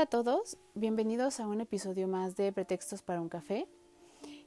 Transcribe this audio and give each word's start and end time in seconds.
Hola 0.00 0.06
a 0.06 0.22
todos, 0.22 0.56
bienvenidos 0.74 1.40
a 1.40 1.46
un 1.46 1.60
episodio 1.60 2.08
más 2.08 2.34
de 2.34 2.50
Pretextos 2.52 3.02
para 3.02 3.20
un 3.20 3.28
café. 3.28 3.68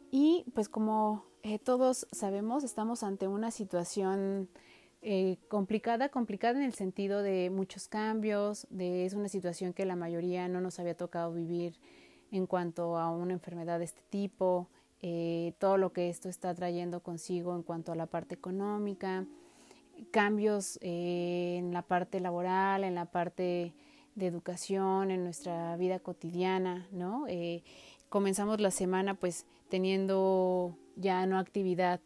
Y 0.10 0.46
pues 0.56 0.68
como 0.68 1.26
eh, 1.44 1.60
todos 1.60 2.08
sabemos, 2.12 2.64
estamos 2.64 3.04
ante 3.04 3.28
una 3.28 3.52
situación 3.52 4.50
eh, 5.04 5.38
complicada, 5.50 6.10
complicada 6.10 6.58
en 6.58 6.66
el 6.66 6.74
sentido 6.74 7.22
de 7.22 7.52
muchos 7.52 7.88
cambios, 7.88 8.66
de 8.72 9.06
es 9.06 9.14
una 9.14 9.30
situación 9.30 9.74
que 9.74 9.86
la 9.86 9.96
mayoría 9.96 10.48
no 10.48 10.60
nos 10.60 10.80
había 10.80 10.98
tocado 10.98 11.32
vivir 11.32 11.78
en 12.32 12.48
cuanto 12.48 12.98
a 12.98 13.12
una 13.12 13.34
enfermedad 13.34 13.78
de 13.78 13.86
este 13.86 14.02
tipo, 14.10 14.70
eh, 15.04 15.54
todo 15.60 15.78
lo 15.78 15.94
que 15.94 16.10
esto 16.10 16.30
está 16.30 16.56
trayendo 16.56 17.02
consigo 17.02 17.56
en 17.56 17.62
cuanto 17.62 17.92
a 17.92 17.96
la 17.96 18.08
parte 18.08 18.34
económica, 18.34 19.28
cambios 20.10 20.80
en 20.82 21.74
la 21.74 21.84
parte 21.84 22.20
laboral, 22.22 22.84
en 22.84 22.96
la 22.96 23.06
parte 23.06 23.76
de 24.16 24.28
educación, 24.28 25.12
en 25.12 25.24
nuestra 25.24 25.76
vida 25.78 26.00
cotidiana, 26.00 26.88
¿no? 26.92 27.26
Eh, 27.28 27.64
comenzamos 28.10 28.60
la 28.62 28.72
semana 28.72 29.16
pues 29.16 29.46
teniendo 29.70 30.78
ya 30.96 31.26
no 31.26 31.40
actividad 31.40 32.00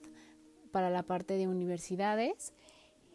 para 0.71 0.89
la 0.89 1.03
parte 1.03 1.35
de 1.35 1.47
universidades. 1.47 2.53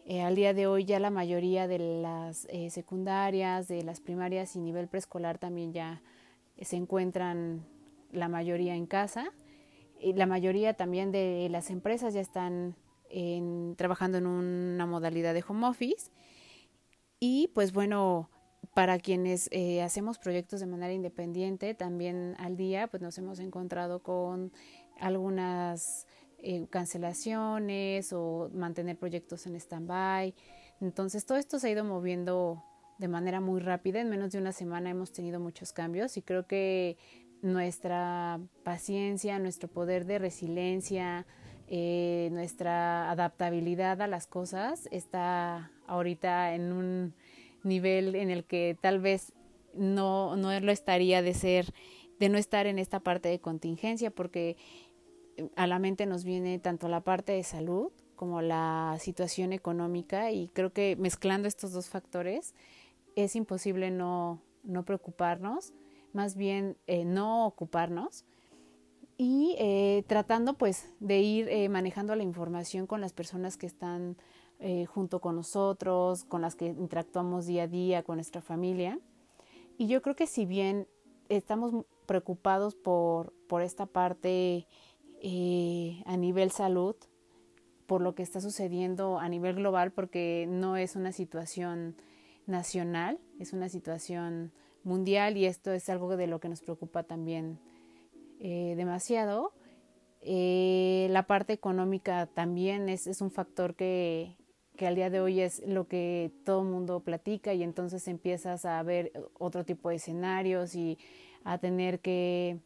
Eh, 0.05 0.21
al 0.21 0.35
día 0.35 0.53
de 0.53 0.67
hoy 0.67 0.85
ya 0.85 0.99
la 0.99 1.09
mayoría 1.09 1.67
de 1.67 1.79
las 1.79 2.45
eh, 2.49 2.69
secundarias, 2.69 3.67
de 3.67 3.83
las 3.83 4.01
primarias 4.01 4.55
y 4.55 4.59
nivel 4.59 4.87
preescolar 4.87 5.37
también 5.39 5.73
ya 5.73 6.01
se 6.61 6.75
encuentran 6.75 7.65
la 8.11 8.27
mayoría 8.27 8.75
en 8.75 8.85
casa. 8.85 9.31
Y 9.99 10.13
la 10.13 10.25
mayoría 10.25 10.73
también 10.73 11.11
de 11.11 11.47
las 11.49 11.69
empresas 11.69 12.13
ya 12.13 12.21
están 12.21 12.75
trabajando 13.77 14.17
en 14.17 14.25
una 14.25 14.85
modalidad 14.85 15.33
de 15.33 15.43
home 15.47 15.67
office. 15.67 16.11
Y 17.19 17.47
pues 17.53 17.71
bueno, 17.71 18.29
para 18.73 18.97
quienes 18.99 19.49
eh, 19.51 19.81
hacemos 19.81 20.17
proyectos 20.17 20.59
de 20.59 20.65
manera 20.65 20.93
independiente, 20.93 21.73
también 21.75 22.35
al 22.39 22.57
día, 22.57 22.87
pues 22.87 23.01
nos 23.03 23.17
hemos 23.17 23.39
encontrado 23.39 24.01
con 24.01 24.51
algunas 24.99 26.07
eh, 26.39 26.65
cancelaciones 26.69 28.11
o 28.13 28.49
mantener 28.53 28.97
proyectos 28.97 29.45
en 29.45 29.55
stand-by. 29.55 30.33
Entonces, 30.81 31.25
todo 31.25 31.37
esto 31.37 31.59
se 31.59 31.67
ha 31.67 31.71
ido 31.71 31.83
moviendo 31.83 32.63
de 32.97 33.07
manera 33.07 33.39
muy 33.39 33.61
rápida. 33.61 34.01
En 34.01 34.09
menos 34.09 34.31
de 34.31 34.39
una 34.39 34.51
semana 34.51 34.89
hemos 34.89 35.11
tenido 35.11 35.39
muchos 35.39 35.71
cambios 35.71 36.17
y 36.17 36.21
creo 36.21 36.47
que 36.47 36.97
nuestra 37.41 38.39
paciencia, 38.63 39.37
nuestro 39.37 39.69
poder 39.69 40.05
de 40.05 40.17
resiliencia, 40.17 41.25
eh, 41.67 42.29
nuestra 42.31 43.11
adaptabilidad 43.11 44.01
a 44.01 44.07
las 44.07 44.27
cosas 44.27 44.87
está 44.91 45.71
ahorita 45.87 46.55
en 46.55 46.73
un 46.73 47.13
nivel 47.63 48.15
en 48.15 48.29
el 48.29 48.43
que 48.45 48.77
tal 48.79 48.99
vez 48.99 49.33
no, 49.73 50.35
no 50.35 50.57
lo 50.59 50.71
estaría 50.71 51.21
de 51.21 51.33
ser, 51.33 51.73
de 52.19 52.29
no 52.29 52.37
estar 52.37 52.67
en 52.67 52.79
esta 52.79 52.99
parte 52.99 53.29
de 53.29 53.39
contingencia, 53.39 54.11
porque 54.11 54.57
eh, 55.37 55.49
a 55.55 55.67
la 55.67 55.79
mente 55.79 56.05
nos 56.05 56.23
viene 56.23 56.59
tanto 56.59 56.87
la 56.87 57.01
parte 57.01 57.33
de 57.33 57.43
salud 57.43 57.91
como 58.15 58.41
la 58.41 58.97
situación 58.99 59.53
económica 59.53 60.31
y 60.31 60.47
creo 60.49 60.71
que 60.71 60.95
mezclando 60.97 61.47
estos 61.47 61.71
dos 61.73 61.89
factores 61.89 62.53
es 63.15 63.35
imposible 63.35 63.91
no, 63.91 64.41
no 64.63 64.85
preocuparnos, 64.85 65.73
más 66.13 66.35
bien 66.35 66.77
eh, 66.87 67.05
no 67.05 67.45
ocuparnos 67.45 68.25
y 69.17 69.55
eh, 69.59 70.03
tratando 70.07 70.53
pues 70.55 70.89
de 70.99 71.19
ir 71.21 71.69
manejando 71.69 72.15
la 72.15 72.23
información 72.23 72.87
con 72.87 73.01
las 73.01 73.13
personas 73.13 73.57
que 73.57 73.67
están 73.67 74.17
eh, 74.65 74.85
junto 74.85 75.19
con 75.19 75.35
nosotros, 75.35 76.23
con 76.23 76.41
las 76.41 76.55
que 76.55 76.67
interactuamos 76.67 77.45
día 77.45 77.63
a 77.63 77.67
día, 77.67 78.01
con 78.01 78.15
nuestra 78.15 78.41
familia. 78.41 78.97
Y 79.77 79.87
yo 79.87 80.01
creo 80.01 80.15
que 80.15 80.25
si 80.25 80.45
bien 80.45 80.87
estamos 81.27 81.83
preocupados 82.05 82.73
por, 82.73 83.33
por 83.49 83.61
esta 83.61 83.87
parte 83.87 84.65
eh, 85.21 86.01
a 86.05 86.15
nivel 86.15 86.49
salud, 86.49 86.95
por 87.87 87.99
lo 87.99 88.15
que 88.15 88.23
está 88.23 88.39
sucediendo 88.39 89.19
a 89.19 89.27
nivel 89.27 89.55
global, 89.55 89.91
porque 89.91 90.45
no 90.47 90.77
es 90.77 90.95
una 90.95 91.11
situación 91.11 91.97
nacional, 92.47 93.19
es 93.41 93.51
una 93.51 93.67
situación 93.67 94.53
mundial 94.85 95.35
y 95.35 95.43
esto 95.43 95.73
es 95.73 95.89
algo 95.89 96.15
de 96.15 96.27
lo 96.27 96.39
que 96.39 96.47
nos 96.47 96.61
preocupa 96.61 97.03
también 97.03 97.59
eh, 98.39 98.75
demasiado. 98.77 99.51
la 100.21 101.23
parte 101.27 101.51
económica 101.51 102.27
también 102.27 102.87
es, 102.87 103.07
es 103.07 103.19
un 103.19 103.29
factor 103.29 103.75
que, 103.75 104.37
que 104.83 104.87
al 104.87 104.95
día 104.95 105.09
de 105.09 105.21
hoy 105.21 105.39
es 105.39 105.65
lo 105.65 105.87
que 105.87 106.29
todo 106.43 106.61
el 106.61 106.67
mundo 106.67 106.99
platica 106.99 107.53
y 107.53 107.63
entonces 107.63 108.05
empiezas 108.09 108.65
a 108.65 108.83
ver 108.83 109.13
otro 109.39 109.63
tipo 109.63 109.87
de 109.87 109.95
escenarios 109.95 110.75
y 110.75 110.97
a 111.45 111.57
tener 111.57 112.01
que 112.01 112.57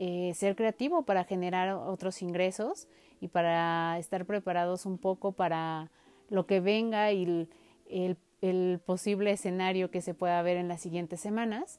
eh, 0.00 0.32
ser 0.34 0.56
creativo 0.56 1.04
para 1.04 1.22
generar 1.22 1.72
otros 1.74 2.22
ingresos 2.22 2.88
y 3.20 3.28
para 3.28 4.00
estar 4.00 4.26
preparados 4.26 4.84
un 4.84 4.98
poco 4.98 5.30
para 5.30 5.92
lo 6.28 6.44
que 6.44 6.58
venga 6.58 7.12
y 7.12 7.48
el, 7.88 8.80
posible 8.84 9.30
escenario 9.30 9.92
que 9.92 10.02
se 10.02 10.12
pueda 10.12 10.42
ver 10.42 10.56
en 10.56 10.66
las 10.66 10.80
siguientes 10.80 11.20
semanas. 11.20 11.78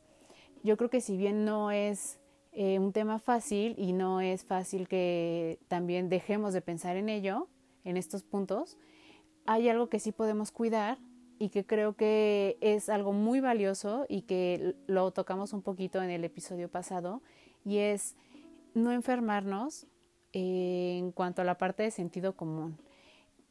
Yo 0.64 0.78
creo 0.78 0.90
que 0.90 1.02
si 1.02 1.18
bien 1.18 1.44
no 1.44 1.70
es 1.70 2.18
eh, 2.54 2.80
un 2.80 2.94
tema 2.94 3.20
fácil 3.20 3.76
y 3.78 3.92
no 3.92 4.22
es 4.22 4.46
fácil 4.46 4.88
que 4.88 5.60
también 5.68 6.08
dejemos 6.08 6.54
de 6.54 6.62
pensar 6.62 6.96
en 6.96 7.10
ello, 7.10 7.50
en 7.84 7.98
estos 7.98 8.24
puntos, 8.24 8.78
hay 9.52 9.68
algo 9.68 9.90
que 9.90 10.00
sí 10.00 10.14
podemos 10.14 10.50
cuidar 10.52 10.98
y 11.38 11.50
que 11.50 11.66
creo 11.66 11.94
que 11.98 12.58
es 12.62 12.88
algo 12.88 13.12
muy 13.12 13.42
valioso 13.42 14.06
y 14.08 14.22
que 14.22 14.76
lo 14.88 15.12
tocamos 15.12 15.52
un 15.52 15.62
poquito 15.62 16.02
en 16.02 16.10
el 16.10 16.24
episodio 16.24 16.70
pasado 16.70 17.22
y 17.66 17.80
es 17.80 18.16
no 18.74 18.94
enfermarnos 18.94 19.88
en 20.32 21.12
cuanto 21.12 21.42
a 21.42 21.46
la 21.46 21.58
parte 21.58 21.84
de 21.84 21.92
sentido 21.92 22.38
común. 22.38 22.78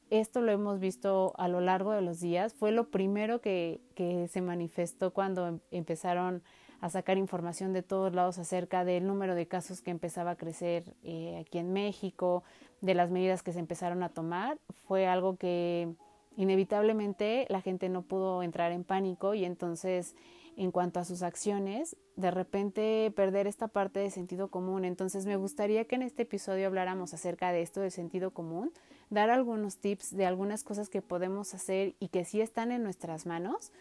Esto 0.09 0.41
lo 0.41 0.53
hemos 0.53 0.81
visto 0.81 1.35
a 1.37 1.49
lo 1.49 1.61
largo 1.61 1.93
de 1.93 2.01
los 2.01 2.19
días. 2.19 2.55
Fue 2.55 2.73
lo 2.73 2.91
primero 2.91 3.43
que, 3.43 3.83
que 3.95 4.27
se 4.29 4.41
manifestó 4.41 5.13
cuando 5.13 5.47
em, 5.47 5.61
empezaron 5.71 6.43
a 6.81 6.89
sacar 6.89 7.19
información 7.19 7.75
de 7.75 7.83
todos 7.83 8.15
lados 8.15 8.39
acerca 8.39 8.87
del 8.87 9.07
número 9.07 9.35
de 9.35 9.47
casos 9.47 9.83
que 9.83 9.91
empezaba 9.91 10.33
a 10.33 10.37
crecer 10.37 10.95
eh, 11.03 11.37
aquí 11.39 11.59
en 11.59 11.75
México, 11.75 12.43
de 12.81 12.95
las 12.95 13.11
medidas 13.11 13.43
que 13.43 13.53
se 13.53 13.59
empezaron 13.59 14.03
a 14.03 14.09
tomar, 14.09 14.59
fue 14.87 15.07
algo 15.07 15.37
que 15.37 15.93
inevitablemente 16.37 17.47
la 17.49 17.61
gente 17.61 17.89
no 17.89 18.03
pudo 18.03 18.43
entrar 18.43 18.73
en 18.73 18.85
pánico 18.85 19.35
y 19.35 19.45
entonces 19.45 20.15
en 20.57 20.73
cuanto 20.73 21.01
a 21.01 21.05
sus 21.05 21.23
acciones, 21.23 21.97
de 22.17 22.31
repente 22.31 23.11
perder 23.17 23.47
esta 23.47 23.69
parte 23.69 24.01
de 24.01 24.11
sentido 24.11 24.49
común. 24.49 24.85
Entonces 24.85 25.25
me 25.25 25.37
gustaría 25.37 25.85
que 25.87 25.95
en 25.95 26.03
este 26.03 26.23
episodio 26.23 26.67
habláramos 26.67 27.15
acerca 27.15 27.53
de 27.53 27.63
esto 27.63 27.81
del 27.81 27.91
sentido 27.91 28.33
común, 28.33 28.73
dar 29.09 29.31
algunos 29.31 29.79
tips 29.79 30.15
de 30.15 30.27
algunas 30.27 30.63
cosas 30.63 30.89
que 30.91 31.03
podemos 31.03 31.55
hacer 31.55 31.95
y 31.99 32.09
que 32.09 32.25
sí 32.25 32.41
están 32.41 32.73
en 32.73 32.83
nuestras 32.83 33.27
manos 33.27 33.73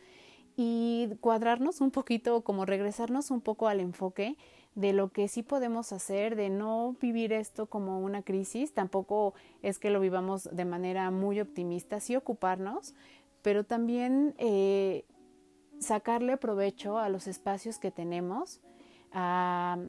y 0.55 1.09
cuadrarnos 1.21 1.81
un 1.81 1.91
poquito, 1.91 2.41
como 2.41 2.65
regresarnos 2.65 3.31
un 3.31 3.41
poco 3.41 3.67
al 3.67 3.79
enfoque 3.79 4.37
de 4.79 4.93
lo 4.93 5.09
que 5.09 5.27
sí 5.27 5.43
podemos 5.43 5.91
hacer, 5.91 6.37
de 6.37 6.49
no 6.49 6.95
vivir 7.01 7.33
esto 7.33 7.65
como 7.65 7.99
una 7.99 8.21
crisis, 8.21 8.73
tampoco 8.73 9.33
es 9.61 9.77
que 9.77 9.89
lo 9.89 9.99
vivamos 9.99 10.47
de 10.53 10.63
manera 10.63 11.11
muy 11.11 11.41
optimista, 11.41 11.99
sí 11.99 12.15
ocuparnos, 12.15 12.95
pero 13.41 13.65
también 13.65 14.35
eh, 14.37 15.03
sacarle 15.79 16.37
provecho 16.37 16.97
a 16.97 17.09
los 17.09 17.27
espacios 17.27 17.77
que 17.77 17.91
tenemos, 17.91 18.61
a 19.11 19.79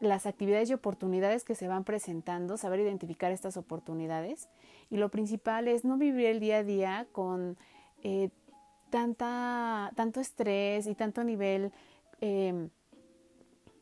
las 0.00 0.26
actividades 0.26 0.70
y 0.70 0.74
oportunidades 0.74 1.44
que 1.44 1.54
se 1.54 1.68
van 1.68 1.84
presentando, 1.84 2.56
saber 2.56 2.80
identificar 2.80 3.30
estas 3.30 3.56
oportunidades. 3.56 4.48
Y 4.90 4.96
lo 4.96 5.10
principal 5.10 5.68
es 5.68 5.84
no 5.84 5.98
vivir 5.98 6.26
el 6.26 6.40
día 6.40 6.58
a 6.58 6.64
día 6.64 7.06
con 7.12 7.56
eh, 8.02 8.30
tanta, 8.90 9.92
tanto 9.94 10.18
estrés 10.18 10.88
y 10.88 10.96
tanto 10.96 11.22
nivel 11.22 11.70
eh, 12.20 12.70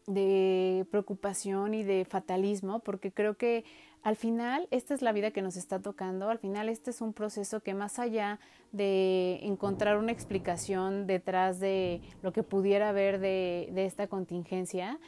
de 0.09 0.87
preocupación 0.91 1.75
y 1.75 1.83
de 1.85 2.05
fatalismo, 2.05 2.81
porque 2.81 3.13
creo 3.13 3.37
que 3.37 3.65
al 4.03 4.17
final, 4.17 4.69
esta 4.71 4.95
es 4.95 5.03
la 5.03 5.13
vida 5.13 5.33
que 5.33 5.43
nos 5.43 5.57
está 5.57 5.81
tocando, 5.81 6.31
al 6.31 6.39
final 6.39 6.69
este 6.69 6.91
es 6.91 7.01
un 7.01 7.13
proceso 7.13 7.61
que 7.61 7.75
más 7.75 7.99
allá 7.99 8.41
de 8.73 9.41
encontrar 9.43 9.99
una 9.99 10.13
explicación 10.13 11.07
detrás 11.07 11.61
de 11.61 12.01
lo 12.23 12.33
que 12.33 12.43
pudiera 12.43 12.89
haber 12.89 13.19
de, 13.19 13.69
de 13.73 13.85
esta 13.85 14.07
contingencia, 14.07 14.99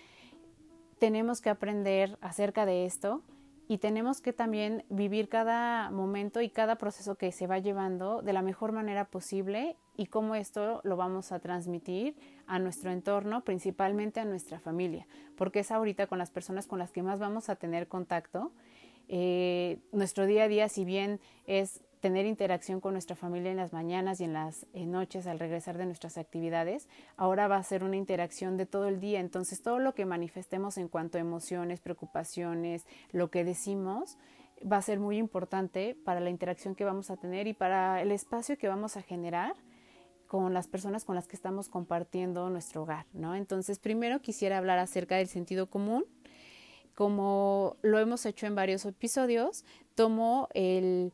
tenemos 0.98 1.40
que 1.40 1.48
aprender 1.48 2.18
acerca 2.20 2.66
de 2.66 2.84
esto 2.84 3.22
y 3.68 3.78
tenemos 3.78 4.20
que 4.20 4.32
también 4.32 4.84
vivir 4.90 5.28
cada 5.28 5.90
momento 5.90 6.40
y 6.40 6.50
cada 6.50 6.76
proceso 6.76 7.14
que 7.14 7.30
se 7.30 7.46
va 7.46 7.58
llevando 7.58 8.20
de 8.20 8.32
la 8.32 8.42
mejor 8.42 8.72
manera 8.72 9.04
posible 9.06 9.76
y 9.96 10.06
cómo 10.06 10.34
esto 10.34 10.80
lo 10.82 10.96
vamos 10.96 11.30
a 11.30 11.38
transmitir 11.38 12.16
a 12.50 12.58
nuestro 12.58 12.90
entorno, 12.90 13.44
principalmente 13.44 14.18
a 14.18 14.24
nuestra 14.24 14.58
familia, 14.58 15.06
porque 15.36 15.60
es 15.60 15.70
ahorita 15.70 16.08
con 16.08 16.18
las 16.18 16.30
personas 16.30 16.66
con 16.66 16.80
las 16.80 16.90
que 16.90 17.02
más 17.02 17.20
vamos 17.20 17.48
a 17.48 17.54
tener 17.54 17.86
contacto. 17.86 18.50
Eh, 19.06 19.78
nuestro 19.92 20.26
día 20.26 20.44
a 20.44 20.48
día, 20.48 20.68
si 20.68 20.84
bien 20.84 21.20
es 21.46 21.80
tener 22.00 22.26
interacción 22.26 22.80
con 22.80 22.94
nuestra 22.94 23.14
familia 23.14 23.52
en 23.52 23.56
las 23.56 23.72
mañanas 23.72 24.20
y 24.20 24.24
en 24.24 24.32
las 24.32 24.66
noches 24.74 25.28
al 25.28 25.38
regresar 25.38 25.78
de 25.78 25.86
nuestras 25.86 26.18
actividades, 26.18 26.88
ahora 27.16 27.46
va 27.46 27.56
a 27.56 27.62
ser 27.62 27.84
una 27.84 27.96
interacción 27.96 28.56
de 28.56 28.66
todo 28.66 28.88
el 28.88 28.98
día. 28.98 29.20
Entonces, 29.20 29.62
todo 29.62 29.78
lo 29.78 29.94
que 29.94 30.04
manifestemos 30.04 30.76
en 30.76 30.88
cuanto 30.88 31.18
a 31.18 31.20
emociones, 31.20 31.80
preocupaciones, 31.80 32.84
lo 33.12 33.30
que 33.30 33.44
decimos, 33.44 34.18
va 34.60 34.78
a 34.78 34.82
ser 34.82 34.98
muy 34.98 35.18
importante 35.18 35.96
para 36.04 36.18
la 36.18 36.30
interacción 36.30 36.74
que 36.74 36.84
vamos 36.84 37.10
a 37.10 37.16
tener 37.16 37.46
y 37.46 37.52
para 37.52 38.02
el 38.02 38.10
espacio 38.10 38.58
que 38.58 38.66
vamos 38.66 38.96
a 38.96 39.02
generar 39.02 39.54
con 40.30 40.54
las 40.54 40.68
personas 40.68 41.04
con 41.04 41.16
las 41.16 41.26
que 41.26 41.34
estamos 41.34 41.68
compartiendo 41.68 42.50
nuestro 42.50 42.84
hogar, 42.84 43.04
¿no? 43.12 43.34
Entonces, 43.34 43.80
primero 43.80 44.22
quisiera 44.22 44.58
hablar 44.58 44.78
acerca 44.78 45.16
del 45.16 45.26
sentido 45.26 45.68
común. 45.68 46.04
Como 46.94 47.78
lo 47.82 47.98
hemos 47.98 48.24
hecho 48.26 48.46
en 48.46 48.54
varios 48.54 48.84
episodios, 48.84 49.64
tomo 49.96 50.46
el 50.54 51.12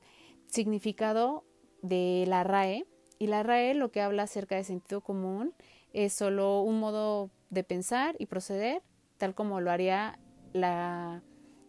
significado 0.49 1.45
de 1.81 2.27
la 2.29 2.45
RAE. 2.45 2.85
Y 3.19 3.29
la 3.29 3.43
RAE 3.43 3.73
lo 3.73 3.91
que 3.91 4.03
habla 4.03 4.25
acerca 4.25 4.57
de 4.57 4.65
sentido 4.65 5.01
común 5.01 5.55
es 5.95 6.13
solo 6.13 6.61
un 6.61 6.79
modo 6.79 7.31
de 7.49 7.65
pensar 7.65 8.17
y 8.19 8.27
proceder, 8.27 8.83
tal 9.17 9.35
como 9.35 9.63
lo 9.63 9.71
haría 9.71 10.19
la, 10.53 11.23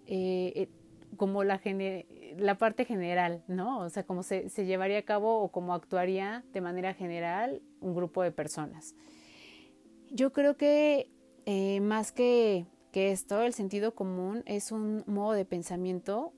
eh, 0.05 0.51
eh, 0.53 0.69
como 1.15 1.45
la, 1.45 1.59
la 2.37 2.57
parte 2.57 2.85
general, 2.85 3.43
¿no? 3.47 3.79
O 3.79 3.89
sea, 3.89 4.03
como 4.03 4.23
se, 4.23 4.49
se, 4.49 4.65
llevaría 4.65 4.99
a 4.99 5.03
cabo 5.03 5.41
o 5.41 5.49
cómo 5.49 5.73
actuaría 5.73 6.43
de 6.53 6.61
manera 6.61 6.93
general 6.93 7.61
un 7.81 7.95
grupo 7.95 8.23
de 8.23 8.31
personas. 8.31 8.95
Yo 10.09 10.31
creo 10.31 10.57
que 10.57 11.09
eh, 11.45 11.79
más 11.79 12.11
que, 12.11 12.65
que 12.91 13.11
esto, 13.11 13.41
el 13.41 13.53
sentido 13.53 13.95
común 13.95 14.43
es 14.45 14.71
un 14.71 15.03
modo 15.07 15.31
de 15.31 15.45
pensamiento 15.45 16.33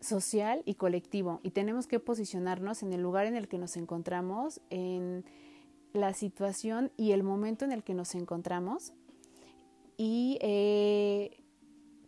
social 0.00 0.62
y 0.64 0.74
colectivo 0.74 1.40
y 1.42 1.50
tenemos 1.50 1.86
que 1.86 1.98
posicionarnos 1.98 2.82
en 2.82 2.92
el 2.92 3.00
lugar 3.00 3.26
en 3.26 3.36
el 3.36 3.48
que 3.48 3.58
nos 3.58 3.76
encontramos, 3.76 4.60
en 4.70 5.24
la 5.92 6.12
situación 6.12 6.92
y 6.96 7.12
el 7.12 7.22
momento 7.22 7.64
en 7.64 7.72
el 7.72 7.82
que 7.82 7.94
nos 7.94 8.14
encontramos 8.14 8.92
y 9.96 10.38
eh, 10.40 11.42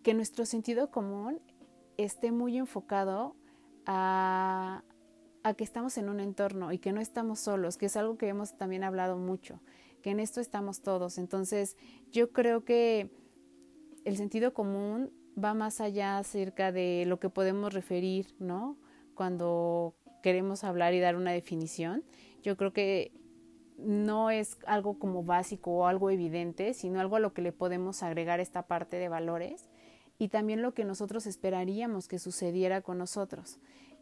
que 0.03 0.15
nuestro 0.15 0.45
sentido 0.45 0.91
común 0.91 1.41
esté 1.97 2.33
muy 2.33 2.57
enfocado 2.57 3.37
a, 3.87 4.83
a 5.43 5.55
que 5.55 5.65
estamos 5.65 5.97
en 5.99 6.09
un 6.09 6.21
entorno 6.21 6.73
y 6.73 6.79
que 6.79 6.93
no 6.93 7.01
estamos 7.01 7.39
solos, 7.39 7.77
que 7.77 7.87
es 7.87 7.97
algo 7.97 8.19
que 8.19 8.29
hemos 8.29 8.57
también 8.57 8.85
hablado 8.85 9.17
mucho, 9.17 9.61
que 10.03 10.11
en 10.11 10.21
esto 10.21 10.41
estamos 10.41 10.83
todos. 10.83 11.19
Entonces 11.19 11.77
yo 12.11 12.33
creo 12.33 12.65
que 12.65 13.11
el 14.05 14.17
sentido 14.17 14.53
común 14.55 15.13
va 15.43 15.55
más 15.55 15.81
allá 15.81 16.19
acerca 16.19 16.73
de 16.73 17.05
lo 17.07 17.21
que 17.21 17.29
podemos 17.29 17.73
referir, 17.73 18.35
¿no? 18.39 18.79
Cuando 19.15 19.95
queremos 20.23 20.65
hablar 20.65 20.95
y 20.95 21.01
dar 21.01 21.17
una 21.17 21.33
definición. 21.33 22.05
Yo 22.43 22.57
creo 22.57 22.73
que 22.73 23.13
no 23.79 24.31
es 24.31 24.59
algo 24.67 24.99
como 24.99 25.23
básico 25.23 25.71
o 25.73 25.87
algo 25.87 26.11
evidente, 26.11 26.75
sino 26.75 27.01
algo 27.01 27.17
a 27.17 27.21
lo 27.21 27.33
que 27.33 27.43
le 27.43 27.53
podemos 27.53 28.03
agregar 28.03 28.41
esta 28.41 28.67
parte 28.67 28.97
de 28.97 29.09
valores 29.09 29.69
y 30.19 30.29
también 30.29 30.63
lo 30.63 30.75
que 30.75 30.85
nosotros 30.85 31.27
esperaríamos 31.27 32.09
que 32.09 32.19
sucediera 32.19 32.83
con 32.83 32.99
nosotros. 32.99 33.59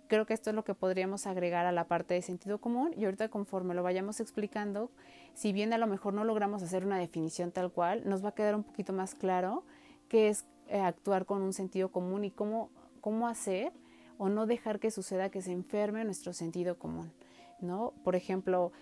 Creo 0.07 0.27
que 0.27 0.35
esto 0.35 0.51
es 0.51 0.57
lo 0.57 0.65
que 0.65 0.75
podríamos 0.75 1.27
agregar 1.27 1.65
a 1.67 1.73
la 1.73 1.89
parte 1.89 2.15
de 2.15 2.23
sentido 2.23 2.59
común 2.59 2.93
y 2.97 3.05
ahorita 3.05 3.29
conforme 3.29 3.75
lo 3.75 3.83
vayamos 3.83 4.21
explicando, 4.21 4.91
si 5.33 5.53
bien 5.53 5.73
a 5.73 5.79
lo 5.79 5.87
mejor 5.87 6.13
no 6.13 6.25
logramos 6.25 6.63
hacer 6.63 6.85
una 6.85 6.99
definición 6.99 7.53
tal 7.53 7.73
cual, 7.73 8.03
nos 8.09 8.25
va 8.25 8.31
a 8.31 8.35
quedar 8.35 8.55
un 8.55 8.65
poquito 8.65 8.93
más 8.93 9.15
claro 9.15 9.65
qué 10.09 10.29
es 10.29 10.45
eh, 10.69 10.79
actuar 10.79 11.25
con 11.25 11.43
un 11.43 11.53
sentido 11.53 11.91
común 11.91 12.25
y 12.25 12.31
cómo, 12.31 12.71
cómo 13.01 13.29
hacer 13.29 13.73
o 14.19 14.29
no 14.29 14.47
dejar 14.47 14.79
que 14.79 14.91
suceda 14.91 15.31
que 15.31 15.43
se 15.43 15.53
enferme 15.53 16.05
nuestro 16.05 16.33
sentido 16.33 16.79
común, 16.79 17.13
¿no? 17.61 17.95
Por 18.05 18.15
ejemplo, 18.15 18.73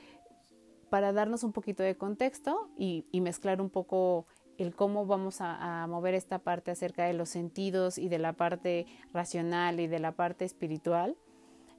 para 0.93 1.12
darnos 1.14 1.43
un 1.43 1.52
poquito 1.52 1.82
de 1.82 1.96
contexto 1.96 2.69
y, 2.76 3.06
mezclar 3.14 3.62
un 3.62 3.70
poco 3.70 4.26
el 4.58 4.75
cómo 4.75 5.06
vamos 5.06 5.37
a, 5.40 5.87
mover 5.88 6.14
esta 6.14 6.38
parte 6.38 6.70
acerca 6.70 7.04
de 7.04 7.14
los 7.14 7.28
sentidos 7.28 7.99
y 7.99 8.08
de 8.08 8.19
la 8.19 8.34
parte 8.34 8.87
racional 9.12 9.81
y 9.81 9.87
de 9.87 9.99
la 9.99 10.12
parte 10.12 10.44
espiritual, 10.44 11.16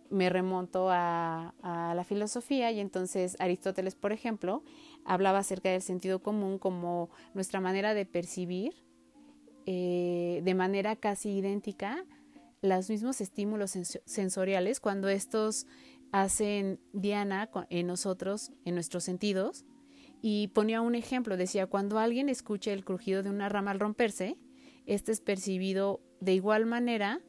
me 0.09 0.29
remonto 0.29 0.89
a, 0.89 1.53
la 1.63 2.03
filosofía 2.03 2.71
y 2.71 2.79
entonces 2.79 3.35
Aristóteles, 3.39 3.95
por 3.95 4.11
ejemplo, 4.11 4.63
hablaba 5.05 5.39
acerca 5.39 5.69
del 5.69 5.81
sentido 5.81 6.21
común 6.21 6.59
como 6.59 7.09
nuestra 7.33 7.59
manera 7.61 7.93
de 7.93 8.05
percibir 8.05 8.73
eh, 9.65 10.41
de 10.43 10.55
manera 10.55 10.95
casi 10.97 11.37
idéntica 11.37 12.05
los 12.61 12.89
mismos 12.89 13.21
estímulos 13.21 13.71
sensoriales 14.05 14.79
cuando 14.79 15.09
estos 15.09 15.67
hacen 16.11 16.79
diana 16.93 17.49
en 17.69 17.87
nosotros, 17.87 18.51
en 18.65 18.75
nuestros 18.75 19.03
sentidos. 19.03 19.65
Y 20.25 20.47
ponía 20.47 20.79
un 20.79 20.95
ejemplo, 20.95 21.35
decía, 21.35 21.67
cuando 21.67 21.99
alguien 21.99 22.29
escucha 22.29 22.71
el 22.71 22.85
crujido 22.85 23.23
de 23.23 23.29
una 23.29 23.49
rama 23.49 23.71
al 23.71 23.79
romperse, 23.81 24.37
este 24.85 25.11
es 25.11 25.19
percibido 25.19 25.99
de 26.21 26.33
igual 26.33 26.65
manera 26.65 27.19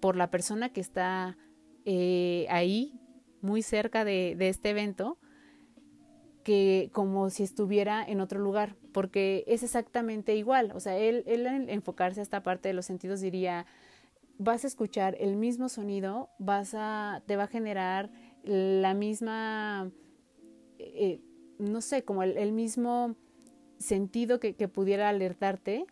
por 0.00 0.16
la 0.16 0.28
persona 0.28 0.70
que 0.70 0.80
está 0.80 1.38
eh, 1.84 2.48
ahí, 2.50 3.00
muy 3.42 3.62
cerca 3.62 4.04
de, 4.04 4.36
este 4.40 4.70
evento, 4.70 5.18
que 6.42 6.90
como 6.92 7.30
si 7.30 7.44
estuviera 7.44 8.04
en 8.04 8.20
otro 8.20 8.40
lugar, 8.40 8.74
porque 8.92 9.44
es 9.46 9.62
exactamente 9.62 10.34
igual. 10.34 10.72
O 10.74 10.80
sea, 10.80 10.98
él, 10.98 11.22
él 11.26 11.46
enfocarse 11.68 12.18
a 12.18 12.24
esta 12.24 12.42
parte 12.42 12.66
de 12.66 12.74
los 12.74 12.86
sentidos 12.86 13.20
diría, 13.20 13.66
vas 14.36 14.64
a 14.64 14.66
escuchar 14.66 15.16
el 15.20 15.36
mismo 15.36 15.68
sonido, 15.68 16.28
vas 16.40 16.74
a, 16.74 17.22
te 17.26 17.36
va 17.36 17.44
a 17.44 17.46
generar 17.46 18.10
la 18.42 18.94
misma, 18.94 19.92
eh, 20.78 21.20
no 21.60 21.80
sé, 21.80 22.02
como 22.02 22.22
el, 22.22 22.52
mismo 22.52 23.16
sentido 23.78 24.40
que, 24.40 24.54
que, 24.54 24.68
pudiera 24.68 25.08
alertarte 25.08 25.86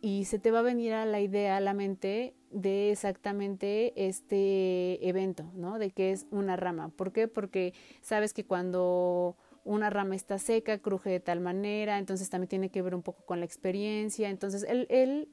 y 0.00 0.24
se 0.24 0.38
te 0.38 0.50
va 0.50 0.60
a 0.60 0.62
venir 0.62 0.92
a 0.92 1.06
la 1.06 1.20
idea, 1.20 1.56
a 1.56 1.60
la 1.60 1.74
mente 1.74 2.34
de 2.50 2.90
exactamente 2.90 3.92
este 4.08 5.06
evento, 5.06 5.50
¿no? 5.54 5.78
De 5.78 5.90
que 5.90 6.12
es 6.12 6.26
una 6.30 6.56
rama. 6.56 6.88
¿Por 6.88 7.12
qué? 7.12 7.28
Porque 7.28 7.74
sabes 8.00 8.32
que 8.32 8.44
cuando 8.44 9.36
una 9.64 9.90
rama 9.90 10.16
está 10.16 10.38
seca, 10.38 10.78
cruje 10.78 11.10
de 11.10 11.20
tal 11.20 11.40
manera, 11.40 11.98
entonces 11.98 12.30
también 12.30 12.48
tiene 12.48 12.70
que 12.70 12.82
ver 12.82 12.94
un 12.94 13.02
poco 13.02 13.24
con 13.24 13.40
la 13.40 13.46
experiencia. 13.46 14.30
Entonces 14.30 14.64
él, 14.68 14.86
él 14.88 15.28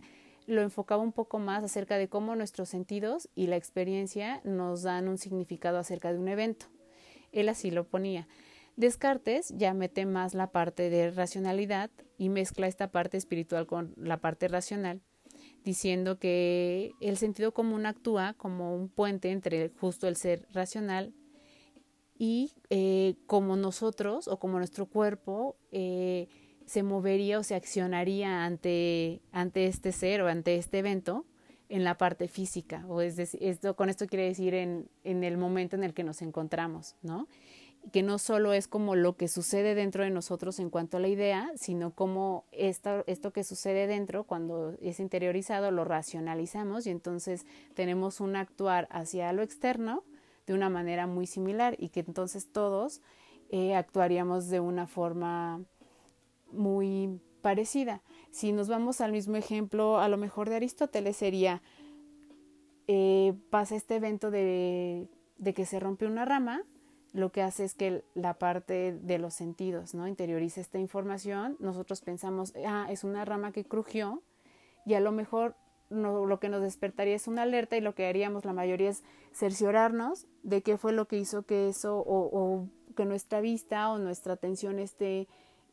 lo 0.46 0.62
enfocaba 0.62 1.02
un 1.02 1.14
poco 1.14 1.40
más 1.40 1.64
acerca 1.64 1.98
de 1.98 2.10
cómo 2.10 2.36
nuestros 2.36 2.70
sentidos 2.70 3.30
y 3.36 3.48
la 3.48 3.56
experiencia 3.56 4.42
nos 4.44 4.84
dan 4.84 5.08
un 5.08 5.18
significado 5.18 5.78
acerca 5.78 6.12
de 6.12 6.20
un 6.20 6.28
evento. 6.28 6.68
Él 7.32 7.50
así 7.50 7.72
lo 7.72 7.86
ponía. 7.86 8.28
Descartes 8.76 9.54
ya 9.56 9.74
mete 9.74 10.06
más 10.06 10.34
la 10.34 10.52
parte 10.52 10.90
de 10.90 11.10
racionalidad 11.10 11.90
y 12.18 12.30
mezcla 12.30 12.68
esta 12.68 12.92
parte 12.92 13.16
espiritual 13.18 13.68
con 13.68 13.94
la 13.96 14.18
parte 14.18 14.50
racional, 14.50 15.02
diciendo 15.64 16.20
que 16.20 16.92
el 17.00 17.16
sentido 17.18 17.54
común 17.54 17.86
actúa 17.86 18.34
como 18.34 18.76
un 18.76 18.90
puente 18.90 19.32
entre 19.32 19.70
justo 19.70 20.08
el 20.08 20.18
ser 20.18 20.46
racional 20.52 21.14
y 22.18 22.52
eh, 22.70 23.16
como 23.28 23.56
nosotros 23.56 24.28
o 24.28 24.40
como 24.40 24.58
nuestro 24.58 24.88
cuerpo 24.88 25.56
eh, 25.72 26.28
se 26.66 26.84
movería 26.84 27.40
o 27.40 27.44
se 27.44 27.56
accionaría 27.56 28.44
ante, 28.44 29.22
ante 29.32 29.68
este 29.68 29.94
ser 29.94 30.22
o 30.22 30.28
ante 30.28 30.56
este 30.56 30.80
evento 30.80 31.26
en 31.70 31.84
la 31.84 31.98
parte 31.98 32.28
física, 32.28 32.86
o 32.88 33.02
es 33.02 33.16
decir, 33.16 33.40
esto, 33.44 33.76
con 33.76 33.90
esto 33.90 34.06
quiere 34.06 34.26
decir 34.26 34.54
en, 34.54 34.88
en 35.04 35.24
el 35.24 35.38
momento 35.38 35.76
en 35.76 35.84
el 35.84 35.94
que 35.94 36.04
nos 36.04 36.22
encontramos, 36.22 36.96
¿no? 37.02 37.28
Que 37.92 38.04
no 38.04 38.18
solo 38.18 38.54
es 38.54 38.68
como 38.68 38.96
lo 38.96 39.16
que 39.16 39.28
sucede 39.28 39.76
dentro 39.76 40.04
de 40.04 40.10
nosotros 40.10 40.60
en 40.60 40.70
cuanto 40.70 40.98
a 40.98 41.00
la 41.00 41.08
idea, 41.08 41.52
sino 41.56 41.92
como 41.92 42.46
esto, 42.52 43.04
que 43.32 43.44
sucede 43.44 43.88
dentro, 43.88 44.24
cuando 44.24 44.76
es 44.82 45.00
interiorizado, 45.00 45.72
lo 45.72 45.86
racionalizamos 45.86 46.88
y 46.88 46.90
entonces 46.90 47.46
tenemos 47.74 48.20
un 48.20 48.36
actuar 48.36 48.88
hacia 48.92 49.32
lo 49.34 49.44
externo 49.44 50.04
de 50.48 50.54
una 50.54 50.70
manera 50.70 51.08
muy 51.08 51.28
similar 51.28 51.76
y 51.80 51.90
que 51.90 52.02
entonces 52.02 52.52
todos 52.52 53.02
eh, 53.50 53.76
actuaríamos 53.76 54.50
de 54.50 54.60
una 54.60 54.88
forma 54.88 55.64
muy 56.52 57.20
parecida. 57.42 58.02
Si 58.32 58.52
nos 58.52 58.68
vamos 58.68 59.02
al 59.02 59.12
mismo 59.12 59.36
ejemplo, 59.36 60.00
a 60.00 60.10
lo 60.10 60.18
mejor 60.18 60.50
de 60.50 60.56
Aristóteles 60.56 61.18
sería 61.18 61.62
eh, 62.88 63.34
pasa 63.50 63.76
este 63.76 63.96
evento 63.96 64.30
de, 64.30 65.08
de 65.38 65.54
que 65.54 65.66
se 65.66 65.80
rompe 65.80 66.06
una 66.06 66.26
rama, 66.26 66.64
lo 67.16 67.32
que 67.32 67.42
hace 67.42 67.64
es 67.64 67.74
que 67.74 68.04
la 68.14 68.34
parte 68.34 68.92
de 68.92 69.18
los 69.20 69.34
sentidos, 69.34 69.96
¿no? 69.96 70.06
Interioriza 70.06 70.60
esta 70.60 70.80
información. 70.80 71.56
Nosotros 71.60 72.02
pensamos, 72.02 72.54
ah, 72.68 72.88
es 72.90 73.06
una 73.06 73.24
rama 73.24 73.54
que 73.54 73.64
crujió 73.64 74.22
y 74.86 74.96
a 74.96 75.00
lo 75.00 75.14
mejor 75.14 75.56
lo 75.90 76.40
que 76.42 76.50
nos 76.50 76.62
despertaría 76.62 77.16
es 77.16 77.28
una 77.28 77.44
alerta 77.44 77.78
y 77.78 77.82
lo 77.82 77.96
que 77.96 78.06
haríamos 78.06 78.44
la 78.44 78.52
mayoría 78.52 78.90
es 78.90 79.04
cerciorarnos 79.32 80.28
de 80.44 80.62
qué 80.62 80.78
fue 80.78 80.92
lo 80.92 81.08
que 81.08 81.18
hizo 81.18 81.44
que 81.44 81.70
eso 81.70 82.00
o, 82.00 82.30
o 82.32 82.68
que 82.98 83.06
nuestra 83.06 83.40
vista 83.40 83.92
o 83.92 83.98
nuestra 83.98 84.34
atención 84.34 84.78
esté 84.80 85.30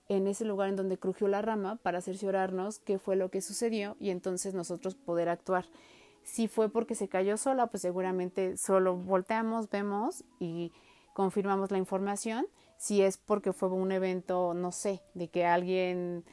en 0.08 0.28
ese 0.28 0.44
lugar 0.44 0.68
en 0.68 0.76
donde 0.76 0.98
crujió 0.98 1.26
la 1.26 1.42
rama 1.42 1.76
para 1.76 2.02
cerciorarnos 2.02 2.78
qué 2.78 2.98
fue 2.98 3.16
lo 3.16 3.30
que 3.30 3.40
sucedió 3.40 3.96
y 3.98 4.10
entonces 4.10 4.54
nosotros 4.54 4.94
poder 4.94 5.28
actuar. 5.28 5.64
Si 6.22 6.46
fue 6.46 6.68
porque 6.68 6.94
se 6.94 7.08
cayó 7.08 7.36
sola, 7.36 7.66
pues 7.66 7.82
seguramente 7.82 8.56
solo 8.56 8.96
volteamos, 8.96 9.70
vemos 9.70 10.24
y 10.38 10.72
confirmamos 11.12 11.70
la 11.70 11.78
información. 11.78 12.46
Si 12.76 13.02
es 13.02 13.16
porque 13.16 13.52
fue 13.52 13.68
un 13.68 13.92
evento, 13.92 14.54
no 14.54 14.72
sé, 14.72 15.02
de 15.14 15.28
que 15.28 15.46
alguien 15.46 16.24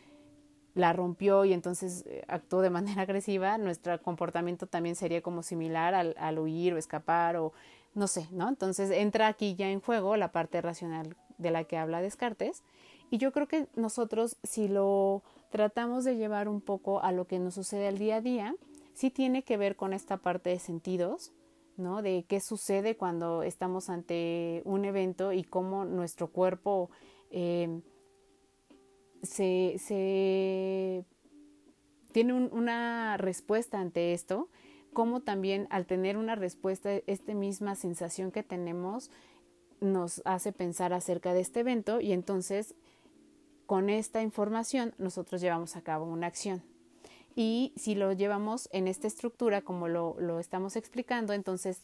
la 0.74 0.94
rompió 0.94 1.46
y 1.46 1.54
entonces 1.54 2.04
eh, 2.08 2.24
actuó 2.28 2.62
de 2.62 2.70
manera 2.70 3.04
agresiva, 3.04 3.58
nuestro 3.58 4.02
comportamiento 4.02 4.68
también 4.68 4.96
sería 4.96 5.22
como 5.22 5.44
similar 5.44 5.94
al, 5.94 6.16
al 6.18 6.40
huir 6.40 6.74
o 6.74 6.78
escapar 6.78 7.38
o 7.38 7.54
no 7.94 8.08
sé, 8.08 8.28
¿no? 8.32 8.48
Entonces 8.48 8.92
entra 8.92 9.28
aquí 9.28 9.56
ya 9.56 9.70
en 9.70 9.82
juego 9.82 10.16
la 10.16 10.32
parte 10.32 10.62
racional 10.62 11.16
de 11.38 11.52
la 11.52 11.64
que 11.64 11.78
habla 11.78 12.02
Descartes 12.02 12.64
y 13.10 13.18
yo 13.18 13.32
creo 13.32 13.48
que 13.48 13.68
nosotros 13.76 14.38
si 14.44 14.68
lo 14.68 15.24
tratamos 15.50 16.04
de 16.04 16.16
llevar 16.16 16.48
un 16.48 16.62
poco 16.62 17.02
a 17.02 17.12
lo 17.12 17.26
que 17.26 17.40
nos 17.40 17.56
sucede 17.56 17.88
al 17.88 17.98
día 17.98 18.18
a 18.18 18.22
día, 18.22 18.56
sí 18.94 19.10
tiene 19.10 19.44
que 19.44 19.58
ver 19.58 19.76
con 19.76 19.94
esta 19.94 20.18
parte 20.18 20.52
de 20.52 20.60
sentidos, 20.60 21.32
¿no? 21.80 22.02
De 22.02 22.26
qué 22.28 22.40
sucede 22.40 22.96
cuando 22.96 23.44
estamos 23.44 23.90
ante 23.90 24.62
un 24.66 24.86
evento 24.86 25.34
y 25.34 25.44
cómo 25.44 25.86
nuestro 25.86 26.28
cuerpo 26.28 26.90
eh, 27.32 27.82
se, 29.24 31.06
tiene 32.12 32.34
una 32.34 33.18
respuesta 33.18 33.80
ante 33.80 34.14
esto, 34.14 34.50
como 34.94 35.22
también 35.22 35.68
al 35.70 35.86
tener 35.86 36.18
una 36.18 36.36
respuesta, 36.36 36.92
esta 37.08 37.34
misma 37.34 37.76
sensación 37.76 38.32
que 38.32 38.44
tenemos 38.44 39.12
nos 39.82 40.22
hace 40.26 40.52
pensar 40.52 40.94
acerca 40.94 41.34
de 41.34 41.40
este 41.40 41.62
evento 41.62 42.02
y 42.02 42.12
entonces 42.12 42.76
con 43.66 43.90
esta 43.90 44.22
información 44.22 44.94
nosotros 44.98 45.42
llevamos 45.42 45.76
a 45.76 45.82
cabo 45.82 46.06
una 46.06 46.28
acción. 46.28 46.64
Y 47.42 47.72
si 47.78 47.96
lo 47.96 48.12
llevamos 48.12 48.68
en 48.74 48.90
esta 48.90 49.08
estructura 49.08 49.62
como 49.62 49.88
lo, 49.88 50.18
lo 50.20 50.40
estamos 50.40 50.76
explicando, 50.76 51.32
entonces 51.32 51.82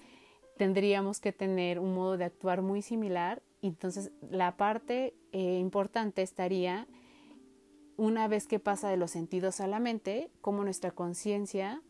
tendríamos 0.58 1.22
que 1.22 1.32
tener 1.32 1.80
un 1.80 1.94
modo 1.94 2.18
de 2.18 2.26
actuar 2.26 2.62
muy 2.62 2.82
similar. 2.82 3.42
Entonces 3.62 4.12
la 4.30 4.58
parte 4.58 5.16
eh, 5.32 5.58
importante 5.58 6.24
estaría 6.24 6.90
una 7.96 8.28
vez 8.28 8.48
que 8.48 8.60
pasa 8.60 8.90
de 8.90 8.98
los 8.98 9.12
sentidos 9.12 9.62
a 9.62 9.68
la 9.68 9.80
mente, 9.80 10.30
como 10.42 10.66
nuestra 10.66 10.92
conciencia 10.92 11.82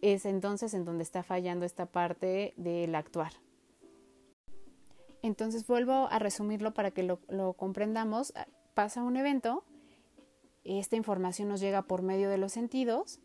es 0.00 0.24
entonces 0.24 0.72
en 0.72 0.86
donde 0.86 1.02
está 1.02 1.22
fallando 1.22 1.66
esta 1.66 1.84
parte 1.84 2.54
del 2.56 2.94
actuar. 2.94 3.32
Entonces 5.20 5.66
vuelvo 5.66 6.08
a 6.10 6.18
resumirlo 6.18 6.72
para 6.72 6.92
que 6.92 7.02
lo, 7.02 7.20
lo 7.28 7.52
comprendamos 7.52 8.32
pasa 8.72 9.02
un 9.02 9.18
evento, 9.18 9.64
esta 10.64 10.96
información 10.96 11.48
nos 11.48 11.60
llega 11.60 11.82
por 11.82 12.02
medio 12.02 12.28
de 12.30 12.38
los 12.38 12.52
sentidos, 12.52 13.18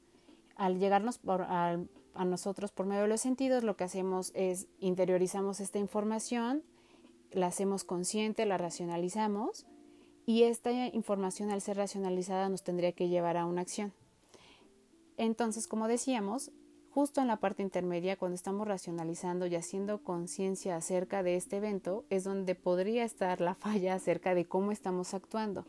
al 0.56 0.80
llegarnos 0.80 1.20
a, 1.28 1.78
a 2.14 2.26
nosotros 2.26 2.72
por 2.72 2.86
medio 2.86 3.04
de 3.04 3.08
los 3.08 3.22
sentidos, 3.22 3.64
lo 3.64 3.76
que 3.76 3.84
hacemos 3.84 4.32
es 4.36 4.68
interiorizamos 4.80 5.60
esta 5.60 5.80
información, 5.80 6.64
la 7.32 7.48
hacemos 7.48 7.84
consciente, 7.84 8.46
la 8.46 8.58
racionalizamos 8.58 9.66
y 10.26 10.44
esta 10.44 10.72
información 10.88 11.52
al 11.52 11.62
ser 11.62 11.78
racionalizada 11.78 12.50
nos 12.50 12.64
tendría 12.64 12.94
que 12.94 13.10
llevar 13.10 13.36
a 13.38 13.46
una 13.46 13.62
acción. 13.62 13.94
Entonces, 15.18 15.68
como 15.68 15.88
decíamos, 15.88 16.52
Justo 16.96 17.20
en 17.20 17.28
la 17.28 17.42
parte 17.42 17.62
intermedia, 17.62 18.16
cuando 18.16 18.36
estamos 18.36 18.66
racionalizando 18.66 19.48
y 19.48 19.56
haciendo 19.58 20.02
conciencia 20.02 20.78
acerca 20.78 21.24
de 21.24 21.36
este 21.36 21.58
evento, 21.58 22.06
es 22.10 22.24
donde 22.24 22.56
podría 22.56 23.04
estar 23.04 23.42
la 23.42 23.54
falla 23.64 23.96
acerca 23.96 24.34
de 24.34 24.46
cómo 24.46 24.72
estamos 24.72 25.14
actuando. 25.14 25.66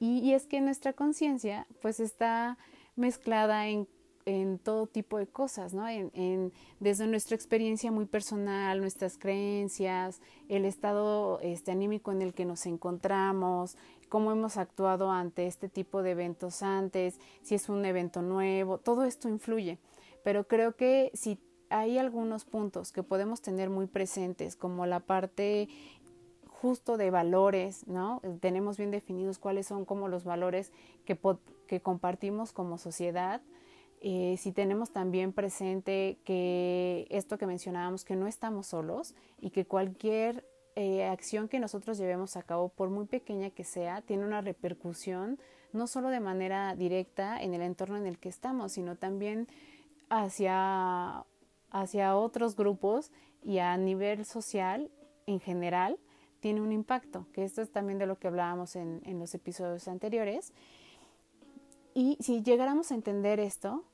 Y, 0.00 0.32
es 0.32 0.46
que 0.46 0.60
nuestra 0.60 0.92
conciencia 0.92 1.66
pues 1.82 2.00
está 2.00 2.56
mezclada 2.96 3.66
en, 3.68 3.88
en, 4.26 4.58
todo 4.58 4.86
tipo 4.86 5.18
de 5.18 5.26
cosas, 5.26 5.74
¿no? 5.74 5.88
En, 5.88 6.10
en, 6.14 6.52
desde 6.78 7.06
nuestra 7.06 7.34
experiencia 7.34 7.90
muy 7.90 8.06
personal, 8.06 8.80
nuestras 8.80 9.18
creencias, 9.18 10.20
el 10.48 10.64
estado 10.64 11.40
este, 11.40 11.72
anímico 11.72 12.12
en 12.12 12.22
el 12.22 12.32
que 12.32 12.44
nos 12.44 12.66
encontramos, 12.66 13.76
cómo 14.08 14.30
hemos 14.30 14.56
actuado 14.56 15.10
ante 15.10 15.46
este 15.46 15.68
tipo 15.68 16.02
de 16.02 16.12
eventos 16.12 16.62
antes, 16.62 17.18
si 17.42 17.56
es 17.56 17.68
un 17.68 17.84
evento 17.84 18.22
nuevo, 18.22 18.78
todo 18.78 19.04
esto 19.04 19.28
influye 19.28 19.78
pero 20.28 20.46
creo 20.46 20.76
que 20.76 21.10
si 21.14 21.38
hay 21.70 21.98
algunos 21.98 22.44
puntos 22.44 22.92
que 22.92 23.02
podemos 23.02 23.40
tener 23.40 23.70
muy 23.70 23.86
presentes, 23.86 24.56
como 24.56 24.86
la 24.86 25.00
parte 25.00 25.68
justo 26.60 26.96
de 26.96 27.10
valores, 27.10 27.86
¿no? 27.86 28.20
Tenemos 28.40 28.76
bien 28.76 28.90
definidos 28.90 29.38
cuáles 29.38 29.66
son 29.66 29.84
como 29.84 30.08
los 30.08 30.24
valores 30.24 30.72
que, 31.04 31.18
que 31.68 31.80
compartimos 31.80 32.52
como 32.52 32.78
sociedad. 32.78 33.40
Eh, 34.00 34.36
si 34.38 34.52
tenemos 34.52 34.90
también 34.90 35.32
presente 35.32 36.18
que 36.24 37.06
esto 37.10 37.38
que 37.38 37.46
mencionábamos, 37.46 38.04
que 38.04 38.16
no 38.16 38.26
estamos 38.26 38.66
solos 38.66 39.14
y 39.40 39.50
que 39.50 39.66
cualquier 39.66 40.44
eh, 40.74 41.04
acción 41.04 41.48
que 41.48 41.60
nosotros 41.60 41.96
llevemos 41.96 42.36
a 42.36 42.42
cabo, 42.42 42.68
por 42.70 42.90
muy 42.90 43.06
pequeña 43.06 43.50
que 43.50 43.64
sea, 43.64 44.02
tiene 44.02 44.24
una 44.24 44.40
repercusión 44.40 45.38
no 45.72 45.86
solo 45.86 46.08
de 46.08 46.20
manera 46.20 46.74
directa 46.74 47.40
en 47.40 47.54
el 47.54 47.62
entorno 47.62 47.96
en 47.96 48.06
el 48.06 48.18
que 48.18 48.28
estamos, 48.28 48.72
sino 48.72 48.96
también 48.96 49.46
hacia, 50.08 51.24
hacia 51.70 52.16
otros 52.16 52.56
grupos 52.56 53.12
y 53.44 53.58
a 53.58 53.76
nivel 53.76 54.24
social 54.24 54.90
en 55.26 55.40
general 55.40 55.98
tiene 56.40 56.60
un 56.60 56.72
impacto, 56.72 57.26
que 57.32 57.44
esto 57.44 57.62
es 57.62 57.70
también 57.70 57.98
de 57.98 58.06
lo 58.06 58.18
que 58.18 58.28
hablábamos 58.28 58.76
en, 58.76 59.00
en 59.04 59.18
los 59.18 59.34
episodios 59.34 59.88
anteriores. 59.88 60.52
Y 61.94 62.16
si 62.20 62.42
llegáramos 62.42 62.92
a 62.92 62.94
entender 62.94 63.40
esto, 63.40 63.84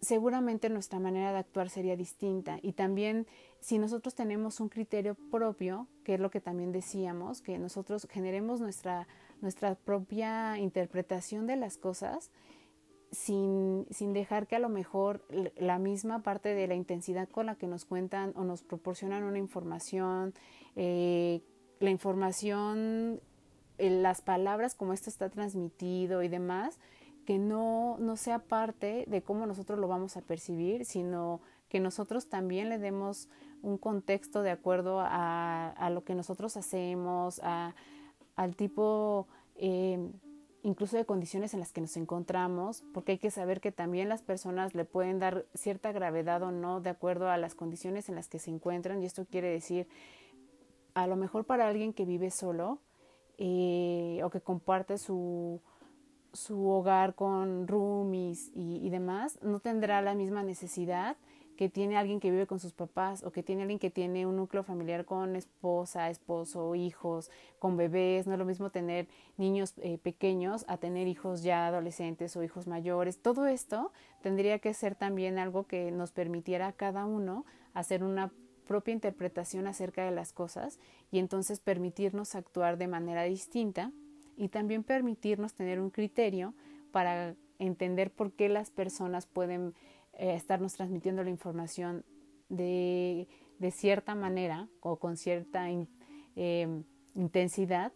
seguramente 0.00 0.68
nuestra 0.68 0.98
manera 0.98 1.32
de 1.32 1.38
actuar 1.38 1.70
sería 1.70 1.96
distinta. 1.96 2.58
Y 2.62 2.72
también 2.72 3.26
si 3.60 3.78
nosotros 3.78 4.14
tenemos 4.14 4.60
un 4.60 4.68
criterio 4.68 5.14
propio, 5.30 5.88
que 6.04 6.14
es 6.14 6.20
lo 6.20 6.30
que 6.30 6.40
también 6.40 6.72
decíamos, 6.72 7.42
que 7.42 7.58
nosotros 7.58 8.06
generemos 8.10 8.60
nuestra, 8.60 9.08
nuestra 9.40 9.74
propia 9.74 10.58
interpretación 10.58 11.46
de 11.46 11.56
las 11.56 11.76
cosas, 11.76 12.30
sin, 13.10 13.86
sin 13.90 14.12
dejar 14.12 14.46
que 14.46 14.56
a 14.56 14.58
lo 14.58 14.68
mejor 14.68 15.24
la 15.56 15.78
misma 15.78 16.22
parte 16.22 16.54
de 16.54 16.66
la 16.66 16.74
intensidad 16.74 17.28
con 17.28 17.46
la 17.46 17.56
que 17.56 17.66
nos 17.66 17.84
cuentan 17.84 18.32
o 18.36 18.44
nos 18.44 18.62
proporcionan 18.62 19.24
una 19.24 19.38
información, 19.38 20.34
eh, 20.74 21.42
la 21.80 21.90
información, 21.90 23.20
eh, 23.78 23.90
las 23.90 24.22
palabras 24.22 24.74
como 24.74 24.92
esto 24.92 25.10
está 25.10 25.28
transmitido 25.30 26.22
y 26.22 26.28
demás, 26.28 26.78
que 27.24 27.38
no, 27.38 27.96
no 27.98 28.16
sea 28.16 28.38
parte 28.38 29.04
de 29.08 29.22
cómo 29.22 29.46
nosotros 29.46 29.78
lo 29.78 29.88
vamos 29.88 30.16
a 30.16 30.22
percibir, 30.22 30.84
sino 30.84 31.40
que 31.68 31.80
nosotros 31.80 32.28
también 32.28 32.68
le 32.68 32.78
demos 32.78 33.28
un 33.62 33.78
contexto 33.78 34.42
de 34.42 34.50
acuerdo 34.50 35.00
a, 35.00 35.70
a 35.70 35.90
lo 35.90 36.04
que 36.04 36.14
nosotros 36.14 36.56
hacemos, 36.56 37.40
a, 37.42 37.74
al 38.36 38.54
tipo 38.54 39.26
eh, 39.56 39.98
incluso 40.66 40.96
de 40.96 41.04
condiciones 41.04 41.54
en 41.54 41.60
las 41.60 41.72
que 41.72 41.80
nos 41.80 41.96
encontramos, 41.96 42.82
porque 42.92 43.12
hay 43.12 43.18
que 43.18 43.30
saber 43.30 43.60
que 43.60 43.70
también 43.70 44.08
las 44.08 44.22
personas 44.22 44.74
le 44.74 44.84
pueden 44.84 45.20
dar 45.20 45.46
cierta 45.54 45.92
gravedad 45.92 46.42
o 46.42 46.50
no 46.50 46.80
de 46.80 46.90
acuerdo 46.90 47.30
a 47.30 47.36
las 47.36 47.54
condiciones 47.54 48.08
en 48.08 48.16
las 48.16 48.28
que 48.28 48.40
se 48.40 48.50
encuentran, 48.50 49.00
y 49.00 49.06
esto 49.06 49.24
quiere 49.30 49.48
decir, 49.48 49.86
a 50.94 51.06
lo 51.06 51.14
mejor 51.14 51.44
para 51.44 51.68
alguien 51.68 51.92
que 51.92 52.04
vive 52.04 52.32
solo 52.32 52.80
eh, 53.38 54.20
o 54.24 54.30
que 54.30 54.40
comparte 54.40 54.98
su, 54.98 55.60
su 56.32 56.68
hogar 56.68 57.14
con 57.14 57.68
roomies 57.68 58.50
y, 58.52 58.84
y 58.84 58.90
demás, 58.90 59.38
no 59.42 59.60
tendrá 59.60 60.02
la 60.02 60.16
misma 60.16 60.42
necesidad 60.42 61.16
que 61.56 61.68
tiene 61.68 61.96
alguien 61.96 62.20
que 62.20 62.30
vive 62.30 62.46
con 62.46 62.60
sus 62.60 62.72
papás 62.72 63.24
o 63.24 63.32
que 63.32 63.42
tiene 63.42 63.62
alguien 63.62 63.78
que 63.78 63.90
tiene 63.90 64.26
un 64.26 64.36
núcleo 64.36 64.62
familiar 64.62 65.04
con 65.04 65.34
esposa, 65.36 66.10
esposo, 66.10 66.74
hijos, 66.74 67.30
con 67.58 67.76
bebés. 67.76 68.26
No 68.26 68.34
es 68.34 68.38
lo 68.38 68.44
mismo 68.44 68.70
tener 68.70 69.08
niños 69.36 69.74
eh, 69.78 69.98
pequeños 69.98 70.64
a 70.68 70.76
tener 70.76 71.08
hijos 71.08 71.42
ya 71.42 71.66
adolescentes 71.66 72.36
o 72.36 72.42
hijos 72.42 72.66
mayores. 72.66 73.18
Todo 73.18 73.46
esto 73.46 73.92
tendría 74.22 74.58
que 74.58 74.74
ser 74.74 74.94
también 74.94 75.38
algo 75.38 75.66
que 75.66 75.90
nos 75.90 76.12
permitiera 76.12 76.68
a 76.68 76.72
cada 76.72 77.06
uno 77.06 77.44
hacer 77.74 78.04
una 78.04 78.30
propia 78.66 78.92
interpretación 78.92 79.66
acerca 79.66 80.04
de 80.04 80.10
las 80.10 80.32
cosas 80.32 80.78
y 81.10 81.18
entonces 81.18 81.60
permitirnos 81.60 82.34
actuar 82.34 82.76
de 82.76 82.88
manera 82.88 83.22
distinta 83.22 83.92
y 84.36 84.48
también 84.48 84.82
permitirnos 84.82 85.54
tener 85.54 85.80
un 85.80 85.90
criterio 85.90 86.54
para 86.90 87.34
entender 87.58 88.10
por 88.10 88.32
qué 88.32 88.48
las 88.48 88.70
personas 88.70 89.26
pueden 89.26 89.74
eh, 90.16 90.34
estarnos 90.34 90.74
transmitiendo 90.74 91.22
la 91.22 91.30
información 91.30 92.04
de, 92.48 93.28
de, 93.58 93.70
cierta 93.70 94.14
manera 94.14 94.68
o 94.80 94.96
con 94.96 95.16
cierta 95.16 95.68
em, 95.70 96.84
intensidad, 97.14 97.92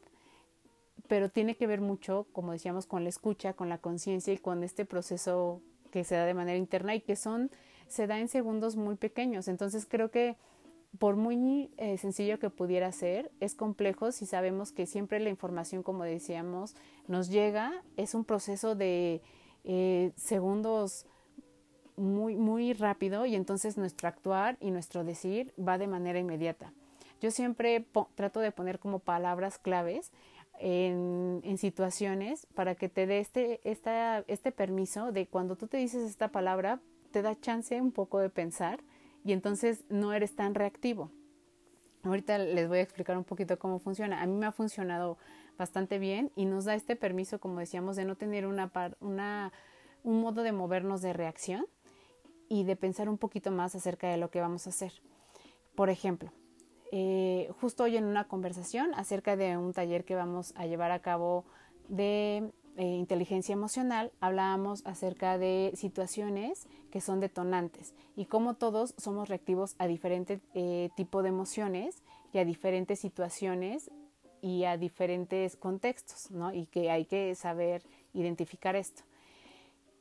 pero 1.08 1.28
tiene 1.28 1.56
que 1.56 1.66
ver 1.66 1.80
mucho, 1.80 2.26
como 2.32 2.52
decíamos, 2.52 2.86
con 2.86 3.04
la 3.04 3.08
escucha, 3.08 3.54
con 3.54 3.68
la 3.68 3.78
conciencia 3.78 4.32
y 4.32 4.38
con 4.38 4.62
este 4.64 4.84
proceso 4.84 5.62
que 5.90 6.04
se 6.04 6.14
da 6.14 6.24
de 6.24 6.34
manera 6.34 6.58
interna 6.58 6.94
y 6.94 7.00
que 7.00 7.16
son, 7.16 7.50
se 7.88 8.06
da 8.06 8.18
en 8.18 8.28
segundos 8.28 8.76
muy 8.76 8.96
pequeños. 8.96 9.48
Entonces 9.48 9.86
creo 9.88 10.10
que 10.10 10.36
por 10.98 11.16
muy 11.16 11.70
eh, 11.76 11.98
sencillo 11.98 12.38
que 12.38 12.50
pudiera 12.50 12.90
ser, 12.92 13.30
es 13.40 13.54
complejo 13.54 14.12
si 14.12 14.26
sabemos 14.26 14.72
que 14.72 14.86
siempre 14.86 15.20
la 15.20 15.30
información, 15.30 15.82
como 15.82 16.04
decíamos, 16.04 16.74
nos 17.06 17.30
llega, 17.30 17.72
es 17.96 18.14
un 18.14 18.24
proceso 18.24 18.74
de 18.74 19.22
eh, 19.64 20.12
segundos 20.16 21.06
muy, 22.00 22.36
muy 22.36 22.72
rápido 22.72 23.26
y 23.26 23.34
entonces 23.34 23.76
nuestro 23.76 24.08
actuar 24.08 24.56
y 24.60 24.70
nuestro 24.70 25.04
decir 25.04 25.52
va 25.56 25.78
de 25.78 25.86
manera 25.86 26.18
inmediata. 26.18 26.72
Yo 27.20 27.30
siempre 27.30 27.86
trato 28.14 28.40
de 28.40 28.50
poner 28.50 28.78
como 28.78 28.98
palabras 28.98 29.58
claves 29.58 30.10
en, 30.58 31.40
en, 31.44 31.58
situaciones 31.58 32.46
para 32.54 32.74
que 32.74 32.88
te 32.88 33.06
dé 33.06 33.18
este, 33.18 33.60
esta, 33.64 34.24
este 34.26 34.52
permiso 34.52 35.12
de 35.12 35.26
cuando 35.26 35.56
tú 35.56 35.66
te 35.66 35.76
dices 35.76 36.08
esta 36.08 36.28
palabra, 36.28 36.80
te 37.12 37.22
da 37.22 37.38
chance 37.38 37.80
un 37.80 37.92
poco 37.92 38.18
de 38.18 38.30
pensar 38.30 38.80
y 39.24 39.32
entonces 39.32 39.84
no 39.88 40.12
eres 40.12 40.34
tan 40.34 40.54
reactivo. 40.54 41.10
Ahorita 42.02 42.38
les 42.38 42.68
voy 42.68 42.78
a 42.78 42.82
explicar 42.82 43.16
un 43.18 43.24
poquito 43.24 43.58
cómo 43.58 43.78
funciona. 43.78 44.22
A 44.22 44.26
mí 44.26 44.34
me 44.34 44.46
ha 44.46 44.52
funcionado 44.52 45.18
bastante 45.58 45.98
bien 45.98 46.32
y 46.34 46.46
nos 46.46 46.64
da 46.64 46.74
este 46.74 46.96
permiso, 46.96 47.38
como 47.38 47.60
decíamos, 47.60 47.96
de 47.96 48.06
no 48.06 48.16
tener 48.16 48.46
una, 48.46 48.70
una 49.00 49.52
un 50.02 50.20
modo 50.20 50.42
de 50.42 50.52
movernos 50.52 51.02
de 51.02 51.12
reacción 51.12 51.66
y 52.50 52.64
de 52.64 52.76
pensar 52.76 53.08
un 53.08 53.16
poquito 53.16 53.50
más 53.50 53.74
acerca 53.74 54.08
de 54.08 54.18
lo 54.18 54.30
que 54.30 54.42
vamos 54.42 54.66
a 54.66 54.70
hacer. 54.70 54.92
Por 55.74 55.88
ejemplo, 55.88 56.30
eh, 56.92 57.48
justo 57.60 57.84
hoy 57.84 57.96
en 57.96 58.04
una 58.04 58.28
conversación 58.28 58.92
acerca 58.94 59.36
de 59.36 59.56
un 59.56 59.72
taller 59.72 60.04
que 60.04 60.16
vamos 60.16 60.52
a 60.56 60.66
llevar 60.66 60.90
a 60.90 61.00
cabo 61.00 61.46
de 61.88 62.52
eh, 62.76 62.84
inteligencia 62.84 63.52
emocional 63.52 64.12
hablábamos 64.20 64.82
acerca 64.86 65.38
de 65.38 65.72
situaciones 65.74 66.66
que 66.90 67.00
son 67.00 67.20
detonantes 67.20 67.94
y 68.16 68.26
cómo 68.26 68.54
todos 68.54 68.94
somos 68.96 69.28
reactivos 69.28 69.74
a 69.78 69.86
diferentes 69.86 70.40
eh, 70.54 70.90
tipos 70.96 71.22
de 71.22 71.28
emociones 71.28 72.02
y 72.32 72.38
a 72.38 72.44
diferentes 72.44 72.98
situaciones 72.98 73.90
y 74.40 74.64
a 74.64 74.76
diferentes 74.76 75.56
contextos, 75.56 76.30
¿no? 76.30 76.54
Y 76.54 76.66
que 76.66 76.90
hay 76.90 77.04
que 77.04 77.34
saber 77.34 77.82
identificar 78.14 78.76
esto. 78.76 79.02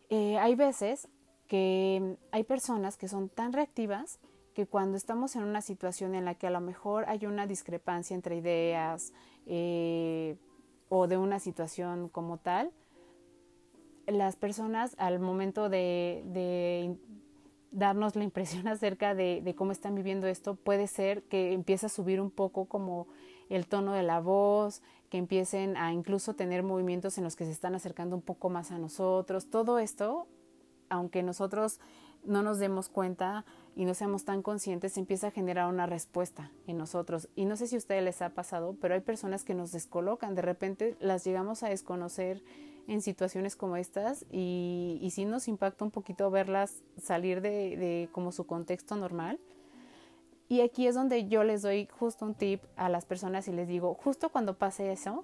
Eh, 0.09 0.37
hay 0.37 0.55
veces 0.55 1.07
que 1.49 2.15
hay 2.31 2.43
personas 2.45 2.95
que 2.95 3.09
son 3.09 3.27
tan 3.27 3.51
reactivas 3.51 4.19
que 4.53 4.67
cuando 4.67 4.95
estamos 4.95 5.35
en 5.35 5.43
una 5.43 5.61
situación 5.61 6.15
en 6.15 6.23
la 6.23 6.35
que 6.35 6.47
a 6.47 6.51
lo 6.51 6.61
mejor 6.61 7.05
hay 7.07 7.25
una 7.25 7.47
discrepancia 7.47 8.15
entre 8.15 8.37
ideas, 8.37 9.11
o 10.89 11.07
de 11.07 11.17
una 11.17 11.39
situación 11.39 12.07
como 12.07 12.37
tal, 12.37 12.71
las 14.07 14.35
personas 14.35 14.95
al 14.99 15.19
momento 15.19 15.69
de, 15.69 16.95
darnos 17.71 18.15
la 18.15 18.23
impresión 18.23 18.67
acerca 18.67 19.15
de, 19.15 19.53
cómo 19.57 19.71
están 19.71 19.95
viviendo 19.95 20.27
esto, 20.27 20.55
puede 20.55 20.87
ser 20.87 21.23
que 21.23 21.53
empiece 21.53 21.87
a 21.87 21.89
subir 21.89 22.21
un 22.21 22.29
poco 22.29 22.65
como 22.65 23.07
el 23.49 23.67
tono 23.67 23.93
de 23.93 24.03
la 24.03 24.19
voz, 24.19 24.83
que 25.09 25.17
empiecen 25.17 25.77
a 25.77 25.93
incluso 25.93 26.35
tener 26.35 26.61
movimientos 26.61 27.17
en 27.17 27.23
los 27.23 27.35
que 27.35 27.45
se 27.45 27.51
están 27.51 27.73
acercando 27.73 28.15
un 28.15 28.21
poco 28.21 28.49
más 28.49 28.69
a 28.69 28.77
nosotros. 28.77 29.49
Todo 29.49 29.79
esto, 29.79 30.27
aunque 30.89 31.23
nosotros 31.23 31.79
no 32.23 32.43
nos 32.43 32.59
demos 32.59 32.89
cuenta 32.89 33.45
y 33.75 33.85
no 33.85 33.93
seamos 33.93 34.25
tan 34.25 34.41
conscientes, 34.41 34.97
empieza 34.97 35.27
a 35.27 35.31
generar 35.31 35.69
una 35.69 35.85
respuesta 35.85 36.51
en 36.67 36.77
nosotros. 36.77 37.29
Y 37.35 37.45
no 37.45 37.55
sé 37.55 37.67
si 37.67 37.75
a 37.75 37.77
ustedes 37.77 38.03
les 38.03 38.21
ha 38.21 38.29
pasado, 38.29 38.75
pero 38.81 38.93
hay 38.93 39.01
personas 39.01 39.43
que 39.43 39.53
nos 39.53 39.71
descolocan, 39.71 40.35
de 40.35 40.41
repente 40.41 40.97
las 40.99 41.23
llegamos 41.23 41.63
a 41.63 41.69
desconocer 41.69 42.43
en 42.87 43.01
situaciones 43.01 43.55
como 43.55 43.77
estas 43.77 44.25
y, 44.31 44.97
y 45.01 45.11
sí 45.11 45.23
nos 45.23 45.47
impacta 45.47 45.85
un 45.85 45.91
poquito 45.91 46.29
verlas 46.31 46.81
salir 46.97 47.41
de, 47.41 47.77
de 47.77 48.09
como 48.11 48.31
su 48.31 48.47
contexto 48.47 48.95
normal. 48.95 49.39
Y 50.47 50.61
aquí 50.61 50.87
es 50.87 50.95
donde 50.95 51.27
yo 51.27 51.43
les 51.43 51.61
doy 51.61 51.87
justo 51.91 52.25
un 52.25 52.33
tip 52.33 52.63
a 52.75 52.89
las 52.89 53.05
personas 53.05 53.47
y 53.47 53.51
les 53.51 53.67
digo, 53.67 53.93
justo 53.93 54.29
cuando 54.29 54.57
pase 54.57 54.91
eso, 54.91 55.23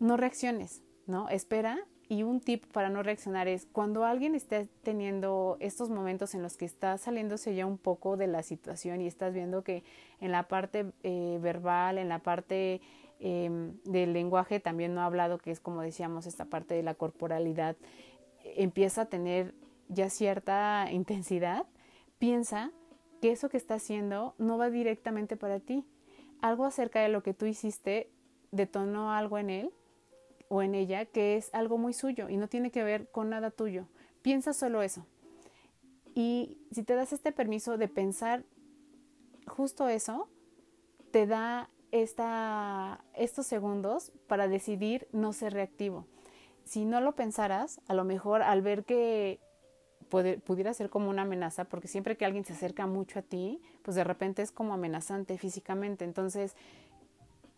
no 0.00 0.16
reacciones, 0.16 0.82
¿no? 1.06 1.28
Espera 1.28 1.86
y 2.12 2.24
un 2.24 2.40
tip 2.40 2.66
para 2.66 2.90
no 2.90 3.02
reaccionar 3.02 3.48
es 3.48 3.66
cuando 3.72 4.04
alguien 4.04 4.34
esté 4.34 4.68
teniendo 4.82 5.56
estos 5.60 5.88
momentos 5.88 6.34
en 6.34 6.42
los 6.42 6.58
que 6.58 6.66
está 6.66 6.98
saliéndose 6.98 7.54
ya 7.54 7.64
un 7.64 7.78
poco 7.78 8.18
de 8.18 8.26
la 8.26 8.42
situación 8.42 9.00
y 9.00 9.06
estás 9.06 9.32
viendo 9.32 9.64
que 9.64 9.82
en 10.20 10.30
la 10.30 10.42
parte 10.42 10.92
eh, 11.04 11.38
verbal, 11.40 11.96
en 11.96 12.10
la 12.10 12.18
parte 12.18 12.82
em, 13.18 13.78
del 13.84 14.12
lenguaje 14.12 14.60
también 14.60 14.94
no 14.94 15.00
ha 15.00 15.06
hablado, 15.06 15.38
que 15.38 15.52
es 15.52 15.58
como 15.58 15.80
decíamos, 15.80 16.26
esta 16.26 16.44
parte 16.44 16.74
de 16.74 16.82
la 16.82 16.92
corporalidad, 16.92 17.76
empieza 18.44 19.02
a 19.02 19.06
tener 19.06 19.54
ya 19.88 20.10
cierta 20.10 20.88
intensidad, 20.92 21.64
piensa 22.18 22.72
que 23.22 23.30
eso 23.30 23.48
que 23.48 23.56
está 23.56 23.76
haciendo 23.76 24.34
no 24.36 24.58
va 24.58 24.68
directamente 24.68 25.38
para 25.38 25.60
ti. 25.60 25.86
Algo 26.42 26.66
acerca 26.66 27.00
de 27.00 27.08
lo 27.08 27.22
que 27.22 27.32
tú 27.32 27.46
hiciste 27.46 28.10
detonó 28.50 29.12
algo 29.12 29.38
en 29.38 29.48
él 29.48 29.72
o 30.52 30.60
en 30.60 30.74
ella 30.74 31.06
que 31.06 31.38
es 31.38 31.48
algo 31.54 31.78
muy 31.78 31.94
suyo 31.94 32.28
y 32.28 32.36
no 32.36 32.46
tiene 32.46 32.70
que 32.70 32.84
ver 32.84 33.08
con 33.10 33.30
nada 33.30 33.50
tuyo. 33.50 33.86
Piensa 34.20 34.52
solo 34.52 34.82
eso. 34.82 35.06
Y 36.14 36.58
si 36.72 36.82
te 36.82 36.94
das 36.94 37.14
este 37.14 37.32
permiso 37.32 37.78
de 37.78 37.88
pensar 37.88 38.44
justo 39.46 39.88
eso, 39.88 40.28
te 41.10 41.26
da 41.26 41.70
esta, 41.90 43.02
estos 43.14 43.46
segundos 43.46 44.12
para 44.26 44.46
decidir 44.46 45.08
no 45.10 45.32
ser 45.32 45.54
reactivo. 45.54 46.06
Si 46.66 46.84
no 46.84 47.00
lo 47.00 47.12
pensaras, 47.14 47.80
a 47.88 47.94
lo 47.94 48.04
mejor 48.04 48.42
al 48.42 48.60
ver 48.60 48.84
que 48.84 49.40
pudiera 50.44 50.74
ser 50.74 50.90
como 50.90 51.08
una 51.08 51.22
amenaza, 51.22 51.64
porque 51.64 51.88
siempre 51.88 52.18
que 52.18 52.26
alguien 52.26 52.44
se 52.44 52.52
acerca 52.52 52.86
mucho 52.86 53.20
a 53.20 53.22
ti, 53.22 53.62
pues 53.80 53.94
de 53.94 54.04
repente 54.04 54.42
es 54.42 54.52
como 54.52 54.74
amenazante 54.74 55.38
físicamente. 55.38 56.04
Entonces, 56.04 56.54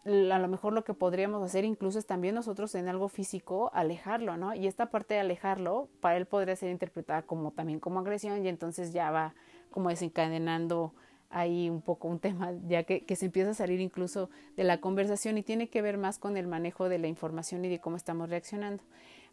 a 0.05 0.39
lo 0.39 0.49
mejor 0.49 0.75
lo 0.75 0.85
que 0.85 0.93
podríamos 0.93 1.43
hacer 1.43 1.65
incluso 1.65 1.99
es 1.99 2.07
también 2.07 2.35
nosotros 2.35 2.75
en 2.75 2.89
algo 2.89 3.09
físico 3.09 3.71
alejarlo, 3.73 4.37
¿no? 4.37 4.55
Y 4.55 4.67
esta 4.67 4.91
parte 4.91 5.15
de 5.15 5.21
alejarlo 5.21 5.89
para 6.01 6.17
él 6.17 6.27
podría 6.27 6.57
ser 6.57 6.71
interpretada 6.71 7.23
como 7.23 7.53
también 7.53 7.81
como 7.81 8.01
agresión 8.01 8.45
y 8.45 8.49
entonces 8.49 8.93
ya 8.93 9.11
va 9.11 9.35
como 9.71 9.89
desencadenando 9.89 10.93
ahí 11.31 11.69
un 11.69 11.81
poco 11.81 12.09
un 12.09 12.21
tema 12.21 12.53
ya 12.69 12.85
que, 12.85 13.05
se 13.17 13.27
empieza 13.27 13.51
a 13.51 13.55
salir 13.55 13.81
incluso 13.81 14.31
de 14.57 14.65
la 14.65 14.81
conversación 14.81 15.39
y 15.39 15.43
tiene 15.43 15.69
que 15.69 15.83
ver 15.83 15.99
más 15.99 16.19
con 16.19 16.37
el 16.37 16.47
manejo 16.47 16.89
de 16.89 16.99
la 16.99 17.09
información 17.09 17.65
y 17.65 17.69
de 17.69 17.81
cómo 17.81 17.97
estamos 17.97 18.29
reaccionando. 18.29 18.85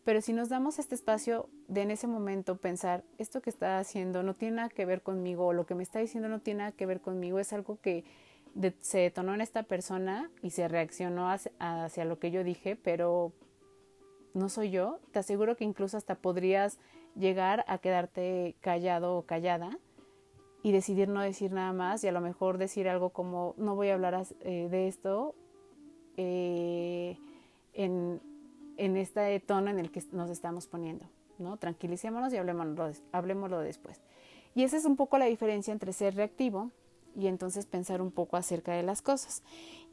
Pero 0.03 0.19
si 0.21 0.33
nos 0.33 0.49
damos 0.49 0.79
este 0.79 0.95
espacio 0.95 1.47
de 1.67 1.83
en 1.83 1.91
ese 1.91 2.07
momento 2.07 2.57
pensar, 2.57 3.03
esto 3.19 3.41
que 3.41 3.51
está 3.51 3.77
haciendo 3.77 4.23
no 4.23 4.33
tiene 4.33 4.55
nada 4.55 4.69
que 4.69 4.85
ver 4.85 5.03
conmigo 5.03 5.47
o 5.47 5.53
lo 5.53 5.67
que 5.67 5.75
me 5.75 5.83
está 5.83 5.99
diciendo 5.99 6.27
no 6.27 6.39
tiene 6.39 6.59
nada 6.59 6.71
que 6.71 6.87
ver 6.87 7.01
conmigo, 7.01 7.39
es 7.39 7.53
algo 7.53 7.79
que 7.81 8.03
se 8.79 8.99
detonó 8.99 9.33
en 9.33 9.41
esta 9.41 9.63
persona 9.63 10.29
y 10.41 10.51
se 10.51 10.67
reaccionó 10.67 11.29
hacia, 11.29 12.05
lo 12.05 12.19
que 12.19 12.31
yo 12.31 12.43
dije, 12.43 12.75
pero 12.75 13.31
no 14.33 14.49
soy 14.49 14.71
yo, 14.71 14.99
te 15.11 15.19
aseguro 15.19 15.55
que 15.55 15.63
incluso 15.63 15.97
hasta 15.97 16.15
podrías 16.15 16.79
llegar 17.15 17.65
a 17.67 17.77
quedarte 17.77 18.55
callado 18.61 19.17
o 19.17 19.23
callada 19.23 19.77
y 20.63 20.71
decidir 20.71 21.09
no 21.09 21.21
decir 21.21 21.51
nada 21.51 21.73
más 21.73 22.03
y 22.03 22.07
a 22.07 22.11
lo 22.11 22.21
mejor 22.21 22.57
decir 22.57 22.87
algo 22.87 23.09
como 23.09 23.55
no 23.57 23.75
voy 23.75 23.89
a 23.89 23.95
hablar 23.95 24.25
eh, 24.41 24.67
de 24.69 24.87
esto 24.87 25.35
eh, 26.17 27.17
en, 27.73 28.21
en, 28.77 28.97
este 28.97 29.39
tono 29.39 29.69
en 29.69 29.79
el 29.79 29.91
que 29.91 30.03
nos 30.11 30.29
estamos 30.29 30.67
poniendo, 30.67 31.05
¿no? 31.39 31.57
Tranquilicémonos 31.57 32.31
y 32.33 32.37
hablemoslo, 32.37 32.91
hablemoslo 33.11 33.59
después. 33.59 34.01
Y 34.53 34.63
esa 34.63 34.77
es 34.77 34.85
un 34.85 34.97
poco 34.97 35.17
la 35.17 35.25
diferencia 35.25 35.71
entre 35.71 35.93
ser 35.93 36.15
reactivo 36.15 36.71
y 37.15 37.27
entonces 37.27 37.65
pensar 37.65 38.01
un 38.01 38.11
poco 38.11 38.37
acerca 38.37 38.73
de 38.73 38.83
las 38.83 39.01
cosas. 39.01 39.43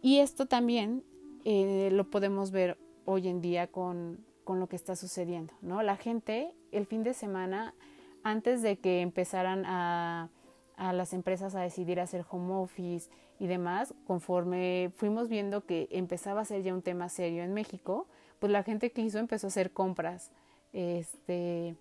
Y 0.03 0.19
esto 0.19 0.47
también 0.47 1.05
eh, 1.45 1.91
lo 1.93 2.11
podemos 2.11 2.51
ver 2.51 2.79
hoy 3.05 3.29
en 3.29 3.41
día 3.41 3.67
con, 3.67 4.25
con, 4.45 4.61
lo 4.61 4.69
que 4.69 4.77
está 4.77 4.97
sucediendo, 4.97 5.55
¿no? 5.63 5.83
La 5.83 5.97
gente 5.97 6.53
el 6.73 6.87
fin 6.87 7.03
de 7.03 7.15
semana, 7.15 7.75
antes 8.23 8.63
de 8.63 8.79
que 8.79 9.01
empezaran 9.01 9.65
a, 9.67 10.31
a 10.77 10.93
las 10.93 11.13
empresas 11.13 11.55
a 11.55 11.61
decidir 11.61 12.01
hacer 12.01 12.25
home 12.31 12.55
office 12.55 13.11
y 13.39 13.47
demás, 13.47 13.95
conforme 14.07 14.91
fuimos 14.95 15.29
viendo 15.29 15.65
que 15.65 15.89
empezaba 15.91 16.43
a 16.43 16.45
ser 16.45 16.63
ya 16.63 16.75
un 16.75 16.83
tema 16.83 17.09
serio 17.09 17.43
en 17.43 17.55
México, 17.55 18.07
pues 18.39 18.53
la 18.53 18.63
gente 18.63 18.93
que 18.93 19.03
hizo 19.03 19.19
empezó 19.19 19.47
a 19.47 19.49
hacer 19.49 19.73
compras 19.73 20.31
este, 20.73 21.77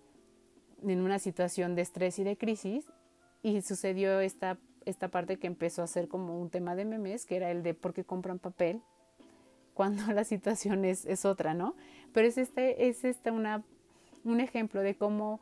en 0.82 1.00
una 1.00 1.18
situación 1.18 1.74
de 1.74 1.82
estrés 1.82 2.18
y 2.18 2.24
de 2.24 2.36
crisis 2.36 2.86
y 3.42 3.62
sucedió 3.62 4.20
esta 4.20 4.58
esta 4.90 5.08
parte 5.08 5.38
que 5.38 5.46
empezó 5.46 5.82
a 5.82 5.86
ser 5.86 6.08
como 6.08 6.40
un 6.40 6.50
tema 6.50 6.74
de 6.74 6.84
memes, 6.84 7.26
que 7.26 7.36
era 7.36 7.50
el 7.50 7.62
de 7.62 7.74
por 7.74 7.94
qué 7.94 8.04
compran 8.04 8.38
papel 8.38 8.82
cuando 9.74 10.02
la 10.12 10.24
situación 10.24 10.84
es, 10.84 11.06
es 11.06 11.24
otra, 11.24 11.54
¿no? 11.54 11.74
Pero 12.12 12.26
es 12.26 12.38
este, 12.38 12.88
es 12.88 13.04
este 13.04 13.30
una, 13.30 13.62
un 14.24 14.40
ejemplo 14.40 14.80
de 14.82 14.96
cómo 14.96 15.40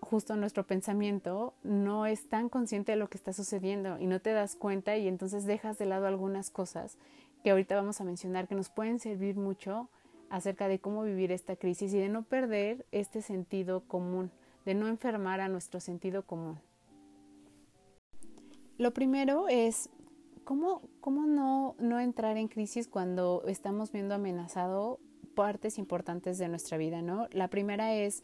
justo 0.00 0.36
nuestro 0.36 0.66
pensamiento 0.66 1.54
no 1.62 2.06
es 2.06 2.28
tan 2.28 2.48
consciente 2.48 2.92
de 2.92 2.96
lo 2.96 3.08
que 3.08 3.18
está 3.18 3.32
sucediendo 3.32 3.98
y 3.98 4.06
no 4.06 4.20
te 4.20 4.32
das 4.32 4.56
cuenta 4.56 4.96
y 4.96 5.08
entonces 5.08 5.44
dejas 5.44 5.78
de 5.78 5.86
lado 5.86 6.06
algunas 6.06 6.50
cosas 6.50 6.96
que 7.42 7.50
ahorita 7.50 7.76
vamos 7.76 8.00
a 8.00 8.04
mencionar 8.04 8.48
que 8.48 8.54
nos 8.54 8.70
pueden 8.70 8.98
servir 8.98 9.36
mucho 9.36 9.88
acerca 10.30 10.68
de 10.68 10.78
cómo 10.78 11.02
vivir 11.02 11.32
esta 11.32 11.56
crisis 11.56 11.92
y 11.94 11.98
de 11.98 12.08
no 12.08 12.22
perder 12.22 12.86
este 12.92 13.22
sentido 13.22 13.80
común, 13.80 14.30
de 14.64 14.74
no 14.74 14.88
enfermar 14.88 15.40
a 15.40 15.48
nuestro 15.48 15.80
sentido 15.80 16.22
común. 16.22 16.58
Lo 18.78 18.94
primero 18.94 19.48
es 19.48 19.90
cómo, 20.44 20.82
cómo 21.00 21.26
no, 21.26 21.74
no 21.80 21.98
entrar 21.98 22.36
en 22.36 22.46
crisis 22.46 22.86
cuando 22.86 23.42
estamos 23.48 23.90
viendo 23.90 24.14
amenazado 24.14 25.00
partes 25.34 25.78
importantes 25.78 26.38
de 26.38 26.48
nuestra 26.48 26.78
vida, 26.78 27.02
¿no? 27.02 27.26
La 27.32 27.48
primera 27.48 27.92
es 27.94 28.22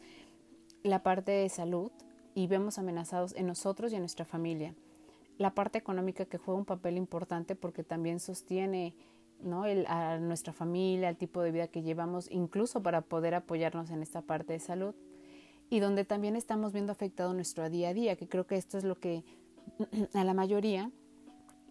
la 0.83 1.03
parte 1.03 1.33
de 1.33 1.49
salud 1.49 1.91
y 2.33 2.47
vemos 2.47 2.77
amenazados 2.77 3.35
en 3.35 3.47
nosotros 3.47 3.91
y 3.91 3.95
en 3.95 4.01
nuestra 4.01 4.23
familia. 4.23 4.73
La 5.37 5.53
parte 5.53 5.77
económica 5.77 6.23
que 6.23 6.37
juega 6.37 6.57
un 6.57 6.65
papel 6.65 6.95
importante 6.95 7.55
porque 7.55 7.83
también 7.83 8.21
sostiene 8.21 8.95
¿no? 9.41 9.65
El, 9.65 9.85
a 9.87 10.17
nuestra 10.19 10.53
familia, 10.53 11.09
el 11.09 11.17
tipo 11.17 11.41
de 11.41 11.51
vida 11.51 11.67
que 11.67 11.81
llevamos, 11.81 12.31
incluso 12.31 12.81
para 12.81 13.01
poder 13.01 13.35
apoyarnos 13.35 13.89
en 13.89 14.01
esta 14.01 14.21
parte 14.21 14.53
de 14.53 14.59
salud. 14.59 14.95
Y 15.69 15.79
donde 15.81 16.05
también 16.05 16.37
estamos 16.37 16.71
viendo 16.71 16.93
afectado 16.93 17.33
nuestro 17.33 17.69
día 17.69 17.89
a 17.89 17.93
día, 17.93 18.15
que 18.15 18.29
creo 18.29 18.47
que 18.47 18.55
esto 18.55 18.77
es 18.77 18.85
lo 18.85 18.95
que 18.99 19.25
a 20.13 20.23
la 20.23 20.33
mayoría 20.33 20.91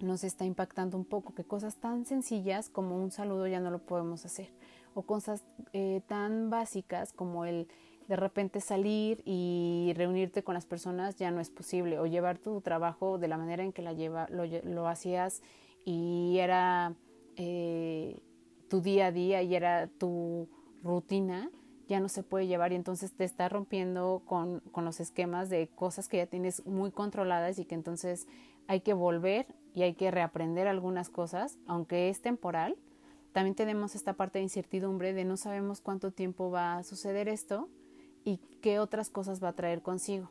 nos 0.00 0.24
está 0.24 0.44
impactando 0.44 0.96
un 0.96 1.04
poco, 1.04 1.34
que 1.34 1.44
cosas 1.44 1.76
tan 1.76 2.04
sencillas 2.04 2.68
como 2.68 2.96
un 2.96 3.10
saludo 3.10 3.46
ya 3.46 3.60
no 3.60 3.70
lo 3.70 3.78
podemos 3.78 4.24
hacer, 4.24 4.52
o 4.94 5.02
cosas 5.02 5.44
eh, 5.72 6.02
tan 6.06 6.50
básicas 6.50 7.12
como 7.12 7.44
el 7.44 7.68
de 8.08 8.16
repente 8.16 8.60
salir 8.60 9.22
y 9.24 9.92
reunirte 9.96 10.42
con 10.42 10.52
las 10.54 10.66
personas 10.66 11.16
ya 11.16 11.30
no 11.30 11.40
es 11.40 11.50
posible, 11.50 11.98
o 11.98 12.06
llevar 12.06 12.38
tu 12.38 12.60
trabajo 12.60 13.18
de 13.18 13.28
la 13.28 13.38
manera 13.38 13.64
en 13.64 13.72
que 13.72 13.82
la 13.82 13.92
lleva, 13.92 14.28
lo, 14.28 14.88
hacías 14.88 15.42
y 15.84 16.36
era 16.38 16.94
eh, 17.36 18.20
tu 18.68 18.80
día 18.80 19.06
a 19.06 19.12
día 19.12 19.42
y 19.42 19.54
era 19.54 19.86
tu 19.86 20.48
rutina, 20.82 21.50
ya 21.88 22.00
no 22.00 22.08
se 22.08 22.22
puede 22.22 22.46
llevar 22.46 22.72
y 22.72 22.76
entonces 22.76 23.12
te 23.12 23.24
está 23.24 23.48
rompiendo 23.48 24.22
con, 24.26 24.60
con, 24.72 24.84
los 24.84 25.00
esquemas 25.00 25.50
de 25.50 25.68
cosas 25.68 26.08
que 26.08 26.18
ya 26.18 26.26
tienes 26.26 26.64
muy 26.66 26.90
controladas 26.90 27.58
y 27.58 27.64
que 27.64 27.74
entonces 27.74 28.26
hay 28.66 28.80
que 28.80 28.94
volver 28.94 29.46
y 29.74 29.82
hay 29.82 29.94
que 29.94 30.10
reaprender 30.10 30.66
algunas 30.66 31.10
cosas, 31.10 31.58
aunque 31.66 32.08
es 32.08 32.22
temporal. 32.22 32.76
También 33.32 33.54
tenemos 33.54 33.94
esta 33.94 34.14
parte 34.14 34.38
de 34.38 34.44
incertidumbre 34.44 35.12
de 35.12 35.24
no 35.24 35.36
sabemos 35.36 35.80
cuánto 35.80 36.12
tiempo 36.12 36.50
va 36.50 36.76
a 36.76 36.84
suceder 36.84 37.28
esto 37.28 37.68
y 38.24 38.38
qué 38.62 38.78
otras 38.78 39.10
cosas 39.10 39.42
va 39.42 39.48
a 39.48 39.54
traer 39.54 39.82
consigo. 39.82 40.30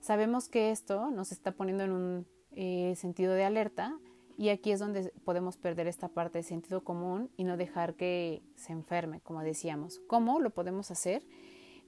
Sabemos 0.00 0.48
que 0.48 0.70
esto 0.70 1.10
nos 1.10 1.32
está 1.32 1.52
poniendo 1.52 1.84
en 1.84 1.92
un 1.92 2.26
eh, 2.52 2.94
sentido 2.96 3.34
de 3.34 3.44
alerta 3.44 3.98
y 4.36 4.50
aquí 4.50 4.70
es 4.70 4.80
donde 4.80 5.12
podemos 5.24 5.56
perder 5.56 5.86
esta 5.86 6.08
parte 6.08 6.38
de 6.38 6.42
sentido 6.42 6.84
común 6.84 7.30
y 7.36 7.44
no 7.44 7.56
dejar 7.56 7.94
que 7.94 8.42
se 8.54 8.72
enferme, 8.72 9.20
como 9.20 9.42
decíamos. 9.42 10.00
¿Cómo 10.06 10.40
lo 10.40 10.50
podemos 10.50 10.90
hacer? 10.90 11.26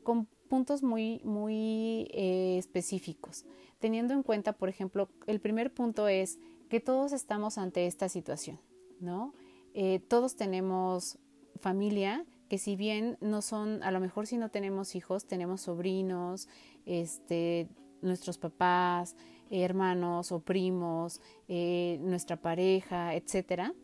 Con 0.02 0.26
puntos 0.48 0.82
muy, 0.82 1.20
muy 1.24 2.08
eh, 2.12 2.56
específicos. 2.58 3.44
Teniendo 3.78 4.14
en 4.14 4.22
cuenta, 4.22 4.54
por 4.54 4.68
ejemplo, 4.68 5.10
el 5.26 5.40
primer 5.40 5.72
punto 5.72 6.08
es 6.08 6.38
que 6.68 6.80
todos 6.80 7.12
estamos 7.12 7.58
ante 7.58 7.86
esta 7.86 8.08
situación, 8.08 8.58
¿no? 8.98 9.34
Eh, 9.74 10.00
todos 10.08 10.36
tenemos 10.36 11.18
familia 11.60 12.24
que 12.48 12.58
si 12.58 12.76
bien 12.76 13.18
no 13.20 13.42
son, 13.42 13.82
a 13.82 13.90
lo 13.90 14.00
mejor 14.00 14.26
si 14.26 14.38
no 14.38 14.50
tenemos 14.50 14.94
hijos, 14.96 15.26
tenemos 15.26 15.62
sobrinos, 15.62 16.48
este, 16.86 17.68
nuestros 18.00 18.38
papás, 18.38 19.16
hermanos 19.50 20.32
o 20.32 20.40
primos, 20.40 21.20
eh, 21.48 21.98
nuestra 22.00 22.36
pareja, 22.36 23.14
etcétera. 23.14 23.74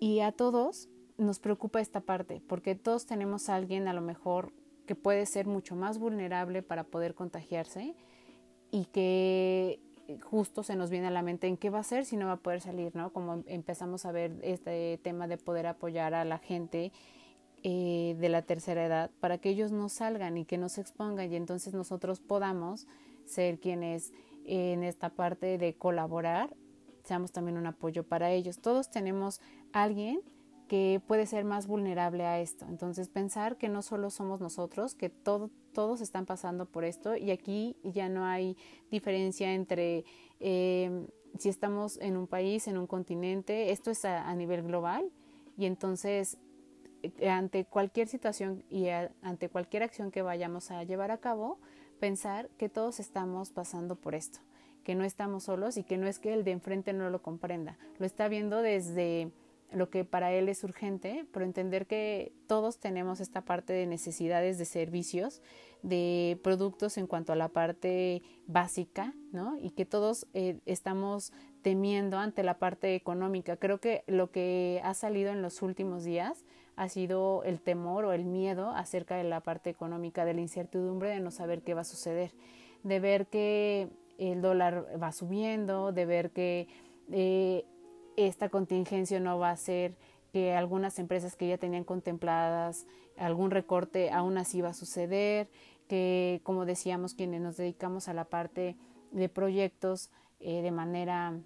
Y 0.00 0.20
a 0.20 0.32
todos 0.32 0.88
nos 1.16 1.40
preocupa 1.40 1.80
esta 1.80 2.00
parte, 2.00 2.40
porque 2.46 2.74
todos 2.74 3.06
tenemos 3.06 3.48
a 3.48 3.56
alguien 3.56 3.88
a 3.88 3.92
lo 3.92 4.00
mejor 4.00 4.52
que 4.86 4.94
puede 4.94 5.26
ser 5.26 5.46
mucho 5.46 5.76
más 5.76 5.98
vulnerable 5.98 6.62
para 6.62 6.84
poder 6.84 7.14
contagiarse 7.14 7.94
y 8.70 8.86
que 8.86 9.80
justo 10.22 10.62
se 10.62 10.76
nos 10.76 10.90
viene 10.90 11.08
a 11.08 11.10
la 11.10 11.22
mente 11.22 11.46
en 11.46 11.56
qué 11.56 11.68
va 11.68 11.80
a 11.80 11.82
ser 11.84 12.04
si 12.04 12.16
no 12.16 12.26
va 12.26 12.32
a 12.32 12.36
poder 12.36 12.60
salir, 12.60 12.94
¿no? 12.96 13.12
Como 13.12 13.42
empezamos 13.46 14.06
a 14.06 14.12
ver 14.12 14.32
este 14.42 14.98
tema 15.02 15.26
de 15.26 15.36
poder 15.36 15.66
apoyar 15.66 16.14
a 16.14 16.24
la 16.24 16.38
gente 16.38 16.92
eh, 17.62 18.16
de 18.18 18.28
la 18.28 18.42
tercera 18.42 18.86
edad 18.86 19.10
para 19.20 19.38
que 19.38 19.50
ellos 19.50 19.72
no 19.72 19.88
salgan 19.88 20.38
y 20.38 20.44
que 20.44 20.56
no 20.56 20.68
se 20.68 20.80
expongan 20.80 21.30
y 21.32 21.36
entonces 21.36 21.74
nosotros 21.74 22.20
podamos 22.20 22.86
ser 23.26 23.58
quienes 23.58 24.12
en 24.48 24.82
esta 24.82 25.10
parte 25.10 25.58
de 25.58 25.74
colaborar, 25.74 26.54
seamos 27.04 27.32
también 27.32 27.58
un 27.58 27.66
apoyo 27.66 28.04
para 28.04 28.30
ellos. 28.30 28.60
Todos 28.60 28.90
tenemos 28.90 29.40
alguien 29.72 30.20
que 30.68 31.00
puede 31.06 31.26
ser 31.26 31.44
más 31.44 31.66
vulnerable 31.66 32.24
a 32.24 32.40
esto. 32.40 32.66
Entonces 32.68 33.08
pensar 33.08 33.56
que 33.56 33.68
no 33.68 33.82
solo 33.82 34.10
somos 34.10 34.40
nosotros, 34.40 34.94
que 34.94 35.08
todos 35.08 36.00
están 36.00 36.26
pasando 36.26 36.66
por 36.66 36.84
esto 36.84 37.16
y 37.16 37.30
aquí 37.30 37.76
ya 37.82 38.08
no 38.08 38.24
hay 38.24 38.56
diferencia 38.90 39.54
entre 39.54 40.04
eh, 40.40 41.06
si 41.38 41.48
estamos 41.48 41.98
en 42.00 42.16
un 42.16 42.26
país, 42.26 42.68
en 42.68 42.78
un 42.78 42.86
continente, 42.86 43.70
esto 43.70 43.90
es 43.90 44.04
a, 44.04 44.34
nivel 44.34 44.62
global 44.62 45.10
y 45.56 45.66
entonces 45.66 46.38
eh, 47.02 47.28
ante 47.28 47.64
cualquier 47.64 48.08
situación 48.08 48.64
y 48.68 48.88
ante 49.22 49.48
cualquier 49.48 49.82
acción 49.82 50.10
que 50.10 50.22
vayamos 50.22 50.70
a 50.70 50.84
llevar 50.84 51.10
a 51.10 51.18
cabo, 51.18 51.58
pensar 51.98 52.48
que 52.58 52.68
todos 52.68 53.00
estamos 53.00 53.50
pasando 53.50 53.96
por 53.96 54.14
esto, 54.14 54.40
que 54.84 54.94
no 54.94 55.04
estamos 55.04 55.44
solos 55.44 55.76
y 55.76 55.84
que 55.84 55.98
no 55.98 56.06
es 56.06 56.18
que 56.18 56.32
el 56.32 56.44
de 56.44 56.52
enfrente 56.52 56.92
no 56.92 57.10
lo 57.10 57.22
comprenda, 57.22 57.78
lo 57.98 58.06
está 58.06 58.28
viendo 58.28 58.62
desde 58.62 59.30
lo 59.72 59.90
que 59.90 60.04
para 60.04 60.32
él 60.32 60.48
es 60.48 60.64
urgente, 60.64 61.26
pero 61.32 61.44
entender 61.44 61.86
que 61.86 62.32
todos 62.46 62.78
tenemos 62.78 63.20
esta 63.20 63.42
parte 63.42 63.72
de 63.72 63.86
necesidades 63.86 64.56
de 64.56 64.64
servicios, 64.64 65.42
de 65.82 66.40
productos 66.42 66.96
en 66.96 67.06
cuanto 67.06 67.32
a 67.32 67.36
la 67.36 67.48
parte 67.48 68.22
básica, 68.46 69.14
¿no? 69.32 69.58
Y 69.58 69.70
que 69.70 69.84
todos 69.84 70.26
eh, 70.32 70.60
estamos 70.64 71.32
temiendo 71.62 72.18
ante 72.18 72.42
la 72.42 72.58
parte 72.58 72.94
económica. 72.94 73.56
Creo 73.56 73.78
que 73.78 74.04
lo 74.06 74.30
que 74.30 74.80
ha 74.84 74.94
salido 74.94 75.32
en 75.32 75.42
los 75.42 75.60
últimos 75.60 76.04
días 76.04 76.44
ha 76.78 76.88
sido 76.88 77.42
el 77.42 77.60
temor 77.60 78.04
o 78.04 78.12
el 78.12 78.24
miedo 78.24 78.70
acerca 78.70 79.16
de 79.16 79.24
la 79.24 79.40
parte 79.40 79.68
económica, 79.68 80.24
de 80.24 80.32
la 80.32 80.40
incertidumbre 80.40 81.10
de 81.10 81.18
no 81.18 81.32
saber 81.32 81.62
qué 81.62 81.74
va 81.74 81.80
a 81.80 81.84
suceder, 81.84 82.30
de 82.84 83.00
ver 83.00 83.26
que 83.26 83.88
el 84.16 84.40
dólar 84.40 84.86
va 85.02 85.10
subiendo, 85.10 85.90
de 85.90 86.06
ver 86.06 86.30
que 86.30 86.68
eh, 87.10 87.64
esta 88.16 88.48
contingencia 88.48 89.18
no 89.18 89.40
va 89.40 89.50
a 89.50 89.56
ser 89.56 89.96
que 90.32 90.52
algunas 90.52 91.00
empresas 91.00 91.34
que 91.34 91.48
ya 91.48 91.58
tenían 91.58 91.82
contempladas 91.82 92.86
algún 93.16 93.50
recorte 93.50 94.12
aún 94.12 94.38
así 94.38 94.60
va 94.60 94.68
a 94.68 94.74
suceder, 94.74 95.48
que 95.88 96.40
como 96.44 96.64
decíamos 96.64 97.12
quienes 97.14 97.40
nos 97.40 97.56
dedicamos 97.56 98.06
a 98.06 98.14
la 98.14 98.24
parte 98.24 98.76
de 99.10 99.28
proyectos 99.28 100.10
eh, 100.38 100.62
de 100.62 100.70
manera 100.70 101.40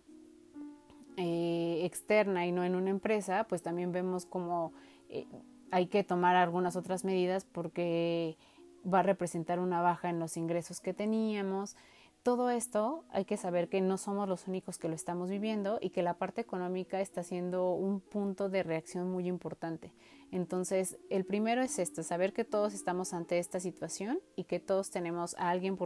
eh, 1.17 1.81
externa 1.85 2.45
y 2.47 2.53
no 2.53 2.65
en 2.65 2.75
una 2.75 2.91
empresa, 2.91 3.47
pues 3.49 3.63
también 3.63 3.93
vemos 3.93 4.27
como 4.27 4.75
eh, 5.13 5.27
hay 5.71 5.87
que 5.87 6.05
tomar 6.05 6.37
algunas 6.37 6.77
otras 6.77 7.05
medidas 7.05 7.45
porque 7.45 8.37
va 8.83 9.01
a 9.01 9.03
representar 9.03 9.61
una 9.61 9.81
baja 9.81 10.11
en 10.11 10.19
los 10.19 10.37
ingresos 10.37 10.81
que 10.81 10.93
teníamos. 10.93 11.77
Todo 12.23 12.51
esto 12.51 13.05
hay 13.11 13.25
que 13.25 13.37
saber 13.37 13.69
que 13.69 13.81
no 13.81 13.99
somos 13.99 14.29
los 14.29 14.47
únicos 14.47 14.79
que 14.79 14.89
lo 14.89 14.95
estamos 14.95 15.29
viviendo 15.29 15.79
y 15.81 15.91
que 15.91 16.03
la 16.03 16.15
parte 16.15 16.41
económica 16.41 17.01
está 17.01 17.23
siendo 17.23 17.73
un 17.75 18.01
punto 18.01 18.49
de 18.49 18.63
reacción 18.63 19.11
muy 19.11 19.27
importante. 19.27 19.93
Entonces, 20.31 20.99
el 21.11 21.25
primero 21.25 21.63
es 21.63 21.79
esto, 21.79 22.03
saber 22.03 22.33
que 22.33 22.45
todos 22.45 22.75
estamos 22.75 23.13
ante 23.13 23.39
esta 23.39 23.61
situación 23.61 24.21
y 24.37 24.45
que 24.45 24.61
todos 24.61 24.91
tenemos 24.91 25.35
a 25.35 25.51
alguien 25.51 25.77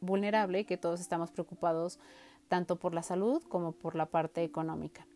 vulnerable 0.00 0.60
y 0.60 0.64
que 0.64 0.76
todos 0.76 1.00
estamos 1.00 1.30
preocupados 1.30 1.98
tanto 2.48 2.76
por 2.76 2.92
la 2.92 3.02
salud 3.02 3.42
como 3.48 3.72
por 3.72 3.94
la 3.94 4.06
parte 4.06 4.42
económica. 4.42 5.06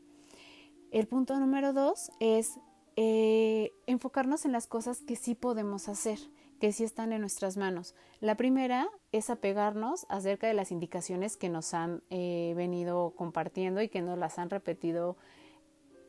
El 0.91 1.07
punto 1.07 1.39
número 1.39 1.75
dos 1.75 2.11
es 2.19 2.59
eh, 3.01 3.77
enfocarnos 3.87 4.45
en 4.45 4.51
las 4.51 4.67
cosas 4.67 5.03
que 5.03 5.15
sí 5.15 5.37
podemos 5.37 5.89
hacer, 5.89 6.19
que 6.59 6.73
sí 6.73 6.83
están 6.83 7.13
en 7.13 7.21
nuestras 7.21 7.57
manos. 7.57 7.95
La 8.19 8.37
primera 8.37 8.89
es 9.13 9.31
apegarnos 9.31 10.05
acerca 10.09 10.49
de 10.49 10.55
las 10.55 10.73
indicaciones 10.73 11.37
que 11.37 11.49
nos 11.49 11.75
han 11.75 12.03
eh, 12.11 12.55
venido 12.57 13.15
compartiendo 13.15 13.81
y 13.81 13.89
que 13.89 14.03
nos 14.03 14.19
las 14.19 14.41
han 14.41 14.51
repetido 14.51 15.17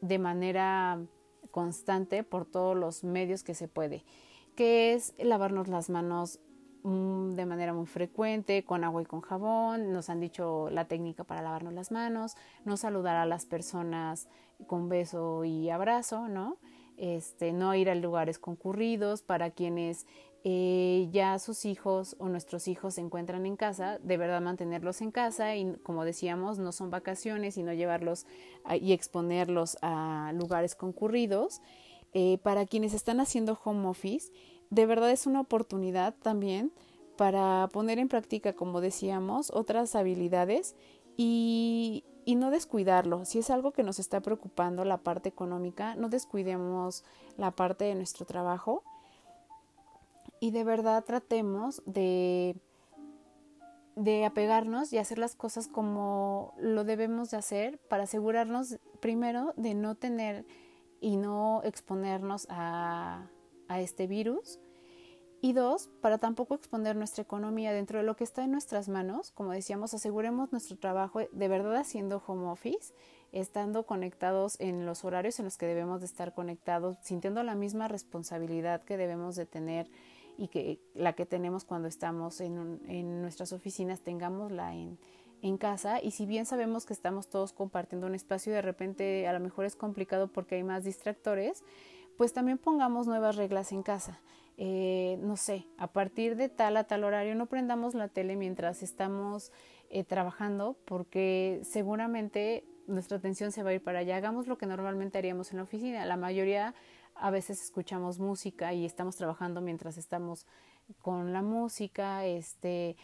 de 0.02 0.18
manera 0.18 1.00
constante 1.52 2.24
por 2.24 2.48
todos 2.48 2.76
los 2.76 3.04
medios 3.04 3.44
que 3.44 3.54
se 3.54 3.68
puede, 3.68 4.04
que 4.56 4.96
es 4.96 5.14
lavarnos 5.20 5.68
las 5.68 5.92
manos 5.92 6.40
mm, 6.82 7.36
de 7.36 7.46
manera 7.46 7.72
muy 7.72 7.86
frecuente, 7.86 8.66
con 8.66 8.84
agua 8.84 9.04
y 9.04 9.06
con 9.06 9.22
jabón, 9.22 9.94
nos 9.94 10.10
han 10.10 10.22
dicho 10.22 10.72
la 10.72 10.86
técnica 10.86 11.24
para 11.24 11.44
lavarnos 11.44 11.74
las 11.74 11.92
manos, 11.92 12.36
no 12.66 12.78
saludar 12.78 13.16
a 13.16 13.28
las 13.28 13.46
personas 13.46 14.28
con 14.66 14.90
beso 14.90 15.46
y 15.46 15.70
abrazo, 15.70 16.28
¿no? 16.28 16.58
Este, 17.00 17.54
no 17.54 17.74
ir 17.76 17.90
a 17.90 17.96
lugares 17.96 18.38
concurridos, 18.38 19.22
para 19.22 19.52
quienes 19.52 20.06
eh, 20.44 21.10
ya 21.12 21.38
sus 21.40 21.66
hijos 21.66 22.16
o 22.20 22.30
nuestros 22.30 22.68
hijos 22.68 22.96
se 22.96 23.02
encuentran 23.02 23.46
en 23.46 23.58
casa, 23.58 24.00
de 24.00 24.18
verdad 24.18 24.42
mantenerlos 24.42 25.02
en 25.02 25.12
casa 25.12 25.56
y 25.56 25.74
como 25.84 26.06
decíamos, 26.06 26.60
no 26.60 26.72
son 26.72 26.90
vacaciones, 26.90 27.56
sino 27.56 27.74
llevarlos 27.74 28.26
y 28.80 28.94
exponerlos 28.94 29.78
a 29.82 30.32
lugares 30.36 30.76
concurridos. 30.76 31.62
Eh, 32.14 32.40
para 32.42 32.66
quienes 32.66 32.94
están 32.94 33.20
haciendo 33.20 33.60
home 33.64 33.88
office, 33.88 34.32
de 34.70 34.86
verdad 34.86 35.12
es 35.12 35.28
una 35.28 35.42
oportunidad 35.42 36.16
también 36.22 36.72
para 37.18 37.68
poner 37.72 38.00
en 38.00 38.08
práctica, 38.08 38.54
como 38.54 38.82
decíamos, 38.82 39.52
otras 39.52 39.94
habilidades 39.96 40.76
y, 41.18 42.06
y 42.26 42.36
no 42.36 42.52
descuidarlo. 42.52 43.26
Si 43.26 43.40
es 43.40 43.50
algo 43.50 43.72
que 43.72 43.84
nos 43.84 44.00
está 44.00 44.22
preocupando, 44.22 44.86
la 44.86 44.98
parte 44.98 45.30
económica, 45.30 45.96
no 45.96 46.10
descuidemos 46.10 47.04
la 47.38 47.52
parte 47.52 47.86
de 47.86 47.96
nuestro 47.96 48.26
trabajo 48.26 48.84
y 50.40 50.52
de 50.52 50.64
verdad 50.64 51.04
tratemos 51.04 51.82
de, 51.86 52.56
de 53.96 54.26
apegarnos 54.26 54.94
y 54.94 54.98
hacer 54.98 55.18
las 55.18 55.36
cosas 55.36 55.68
como 55.68 56.54
lo 56.58 56.84
debemos 56.84 57.32
de 57.32 57.38
hacer 57.38 57.80
para 57.90 58.04
asegurarnos 58.04 58.80
primero 59.00 59.54
de 59.58 59.74
no 59.74 59.96
tener 59.96 60.46
y 61.02 61.18
no 61.18 61.62
exponernos 61.64 62.48
a, 62.50 63.28
a 63.68 63.80
este 63.82 64.08
virus 64.08 64.60
y 65.42 65.54
dos, 65.54 65.90
para 66.02 66.18
tampoco 66.18 66.56
exponer 66.56 66.96
nuestra 66.96 67.24
economía 67.24 67.72
dentro 67.72 68.00
de 68.00 68.04
lo 68.04 68.16
que 68.16 68.24
está 68.24 68.44
en 68.44 68.52
nuestras 68.52 68.90
manos, 68.90 69.32
como 69.32 69.52
decíamos, 69.52 69.94
aseguremos 69.94 70.52
nuestro 70.52 70.78
trabajo 70.78 71.22
de 71.32 71.48
verdad 71.48 71.78
haciendo 71.78 72.22
home 72.26 72.48
office, 72.50 72.94
estando 73.32 73.86
conectados 73.86 74.60
en 74.60 74.86
los 74.86 75.06
horarios 75.06 75.40
en 75.40 75.46
los 75.46 75.58
que 75.58 75.66
debemos 75.66 76.02
de 76.02 76.08
estar 76.08 76.34
conectados, 76.34 76.98
sintiendo 77.02 77.42
la 77.44 77.56
misma 77.56 77.88
responsabilidad 77.88 78.84
que 78.84 78.98
debemos 78.98 79.36
de 79.36 79.46
tener 79.46 79.90
y 80.38 80.48
que 80.50 80.82
la 80.94 81.14
que 81.14 81.26
tenemos 81.26 81.64
cuando 81.64 81.88
estamos 81.88 82.42
en, 82.42 82.82
en 82.88 83.22
nuestras 83.22 83.54
oficinas, 83.54 84.02
tengámosla 84.02 84.74
en, 84.74 84.98
en 85.42 85.58
casa 85.58 86.02
y 86.02 86.12
si 86.12 86.26
bien 86.26 86.46
sabemos 86.46 86.86
que 86.86 86.94
estamos 86.94 87.30
todos 87.30 87.54
compartiendo 87.54 88.08
un 88.08 88.16
espacio 88.16 88.52
y 88.52 88.56
de 88.56 88.62
repente 88.62 89.28
a 89.28 89.34
lo 89.34 89.40
mejor 89.40 89.66
es 89.66 89.76
complicado 89.76 90.28
porque 90.28 90.56
hay 90.56 90.64
más 90.64 90.84
distractores, 90.84 91.64
pues 92.18 92.34
también 92.34 92.58
pongamos 92.58 93.08
nuevas 93.08 93.38
reglas 93.38 93.72
en 93.72 93.84
casa. 93.84 94.20
Eh, 94.62 95.18
no 95.22 95.38
sé, 95.38 95.68
a 95.78 95.88
partir 95.88 96.36
de 96.36 96.50
tal 96.50 96.76
a 96.76 96.84
tal 96.84 97.06
horario 97.06 97.34
no 97.34 97.46
prendamos 97.46 97.94
la 97.94 98.10
tele 98.10 98.36
mientras 98.36 98.84
estamos 98.84 99.54
eh, 99.90 100.04
trabajando 100.04 100.76
porque 100.84 101.62
seguramente 101.64 102.66
nuestra 102.86 103.20
atención 103.20 103.54
se 103.54 103.64
va 103.64 103.70
a 103.70 103.76
ir 103.76 103.82
para 103.82 104.00
allá. 104.00 104.18
Hagamos 104.18 104.48
lo 104.48 104.58
que 104.58 104.66
normalmente 104.66 105.18
haríamos 105.18 105.52
en 105.52 105.58
la 105.58 105.64
oficina. 105.64 106.06
La 106.06 106.18
mayoría 106.18 106.76
a 107.16 107.32
veces 107.32 107.64
escuchamos 107.64 108.20
música 108.20 108.74
y 108.74 108.86
estamos 108.86 109.16
trabajando 109.16 109.62
mientras 109.62 109.98
estamos 109.98 110.46
con 111.02 111.32
la 111.32 111.42
música, 111.42 112.26
este, 112.26 112.98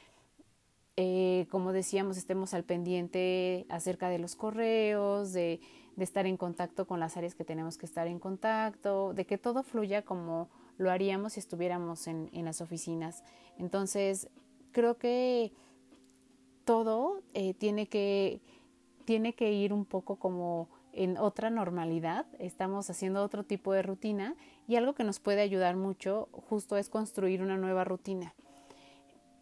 eh, 0.97 1.47
como 1.49 1.71
decíamos, 1.71 2.17
estemos 2.17 2.53
al 2.53 2.65
pendiente 2.65 3.65
acerca 3.69 4.09
de 4.09 4.19
los 4.19 4.35
correos, 4.35 5.31
de, 5.31 5.61
de, 5.95 6.03
estar 6.03 6.25
en 6.25 6.35
contacto 6.35 6.85
con 6.85 6.99
las 6.99 7.15
áreas 7.15 7.33
que 7.33 7.45
tenemos 7.45 7.77
que 7.77 7.85
estar 7.85 8.07
en 8.07 8.19
contacto, 8.19 9.13
de 9.13 9.25
que 9.25 9.37
todo 9.37 9.63
fluya 9.63 10.01
como 10.01 10.49
lo 10.77 10.91
haríamos 10.91 11.33
si 11.33 11.39
estuviéramos 11.39 12.07
en, 12.07 12.29
en 12.33 12.45
las 12.45 12.61
oficinas. 12.61 13.23
Entonces, 13.57 14.29
creo 14.71 14.97
que 14.97 15.53
todo 16.65 17.21
eh, 17.33 17.53
tiene, 17.53 17.88
que, 17.88 18.41
tiene 19.05 19.33
que 19.33 19.53
ir 19.53 19.71
un 19.71 19.85
poco 19.85 20.17
como 20.17 20.67
en 20.91 21.17
otra 21.17 21.49
normalidad, 21.49 22.25
estamos 22.39 22.89
haciendo 22.89 23.23
otro 23.23 23.43
tipo 23.43 23.73
de 23.73 23.83
rutina 23.83 24.35
y 24.67 24.75
algo 24.75 24.95
que 24.95 25.03
nos 25.03 25.19
puede 25.19 25.41
ayudar 25.41 25.75
mucho 25.75 26.29
justo 26.31 26.77
es 26.77 26.89
construir 26.89 27.41
una 27.41 27.57
nueva 27.57 27.83
rutina. 27.83 28.33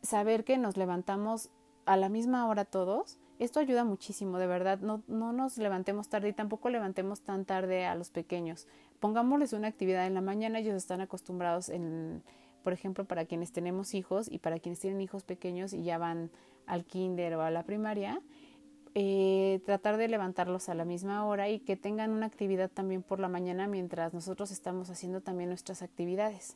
Saber 0.02 0.44
que 0.44 0.58
nos 0.58 0.78
levantamos 0.78 1.50
a 1.86 1.96
la 1.96 2.10
misma 2.10 2.48
hora 2.48 2.66
todos, 2.66 3.18
esto 3.40 3.60
ayuda 3.60 3.84
muchísimo, 3.84 4.38
de 4.38 4.48
verdad, 4.48 4.80
no, 4.80 5.04
no 5.08 5.32
nos 5.32 5.58
levantemos 5.58 6.10
tarde 6.10 6.30
y 6.30 6.34
tampoco 6.34 6.70
levantemos 6.70 7.22
tan 7.22 7.46
tarde 7.46 7.86
a 7.86 7.96
los 7.96 8.10
pequeños. 8.10 8.68
Pongámosles 9.04 9.52
una 9.52 9.68
actividad 9.68 10.08
en 10.08 10.14
la 10.14 10.22
mañana, 10.22 10.60
ellos 10.60 10.76
están 10.76 11.02
acostumbrados 11.02 11.68
en, 11.68 12.24
por 12.64 12.72
ejemplo, 12.72 13.04
para 13.04 13.26
quienes 13.26 13.52
tenemos 13.52 13.96
hijos 13.96 14.32
y 14.32 14.40
para 14.40 14.60
quienes 14.60 14.80
tienen 14.80 15.02
hijos 15.02 15.24
pequeños 15.24 15.74
y 15.74 15.84
ya 15.84 15.98
van 15.98 16.32
al 16.68 16.86
kinder 16.86 17.36
o 17.36 17.42
a 17.42 17.52
la 17.52 17.64
primaria, 17.64 18.22
eh, 18.96 19.60
tratar 19.66 19.98
de 19.98 20.08
levantarlos 20.08 20.70
a 20.70 20.74
la 20.74 20.86
misma 20.86 21.26
hora 21.26 21.50
y 21.50 21.60
que 21.60 21.76
tengan 21.76 22.12
una 22.12 22.28
actividad 22.28 22.72
también 22.72 23.04
por 23.04 23.20
la 23.20 23.28
mañana 23.28 23.68
mientras 23.68 24.14
nosotros 24.14 24.52
estamos 24.52 24.90
haciendo 24.90 25.20
también 25.20 25.50
nuestras 25.50 25.82
actividades. 25.82 26.56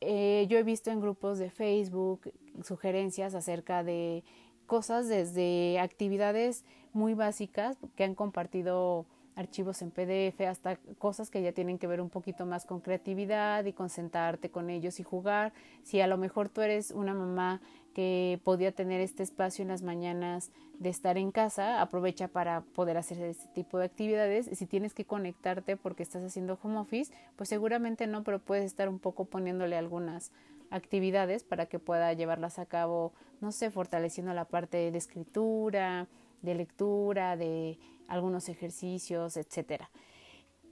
Eh, 0.00 0.48
yo 0.48 0.58
he 0.58 0.64
visto 0.64 0.90
en 0.90 1.00
grupos 1.00 1.38
de 1.38 1.50
Facebook 1.50 2.32
sugerencias 2.64 3.36
acerca 3.36 3.84
de 3.84 4.24
cosas 4.66 5.06
desde 5.06 5.78
actividades 5.78 6.64
muy 6.92 7.14
básicas 7.14 7.78
que 7.94 8.02
han 8.02 8.16
compartido 8.16 9.06
archivos 9.36 9.82
en 9.82 9.90
PDF 9.90 10.40
hasta 10.48 10.76
cosas 10.98 11.30
que 11.30 11.42
ya 11.42 11.52
tienen 11.52 11.78
que 11.78 11.86
ver 11.86 12.00
un 12.00 12.08
poquito 12.10 12.46
más 12.46 12.64
con 12.64 12.80
creatividad 12.80 13.64
y 13.66 13.72
con 13.72 13.90
sentarte 13.90 14.50
con 14.50 14.70
ellos 14.70 14.98
y 14.98 15.02
jugar. 15.02 15.52
Si 15.82 16.00
a 16.00 16.06
lo 16.06 16.16
mejor 16.16 16.48
tú 16.48 16.62
eres 16.62 16.90
una 16.90 17.14
mamá 17.14 17.60
que 17.94 18.40
podía 18.44 18.72
tener 18.72 19.00
este 19.00 19.22
espacio 19.22 19.62
en 19.62 19.68
las 19.68 19.82
mañanas 19.82 20.50
de 20.78 20.90
estar 20.90 21.16
en 21.16 21.30
casa, 21.30 21.80
aprovecha 21.80 22.28
para 22.28 22.62
poder 22.62 22.96
hacer 22.96 23.22
este 23.22 23.48
tipo 23.54 23.78
de 23.78 23.86
actividades. 23.86 24.50
Si 24.52 24.66
tienes 24.66 24.94
que 24.94 25.04
conectarte 25.04 25.76
porque 25.76 26.02
estás 26.02 26.24
haciendo 26.24 26.58
home 26.62 26.78
office, 26.78 27.12
pues 27.36 27.48
seguramente 27.48 28.06
no, 28.06 28.24
pero 28.24 28.38
puedes 28.38 28.64
estar 28.64 28.88
un 28.88 28.98
poco 28.98 29.26
poniéndole 29.26 29.76
algunas 29.76 30.32
actividades 30.70 31.44
para 31.44 31.66
que 31.66 31.78
pueda 31.78 32.12
llevarlas 32.12 32.58
a 32.58 32.66
cabo, 32.66 33.12
no 33.40 33.52
sé, 33.52 33.70
fortaleciendo 33.70 34.34
la 34.34 34.46
parte 34.46 34.90
de 34.90 34.98
escritura, 34.98 36.08
de 36.42 36.54
lectura, 36.54 37.36
de 37.36 37.78
algunos 38.08 38.48
ejercicios, 38.48 39.36
etcétera. 39.36 39.90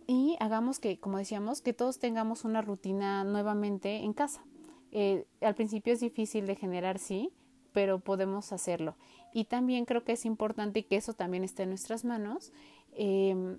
Y 0.06 0.36
hagamos 0.40 0.78
que, 0.78 0.98
como 0.98 1.18
decíamos, 1.18 1.62
que 1.62 1.72
todos 1.72 1.98
tengamos 1.98 2.44
una 2.44 2.62
rutina 2.62 3.24
nuevamente 3.24 3.96
en 3.96 4.12
casa. 4.12 4.44
Eh, 4.92 5.26
al 5.40 5.54
principio 5.54 5.92
es 5.92 6.00
difícil 6.00 6.46
de 6.46 6.56
generar, 6.56 6.98
sí, 6.98 7.32
pero 7.72 7.98
podemos 7.98 8.52
hacerlo. 8.52 8.96
Y 9.32 9.44
también 9.44 9.84
creo 9.84 10.04
que 10.04 10.12
es 10.12 10.24
importante 10.24 10.84
que 10.84 10.96
eso 10.96 11.14
también 11.14 11.42
esté 11.42 11.64
en 11.64 11.70
nuestras 11.70 12.04
manos. 12.04 12.52
Em, 12.92 13.58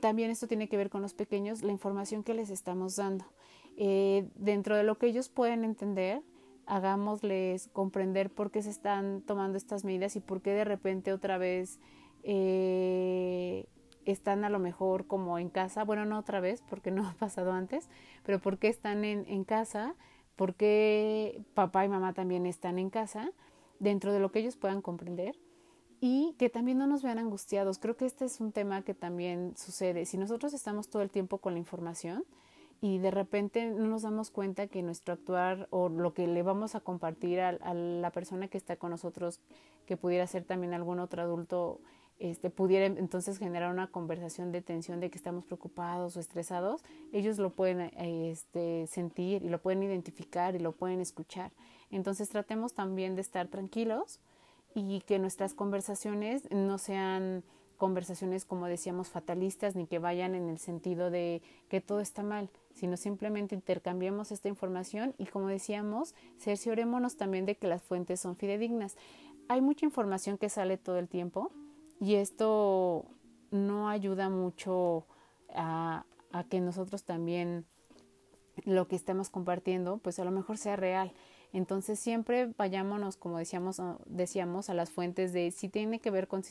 también 0.00 0.30
esto 0.30 0.46
tiene 0.48 0.68
que 0.68 0.76
ver 0.76 0.90
con 0.90 1.02
los 1.02 1.12
pequeños, 1.12 1.62
la 1.62 1.72
información 1.72 2.22
que 2.22 2.34
les 2.34 2.50
estamos 2.50 2.96
dando. 2.96 3.26
Eh, 3.76 4.28
dentro 4.36 4.76
de 4.76 4.84
lo 4.84 4.96
que 4.96 5.06
ellos 5.06 5.28
pueden 5.28 5.64
entender, 5.64 6.22
hagámosles 6.66 7.68
comprender 7.68 8.30
por 8.30 8.50
qué 8.50 8.62
se 8.62 8.70
están 8.70 9.22
tomando 9.22 9.56
estas 9.56 9.84
medidas 9.84 10.16
y 10.16 10.20
por 10.20 10.42
qué 10.42 10.50
de 10.50 10.64
repente 10.64 11.12
otra 11.12 11.38
vez 11.38 11.80
eh, 12.22 13.66
están 14.04 14.44
a 14.44 14.50
lo 14.50 14.58
mejor 14.58 15.06
como 15.06 15.38
en 15.38 15.48
casa, 15.48 15.84
bueno, 15.84 16.04
no 16.04 16.18
otra 16.18 16.40
vez 16.40 16.62
porque 16.68 16.90
no 16.90 17.06
ha 17.08 17.14
pasado 17.14 17.52
antes, 17.52 17.88
pero 18.24 18.40
por 18.40 18.58
qué 18.58 18.68
están 18.68 19.04
en, 19.04 19.24
en 19.28 19.44
casa 19.44 19.94
porque 20.36 21.44
papá 21.54 21.84
y 21.84 21.88
mamá 21.88 22.12
también 22.12 22.46
están 22.46 22.78
en 22.78 22.90
casa, 22.90 23.30
dentro 23.78 24.12
de 24.12 24.20
lo 24.20 24.32
que 24.32 24.40
ellos 24.40 24.56
puedan 24.56 24.82
comprender 24.82 25.38
y 26.00 26.34
que 26.38 26.50
también 26.50 26.78
no 26.78 26.86
nos 26.86 27.02
vean 27.02 27.18
angustiados. 27.18 27.78
Creo 27.78 27.96
que 27.96 28.06
este 28.06 28.24
es 28.24 28.40
un 28.40 28.52
tema 28.52 28.82
que 28.82 28.94
también 28.94 29.56
sucede. 29.56 30.06
Si 30.06 30.18
nosotros 30.18 30.52
estamos 30.54 30.88
todo 30.88 31.02
el 31.02 31.10
tiempo 31.10 31.38
con 31.38 31.54
la 31.54 31.58
información 31.58 32.24
y 32.84 32.98
de 32.98 33.10
repente 33.10 33.64
no 33.70 33.86
nos 33.86 34.02
damos 34.02 34.30
cuenta 34.30 34.66
que 34.66 34.82
nuestro 34.82 35.14
actuar 35.14 35.68
o 35.70 35.88
lo 35.88 36.12
que 36.12 36.26
le 36.26 36.42
vamos 36.42 36.74
a 36.74 36.80
compartir 36.80 37.40
a, 37.40 37.72
la 37.72 38.10
persona 38.10 38.48
que 38.48 38.58
está 38.58 38.76
con 38.76 38.90
nosotros, 38.90 39.40
que 39.86 39.96
pudiera 39.96 40.26
ser 40.26 40.44
también 40.44 40.74
algún 40.74 40.98
otro 40.98 41.22
adulto, 41.22 41.80
este, 42.18 42.50
pudiera 42.50 42.84
entonces 42.84 43.38
generar 43.38 43.72
una 43.72 43.86
conversación 43.86 44.52
de 44.52 44.60
tensión 44.60 45.00
de 45.00 45.08
que 45.08 45.16
estamos 45.16 45.46
preocupados 45.46 46.18
o 46.18 46.20
estresados, 46.20 46.84
ellos 47.10 47.38
lo 47.38 47.54
pueden 47.54 47.90
este, 47.96 48.86
sentir 48.86 49.42
y 49.42 49.48
lo 49.48 49.62
pueden 49.62 49.82
identificar 49.82 50.54
y 50.54 50.58
lo 50.58 50.72
pueden 50.72 51.00
escuchar. 51.00 51.52
Entonces 51.90 52.28
tratemos 52.28 52.74
también 52.74 53.14
de 53.14 53.22
estar 53.22 53.48
tranquilos 53.48 54.20
y 54.74 55.00
que 55.06 55.18
nuestras 55.18 55.54
conversaciones 55.54 56.50
no 56.50 56.76
sean 56.76 57.44
conversaciones 57.78 58.44
como 58.44 58.66
decíamos 58.66 59.08
fatalistas 59.08 59.74
ni 59.74 59.86
que 59.86 59.98
vayan 59.98 60.34
en 60.34 60.50
el 60.50 60.58
sentido 60.58 61.10
de 61.10 61.40
que 61.68 61.80
todo 61.80 62.00
está 62.00 62.22
mal, 62.22 62.50
sino 62.74 62.96
simplemente 62.96 63.54
intercambiemos 63.54 64.30
esta 64.30 64.48
información 64.48 65.14
y 65.16 65.26
como 65.26 65.48
decíamos, 65.48 66.14
cerciorémonos 66.38 67.16
también 67.16 67.46
de 67.46 67.56
que 67.56 67.66
las 67.66 67.82
fuentes 67.82 68.20
son 68.20 68.36
fidedignas. 68.36 68.96
Hay 69.48 69.62
mucha 69.62 69.86
información 69.86 70.36
que 70.36 70.48
sale 70.48 70.76
todo 70.76 70.98
el 70.98 71.08
tiempo, 71.08 71.50
y 72.00 72.16
esto 72.16 73.06
no 73.50 73.88
ayuda 73.88 74.28
mucho 74.28 75.06
a, 75.54 76.04
que 76.50 76.60
nosotros 76.60 77.04
también 77.04 77.64
lo 78.64 78.88
que 78.88 78.96
estamos 78.96 79.30
compartiendo, 79.30 79.98
pues 79.98 80.18
a 80.18 80.24
lo 80.24 80.30
mejor 80.30 80.58
sea 80.58 80.76
real. 80.76 81.12
Entonces 81.54 82.00
siempre 82.00 82.52
vayámonos, 82.58 83.16
como 83.16 83.38
decíamos, 83.38 83.80
decíamos 84.06 84.70
a 84.70 84.74
las 84.74 84.90
fuentes 84.90 85.32
de 85.32 85.52
si 85.52 85.68
tiene 85.68 86.00
que 86.00 86.10
ver 86.10 86.26
con, 86.26 86.42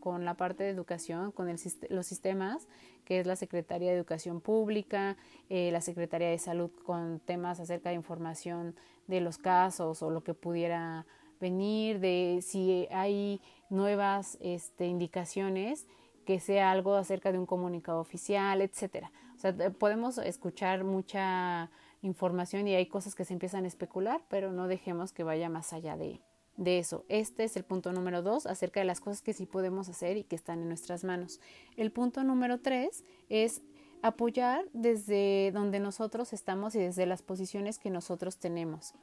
con 0.00 0.24
la 0.24 0.34
parte 0.34 0.64
de 0.64 0.70
educación, 0.70 1.30
con 1.30 1.48
el, 1.48 1.60
los 1.90 2.06
sistemas, 2.08 2.66
que 3.04 3.20
es 3.20 3.26
la 3.26 3.36
Secretaría 3.36 3.90
de 3.92 3.96
Educación 3.96 4.40
Pública, 4.40 5.16
eh, 5.48 5.70
la 5.70 5.80
Secretaría 5.80 6.28
de 6.28 6.38
Salud 6.38 6.72
con 6.84 7.20
temas 7.20 7.60
acerca 7.60 7.90
de 7.90 7.94
información 7.94 8.74
de 9.06 9.20
los 9.20 9.38
casos 9.38 10.02
o 10.02 10.10
lo 10.10 10.24
que 10.24 10.34
pudiera 10.34 11.06
venir, 11.40 12.00
de 12.00 12.40
si 12.42 12.88
hay 12.90 13.40
nuevas 13.70 14.38
este, 14.40 14.88
indicaciones, 14.88 15.86
que 16.26 16.40
sea 16.40 16.72
algo 16.72 16.96
acerca 16.96 17.30
de 17.30 17.38
un 17.38 17.46
comunicado 17.46 18.00
oficial, 18.00 18.60
etcétera. 18.60 19.12
O 19.36 19.38
sea, 19.38 19.54
podemos 19.70 20.18
escuchar 20.18 20.82
mucha 20.82 21.70
información 22.02 22.68
y 22.68 22.74
hay 22.74 22.86
cosas 22.86 23.14
que 23.14 23.24
se 23.24 23.32
empiezan 23.32 23.64
a 23.64 23.68
especular, 23.68 24.22
pero 24.28 24.52
no 24.52 24.68
dejemos 24.68 25.12
que 25.12 25.24
vaya 25.24 25.48
más 25.48 25.72
allá 25.72 25.96
de, 25.96 26.20
de 26.56 26.78
eso. 26.78 27.04
Este 27.08 27.44
es 27.44 27.56
el 27.56 27.64
punto 27.64 27.92
número 27.92 28.22
dos 28.22 28.46
acerca 28.46 28.80
de 28.80 28.86
las 28.86 29.00
cosas 29.00 29.22
que 29.22 29.32
sí 29.32 29.46
podemos 29.46 29.88
hacer 29.88 30.16
y 30.16 30.24
que 30.24 30.36
están 30.36 30.60
en 30.60 30.68
nuestras 30.68 31.04
manos. 31.04 31.40
El 31.76 31.90
punto 31.92 32.24
número 32.24 32.60
tres 32.60 33.04
es 33.28 33.62
apoyar 34.02 34.64
desde 34.72 35.50
donde 35.52 35.80
nosotros 35.80 36.32
estamos 36.32 36.74
y 36.74 36.78
desde 36.78 37.06
las 37.06 37.22
posiciones 37.22 37.78
que 37.78 37.90
nosotros 37.90 38.38
tenemos. 38.38 38.94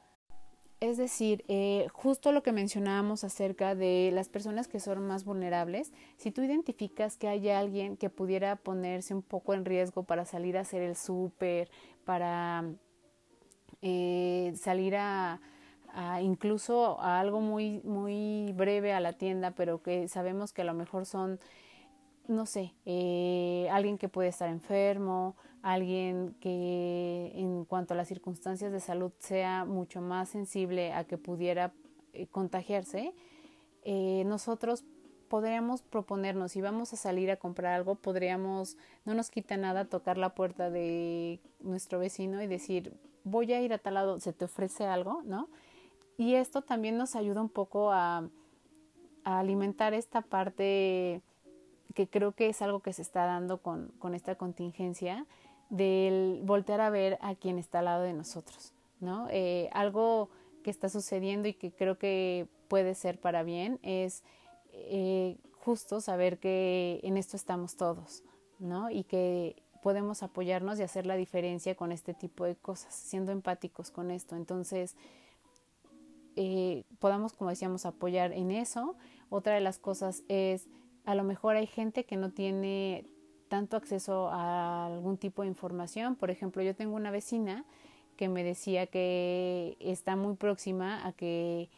Es 0.78 0.98
decir, 0.98 1.42
eh, 1.48 1.86
justo 1.92 2.32
lo 2.32 2.42
que 2.42 2.52
mencionábamos 2.52 3.24
acerca 3.24 3.74
de 3.74 4.10
las 4.12 4.28
personas 4.28 4.68
que 4.68 4.78
son 4.78 5.06
más 5.06 5.24
vulnerables, 5.24 5.90
si 6.18 6.30
tú 6.30 6.42
identificas 6.42 7.16
que 7.16 7.28
hay 7.28 7.48
alguien 7.48 7.96
que 7.96 8.10
pudiera 8.10 8.56
ponerse 8.56 9.14
un 9.14 9.22
poco 9.22 9.54
en 9.54 9.64
riesgo 9.64 10.02
para 10.02 10.26
salir 10.26 10.58
a 10.58 10.60
hacer 10.60 10.82
el 10.82 10.94
súper, 10.94 11.70
para 12.04 12.64
eh, 13.82 14.52
salir 14.56 14.96
a, 14.96 15.40
incluso 16.20 17.00
a 17.00 17.20
algo 17.20 17.40
muy, 17.40 17.80
muy 17.82 18.52
breve 18.52 18.92
a 18.92 19.00
la 19.00 19.14
tienda, 19.14 19.52
pero 19.52 19.82
que 19.82 20.08
sabemos 20.08 20.52
que 20.52 20.62
a 20.62 20.64
lo 20.64 20.74
mejor 20.74 21.06
son, 21.06 21.40
no 22.28 22.44
sé, 22.46 22.74
eh, 22.84 23.68
alguien 23.70 23.96
que 23.96 24.08
puede 24.08 24.28
estar 24.28 24.48
enfermo, 24.48 25.36
alguien 25.62 26.34
que 26.40 27.32
en 27.34 27.64
cuanto 27.64 27.94
a 27.94 27.96
las 27.96 28.08
circunstancias 28.08 28.72
de 28.72 28.80
salud 28.80 29.12
sea 29.18 29.64
mucho 29.64 30.00
más 30.00 30.28
sensible 30.28 30.92
a 30.92 31.04
que 31.04 31.18
pudiera 31.18 31.72
eh, 32.12 32.26
contagiarse, 32.26 33.14
nosotros 34.24 34.84
podríamos 35.26 35.82
proponernos, 35.82 36.52
si 36.52 36.60
vamos 36.60 36.92
a 36.92 36.96
salir 36.96 37.30
a 37.30 37.36
comprar 37.36 37.74
algo, 37.74 37.96
podríamos, 37.96 38.76
no 39.04 39.14
nos 39.14 39.30
quita 39.30 39.56
nada 39.56 39.84
tocar 39.84 40.18
la 40.18 40.34
puerta 40.34 40.70
de 40.70 41.40
nuestro 41.60 41.98
vecino 41.98 42.42
y 42.42 42.46
decir, 42.46 42.92
voy 43.26 43.52
a 43.52 43.60
ir 43.60 43.72
a 43.72 43.78
tal 43.78 43.94
lado, 43.94 44.20
se 44.20 44.32
te 44.32 44.44
ofrece 44.44 44.86
algo, 44.86 45.22
¿no? 45.24 45.48
Y 46.16 46.34
esto 46.34 46.62
también 46.62 46.96
nos 46.96 47.16
ayuda 47.16 47.42
un 47.42 47.50
poco 47.50 47.92
a, 47.92 48.28
alimentar 49.24 49.92
esta 49.92 50.22
parte 50.22 51.20
que 51.94 52.06
creo 52.08 52.30
que 52.30 52.48
es 52.48 52.62
algo 52.62 52.78
que 52.78 52.92
se 52.92 53.02
está 53.02 53.26
dando 53.26 53.58
con, 53.58 53.88
con 53.98 54.14
esta 54.14 54.36
contingencia, 54.36 55.26
del 55.68 56.42
voltear 56.44 56.80
a 56.80 56.90
ver 56.90 57.18
a 57.20 57.34
quien 57.34 57.58
está 57.58 57.80
al 57.80 57.86
lado 57.86 58.02
de 58.04 58.12
nosotros, 58.12 58.72
¿no? 59.00 59.26
Eh, 59.30 59.68
algo 59.72 60.30
que 60.62 60.70
está 60.70 60.88
sucediendo 60.88 61.48
y 61.48 61.54
que 61.54 61.72
creo 61.72 61.98
que 61.98 62.46
puede 62.68 62.94
ser 62.94 63.20
para 63.20 63.42
bien 63.42 63.80
es 63.82 64.22
eh, 64.72 65.38
justo 65.58 66.00
saber 66.00 66.38
que 66.38 67.00
en 67.02 67.16
esto 67.16 67.36
estamos 67.36 67.76
todos, 67.76 68.22
¿no? 68.60 68.90
Y 68.90 69.02
que 69.02 69.60
podemos 69.86 70.24
apoyarnos 70.24 70.80
y 70.80 70.82
hacer 70.82 71.06
la 71.06 71.14
diferencia 71.14 71.76
con 71.76 71.92
este 71.92 72.12
tipo 72.12 72.44
de 72.44 72.56
cosas, 72.56 72.92
siendo 72.92 73.30
empáticos 73.30 73.92
con 73.92 74.10
esto. 74.10 74.34
Entonces, 74.34 74.96
eh, 76.34 76.82
podamos, 76.98 77.34
como 77.34 77.50
decíamos, 77.50 77.86
apoyar 77.86 78.32
en 78.32 78.50
eso. 78.50 78.96
Otra 79.30 79.54
de 79.54 79.60
las 79.60 79.78
cosas 79.78 80.24
es, 80.26 80.66
a 81.04 81.14
lo 81.14 81.22
mejor 81.22 81.54
hay 81.54 81.68
gente 81.68 82.04
que 82.04 82.16
no 82.16 82.32
tiene 82.32 83.06
tanto 83.46 83.76
acceso 83.76 84.28
a 84.28 84.86
algún 84.86 85.18
tipo 85.18 85.42
de 85.42 85.48
información. 85.50 86.16
Por 86.16 86.32
ejemplo, 86.32 86.64
yo 86.64 86.74
tengo 86.74 86.96
una 86.96 87.12
vecina 87.12 87.64
que 88.16 88.28
me 88.28 88.42
decía 88.42 88.88
que 88.88 89.76
está 89.78 90.16
muy 90.16 90.34
próxima 90.34 91.06
a 91.06 91.12
que 91.12 91.70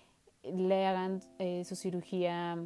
le 0.44 0.86
hagan 0.86 1.20
eh, 1.38 1.62
su 1.66 1.76
cirugía 1.76 2.56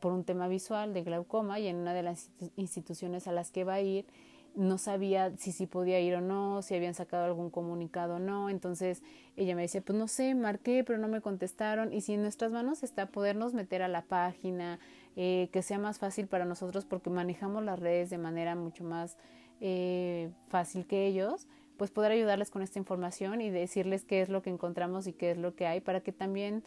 por 0.00 0.12
un 0.12 0.22
tema 0.22 0.46
visual 0.46 0.94
de 0.94 1.02
glaucoma 1.02 1.58
y 1.58 1.66
en 1.66 1.74
una 1.74 1.92
de 1.92 2.04
las 2.04 2.30
instituciones 2.54 3.26
a 3.26 3.32
las 3.32 3.50
que 3.50 3.64
va 3.64 3.74
a 3.74 3.80
ir 3.80 4.06
no 4.54 4.78
sabía 4.78 5.36
si 5.36 5.52
sí 5.52 5.66
podía 5.66 6.00
ir 6.00 6.14
o 6.14 6.20
no, 6.20 6.62
si 6.62 6.74
habían 6.74 6.94
sacado 6.94 7.24
algún 7.24 7.50
comunicado 7.50 8.16
o 8.16 8.18
no. 8.18 8.50
Entonces 8.50 9.02
ella 9.36 9.54
me 9.56 9.62
decía, 9.62 9.80
pues 9.80 9.98
no 9.98 10.08
sé, 10.08 10.34
marqué, 10.34 10.84
pero 10.84 10.98
no 10.98 11.08
me 11.08 11.20
contestaron. 11.20 11.92
Y 11.92 12.00
si 12.00 12.14
en 12.14 12.22
nuestras 12.22 12.52
manos 12.52 12.82
está 12.82 13.06
podernos 13.06 13.54
meter 13.54 13.82
a 13.82 13.88
la 13.88 14.02
página, 14.02 14.78
eh, 15.16 15.48
que 15.52 15.62
sea 15.62 15.78
más 15.78 15.98
fácil 15.98 16.26
para 16.26 16.44
nosotros 16.44 16.84
porque 16.84 17.10
manejamos 17.10 17.64
las 17.64 17.78
redes 17.78 18.10
de 18.10 18.18
manera 18.18 18.54
mucho 18.56 18.84
más 18.84 19.16
eh, 19.60 20.30
fácil 20.48 20.86
que 20.86 21.06
ellos, 21.06 21.46
pues 21.76 21.90
poder 21.90 22.12
ayudarles 22.12 22.50
con 22.50 22.62
esta 22.62 22.78
información 22.78 23.40
y 23.40 23.50
decirles 23.50 24.04
qué 24.04 24.22
es 24.22 24.28
lo 24.28 24.42
que 24.42 24.50
encontramos 24.50 25.06
y 25.06 25.12
qué 25.12 25.32
es 25.32 25.38
lo 25.38 25.54
que 25.54 25.66
hay 25.66 25.80
para 25.80 26.00
que 26.00 26.12
también 26.12 26.62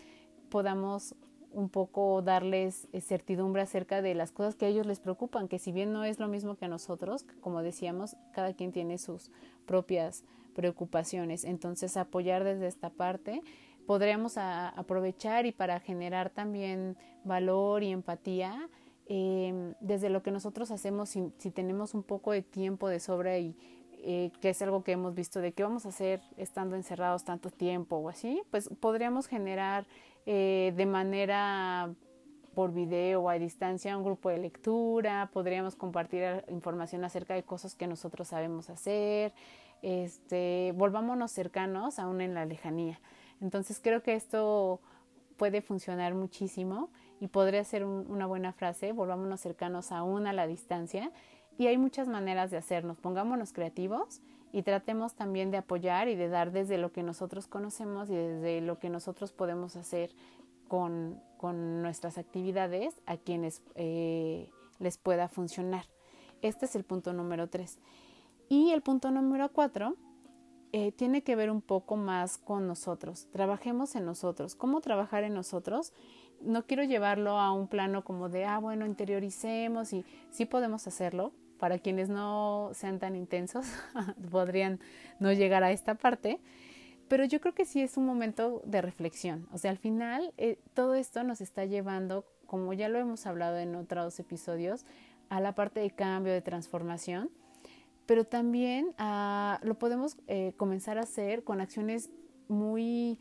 podamos 0.49 1.15
un 1.57 1.69
poco 1.69 2.21
darles 2.21 2.87
eh, 2.93 3.01
certidumbre 3.01 3.63
acerca 3.63 4.03
de 4.03 4.13
las 4.13 4.31
cosas 4.31 4.55
que 4.55 4.65
a 4.65 4.69
ellos 4.69 4.85
les 4.85 4.99
preocupan, 4.99 5.47
que 5.47 5.57
si 5.57 5.71
bien 5.71 5.91
no 5.91 6.03
es 6.03 6.19
lo 6.19 6.27
mismo 6.27 6.55
que 6.55 6.65
a 6.65 6.67
nosotros, 6.67 7.25
como 7.41 7.63
decíamos, 7.63 8.15
cada 8.31 8.53
quien 8.53 8.71
tiene 8.71 8.99
sus 8.99 9.31
propias 9.65 10.23
preocupaciones. 10.53 11.43
Entonces, 11.43 11.97
apoyar 11.97 12.43
desde 12.43 12.67
esta 12.67 12.91
parte 12.91 13.41
podríamos 13.87 14.37
aprovechar 14.37 15.45
y 15.45 15.51
para 15.51 15.79
generar 15.79 16.29
también 16.29 16.95
valor 17.23 17.81
y 17.83 17.91
empatía 17.91 18.69
em, 19.07 19.73
desde 19.79 20.09
lo 20.09 20.21
que 20.21 20.29
nosotros 20.29 20.69
hacemos 20.71 21.09
si, 21.09 21.31
si, 21.37 21.51
tenemos 21.51 21.93
un 21.93 22.03
poco 22.03 22.33
de 22.33 22.41
tiempo 22.41 22.89
de 22.89 22.99
sobra 22.99 23.39
y 23.39 23.55
eh, 24.03 24.29
que 24.41 24.49
es 24.49 24.61
algo 24.61 24.83
que 24.83 24.91
hemos 24.91 25.15
visto 25.15 25.39
de 25.39 25.53
qué 25.53 25.63
vamos 25.63 25.85
a 25.85 25.89
hacer 25.89 26.21
estando 26.35 26.75
encerrados 26.75 27.23
tanto 27.23 27.49
tiempo 27.49 27.95
o 27.95 28.09
así, 28.09 28.43
pues 28.51 28.69
podríamos 28.79 29.27
generar 29.27 29.87
eh, 30.29 30.73
de 30.75 30.85
manera 30.85 31.89
por 32.53 32.73
video 32.73 33.21
o 33.21 33.29
a 33.29 33.39
distancia 33.39 33.95
un 33.95 34.03
grupo 34.03 34.27
de 34.27 34.37
lectura, 34.39 35.29
podríamos 35.31 35.77
compartir 35.77 36.43
información 36.49 37.05
acerca 37.05 37.33
de 37.33 37.43
cosas 37.43 37.75
que 37.75 37.87
nosotros 37.87 38.27
sabemos 38.27 38.69
hacer, 38.69 39.33
este, 39.81 40.73
volvámonos 40.75 41.31
cercanos 41.31 41.97
aún 41.97 42.19
en 42.19 42.33
la 42.33 42.43
lejanía. 42.43 42.99
Entonces 43.39 43.79
creo 43.81 44.03
que 44.03 44.15
esto 44.15 44.81
puede 45.37 45.61
funcionar 45.61 46.13
muchísimo 46.13 46.89
y 47.21 47.27
podría 47.27 47.63
ser 47.63 47.85
una 47.85 48.25
buena 48.25 48.51
frase, 48.51 48.91
volvámonos 48.91 49.39
cercanos 49.39 49.93
aún 49.93 50.27
a 50.27 50.33
la 50.33 50.45
distancia 50.45 51.11
y 51.57 51.67
hay 51.67 51.77
muchas 51.77 52.09
maneras 52.09 52.51
de 52.51 52.57
hacernos, 52.57 52.97
pongámonos 52.97 53.53
creativos 53.53 54.21
y 54.57 54.63
tratemos 54.63 55.13
también 55.13 55.51
de 55.51 55.57
apoyar 55.57 56.07
y 56.07 56.15
de 56.15 56.29
dar 56.29 56.51
desde 56.51 56.79
lo 56.79 56.91
que 56.91 57.03
nosotros 57.03 57.45
conocemos 57.45 58.09
y 58.09 58.15
desde 58.15 58.59
lo 58.61 58.79
que 58.79 58.89
nosotros 58.89 59.31
podemos 59.31 59.75
hacer 59.75 60.15
con, 60.67 61.21
con 61.37 61.83
nuestras 61.83 62.17
actividades 62.17 62.99
a 63.05 63.17
quienes 63.17 63.61
eh, 63.75 64.49
les 64.79 64.97
pueda 64.97 65.27
funcionar. 65.27 65.85
Este 66.41 66.65
es 66.65 66.75
el 66.75 66.85
punto 66.85 67.13
número 67.13 67.47
tres. 67.47 67.77
Y 68.49 68.71
el 68.71 68.81
punto 68.81 69.11
número 69.11 69.49
cuatro 69.53 69.93
eh, 70.71 70.91
tiene 70.91 71.21
que 71.21 71.35
ver 71.35 71.51
un 71.51 71.61
poco 71.61 71.95
más 71.95 72.39
con 72.39 72.67
nosotros. 72.67 73.27
Trabajemos 73.31 73.95
en 73.95 74.05
nosotros. 74.05 74.55
¿Cómo 74.55 74.81
trabajar 74.81 75.23
en 75.23 75.35
nosotros? 75.35 75.93
No 76.41 76.65
quiero 76.65 76.83
llevarlo 76.83 77.37
a 77.37 77.51
un 77.51 77.67
plano 77.67 78.03
como 78.03 78.27
de, 78.27 78.45
ah, 78.45 78.57
bueno, 78.57 78.87
interioricemos 78.87 79.93
y 79.93 80.03
sí 80.31 80.45
podemos 80.45 80.87
hacerlo, 80.87 81.31
para 81.59 81.79
quienes 81.79 82.09
no 82.09 82.71
sean 82.73 82.99
tan 82.99 83.15
intensos, 83.15 83.65
podrían 84.31 84.79
no 85.19 85.31
llegar 85.31 85.63
a 85.63 85.71
esta 85.71 85.95
parte, 85.95 86.39
pero 87.07 87.25
yo 87.25 87.39
creo 87.39 87.53
que 87.53 87.65
sí 87.65 87.81
es 87.81 87.97
un 87.97 88.05
momento 88.05 88.61
de 88.65 88.81
reflexión. 88.81 89.47
O 89.51 89.57
sea, 89.57 89.71
al 89.71 89.77
final 89.77 90.33
eh, 90.37 90.59
todo 90.73 90.95
esto 90.95 91.23
nos 91.23 91.41
está 91.41 91.65
llevando, 91.65 92.25
como 92.45 92.73
ya 92.73 92.89
lo 92.89 92.99
hemos 92.99 93.25
hablado 93.25 93.57
en 93.57 93.75
otros 93.75 94.19
episodios, 94.19 94.85
a 95.29 95.39
la 95.41 95.55
parte 95.55 95.79
de 95.79 95.91
cambio, 95.91 96.33
de 96.33 96.41
transformación, 96.41 97.29
pero 98.05 98.23
también 98.23 98.95
lo 99.61 99.77
podemos 99.77 100.17
eh, 100.27 100.53
comenzar 100.55 100.97
a 100.97 101.01
hacer 101.01 101.43
con 101.43 101.59
acciones 101.59 102.09
muy, 102.47 103.19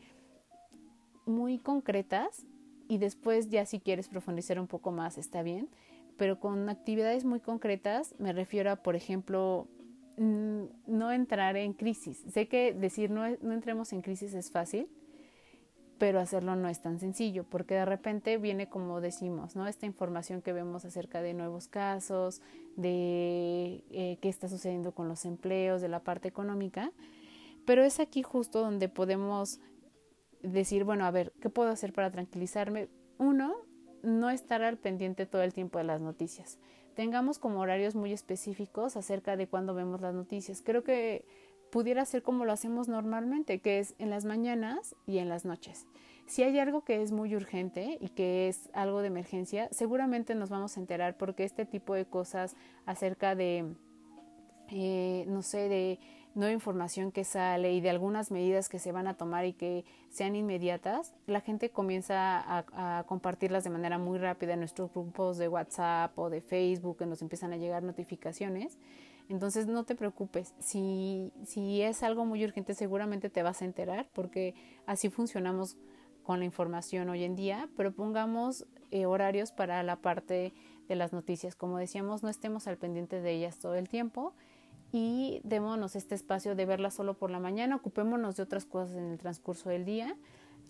muy 1.25 1.57
concretas 1.57 2.45
y 2.87 2.97
después 2.97 3.49
ya 3.49 3.65
si 3.65 3.81
quieres 3.81 4.07
profundizar 4.07 4.59
un 4.59 4.67
poco 4.67 4.91
más 4.91 5.17
está 5.17 5.43
bien 5.43 5.69
pero 6.17 6.39
con 6.39 6.69
actividades 6.69 7.25
muy 7.25 7.39
concretas 7.39 8.15
me 8.19 8.33
refiero 8.33 8.71
a, 8.71 8.77
por 8.77 8.95
ejemplo, 8.95 9.67
mm, 10.17 10.63
no 10.87 11.11
entrar 11.11 11.55
en 11.57 11.73
crisis. 11.73 12.23
Sé 12.29 12.47
que 12.47 12.73
decir 12.73 13.09
no, 13.11 13.23
no 13.41 13.53
entremos 13.53 13.93
en 13.93 14.01
crisis 14.01 14.33
es 14.33 14.51
fácil, 14.51 14.89
pero 15.97 16.19
hacerlo 16.19 16.55
no 16.55 16.69
es 16.69 16.81
tan 16.81 16.99
sencillo, 16.99 17.43
porque 17.43 17.75
de 17.75 17.85
repente 17.85 18.37
viene, 18.37 18.69
como 18.69 19.01
decimos, 19.01 19.55
¿no? 19.55 19.67
Esta 19.67 19.85
información 19.85 20.41
que 20.41 20.53
vemos 20.53 20.85
acerca 20.85 21.21
de 21.21 21.33
nuevos 21.33 21.67
casos, 21.67 22.41
de 22.75 23.83
eh, 23.89 24.17
qué 24.21 24.29
está 24.29 24.47
sucediendo 24.47 24.93
con 24.93 25.07
los 25.07 25.25
empleos, 25.25 25.81
de 25.81 25.89
la 25.89 26.03
parte 26.03 26.27
económica, 26.27 26.91
pero 27.65 27.83
es 27.83 27.99
aquí 27.99 28.23
justo 28.23 28.61
donde 28.61 28.89
podemos 28.89 29.59
decir, 30.41 30.83
bueno, 30.83 31.05
a 31.05 31.11
ver, 31.11 31.33
¿qué 31.41 31.49
puedo 31.49 31.69
hacer 31.69 31.93
para 31.93 32.11
tranquilizarme? 32.11 32.89
Uno, 33.17 33.55
no 34.03 34.29
estar 34.29 34.61
al 34.61 34.77
pendiente 34.77 35.25
todo 35.25 35.41
el 35.41 35.53
tiempo 35.53 35.77
de 35.77 35.85
las 35.85 36.01
noticias. 36.01 36.59
Tengamos 36.95 37.39
como 37.39 37.59
horarios 37.59 37.95
muy 37.95 38.11
específicos 38.11 38.97
acerca 38.97 39.37
de 39.37 39.47
cuándo 39.47 39.73
vemos 39.73 40.01
las 40.01 40.15
noticias. 40.15 40.61
Creo 40.63 40.83
que 40.83 41.25
pudiera 41.71 42.05
ser 42.05 42.23
como 42.23 42.45
lo 42.45 42.51
hacemos 42.51 42.87
normalmente, 42.87 43.59
que 43.59 43.79
es 43.79 43.93
en 43.99 44.09
las 44.09 44.25
mañanas 44.25 44.95
y 45.05 45.19
en 45.19 45.29
las 45.29 45.45
noches. 45.45 45.85
Si 46.25 46.43
hay 46.43 46.59
algo 46.59 46.83
que 46.83 47.01
es 47.01 47.11
muy 47.11 47.35
urgente 47.35 47.97
y 48.01 48.09
que 48.09 48.47
es 48.47 48.69
algo 48.73 49.01
de 49.01 49.07
emergencia, 49.07 49.69
seguramente 49.71 50.35
nos 50.35 50.49
vamos 50.49 50.75
a 50.75 50.79
enterar 50.79 51.17
porque 51.17 51.43
este 51.43 51.65
tipo 51.65 51.93
de 51.93 52.05
cosas 52.05 52.55
acerca 52.85 53.35
de, 53.35 53.75
eh, 54.69 55.25
no 55.27 55.41
sé, 55.41 55.69
de 55.69 55.99
nueva 56.37 56.53
información 56.53 57.11
que 57.11 57.23
sale 57.23 57.73
y 57.73 57.81
de 57.81 57.89
algunas 57.89 58.31
medidas 58.31 58.69
que 58.69 58.79
se 58.79 58.91
van 58.91 59.07
a 59.07 59.15
tomar 59.15 59.45
y 59.45 59.53
que 59.53 59.85
sean 60.09 60.35
inmediatas, 60.35 61.13
la 61.25 61.41
gente 61.41 61.69
comienza 61.69 62.43
a, 62.45 63.03
compartirlas 63.07 63.63
de 63.63 63.71
manera 63.71 63.97
muy 63.97 64.19
rápida 64.19 64.53
en 64.53 64.59
nuestros 64.59 64.93
grupos 64.93 65.37
de 65.37 65.47
WhatsApp 65.47 66.17
o 66.17 66.29
de 66.29 66.41
Facebook, 66.41 66.97
que 66.97 67.05
nos 67.05 67.21
empiezan 67.21 67.53
a 67.53 67.57
llegar 67.57 67.83
notificaciones. 67.83 68.77
Entonces 69.29 69.67
no 69.67 69.83
te 69.83 69.95
preocupes, 69.95 70.53
si, 70.59 71.33
si 71.43 71.81
es 71.81 72.01
algo 72.03 72.23
muy 72.23 72.45
urgente 72.45 72.73
seguramente 72.73 73.29
te 73.29 73.43
vas 73.43 73.61
a 73.61 73.65
enterar 73.65 74.07
porque 74.13 74.55
así 74.85 75.09
funcionamos 75.09 75.75
con 76.23 76.39
la 76.39 76.45
información 76.45 77.09
hoy 77.09 77.23
en 77.23 77.35
día, 77.35 77.67
pero 77.75 77.91
pongamos 77.91 78.65
eh, 78.91 79.05
horarios 79.05 79.51
para 79.51 79.83
la 79.83 79.97
parte 79.97 80.53
de 80.87 80.95
las 80.95 81.11
noticias. 81.11 81.55
Como 81.55 81.77
decíamos, 81.77 82.23
no 82.23 82.29
estemos 82.29 82.67
al 82.67 82.77
pendiente 82.77 83.21
de 83.21 83.31
ellas 83.33 83.57
todo 83.57 83.75
el 83.75 83.89
tiempo 83.89 84.33
y 84.91 85.41
démonos 85.43 85.95
este 85.95 86.15
espacio 86.15 86.55
de 86.55 86.65
verlas 86.65 86.93
solo 86.93 87.15
por 87.15 87.31
la 87.31 87.39
mañana, 87.39 87.75
ocupémonos 87.75 88.35
de 88.35 88.43
otras 88.43 88.65
cosas 88.65 88.95
en 88.95 89.11
el 89.11 89.17
transcurso 89.17 89.69
del 89.69 89.85
día 89.85 90.15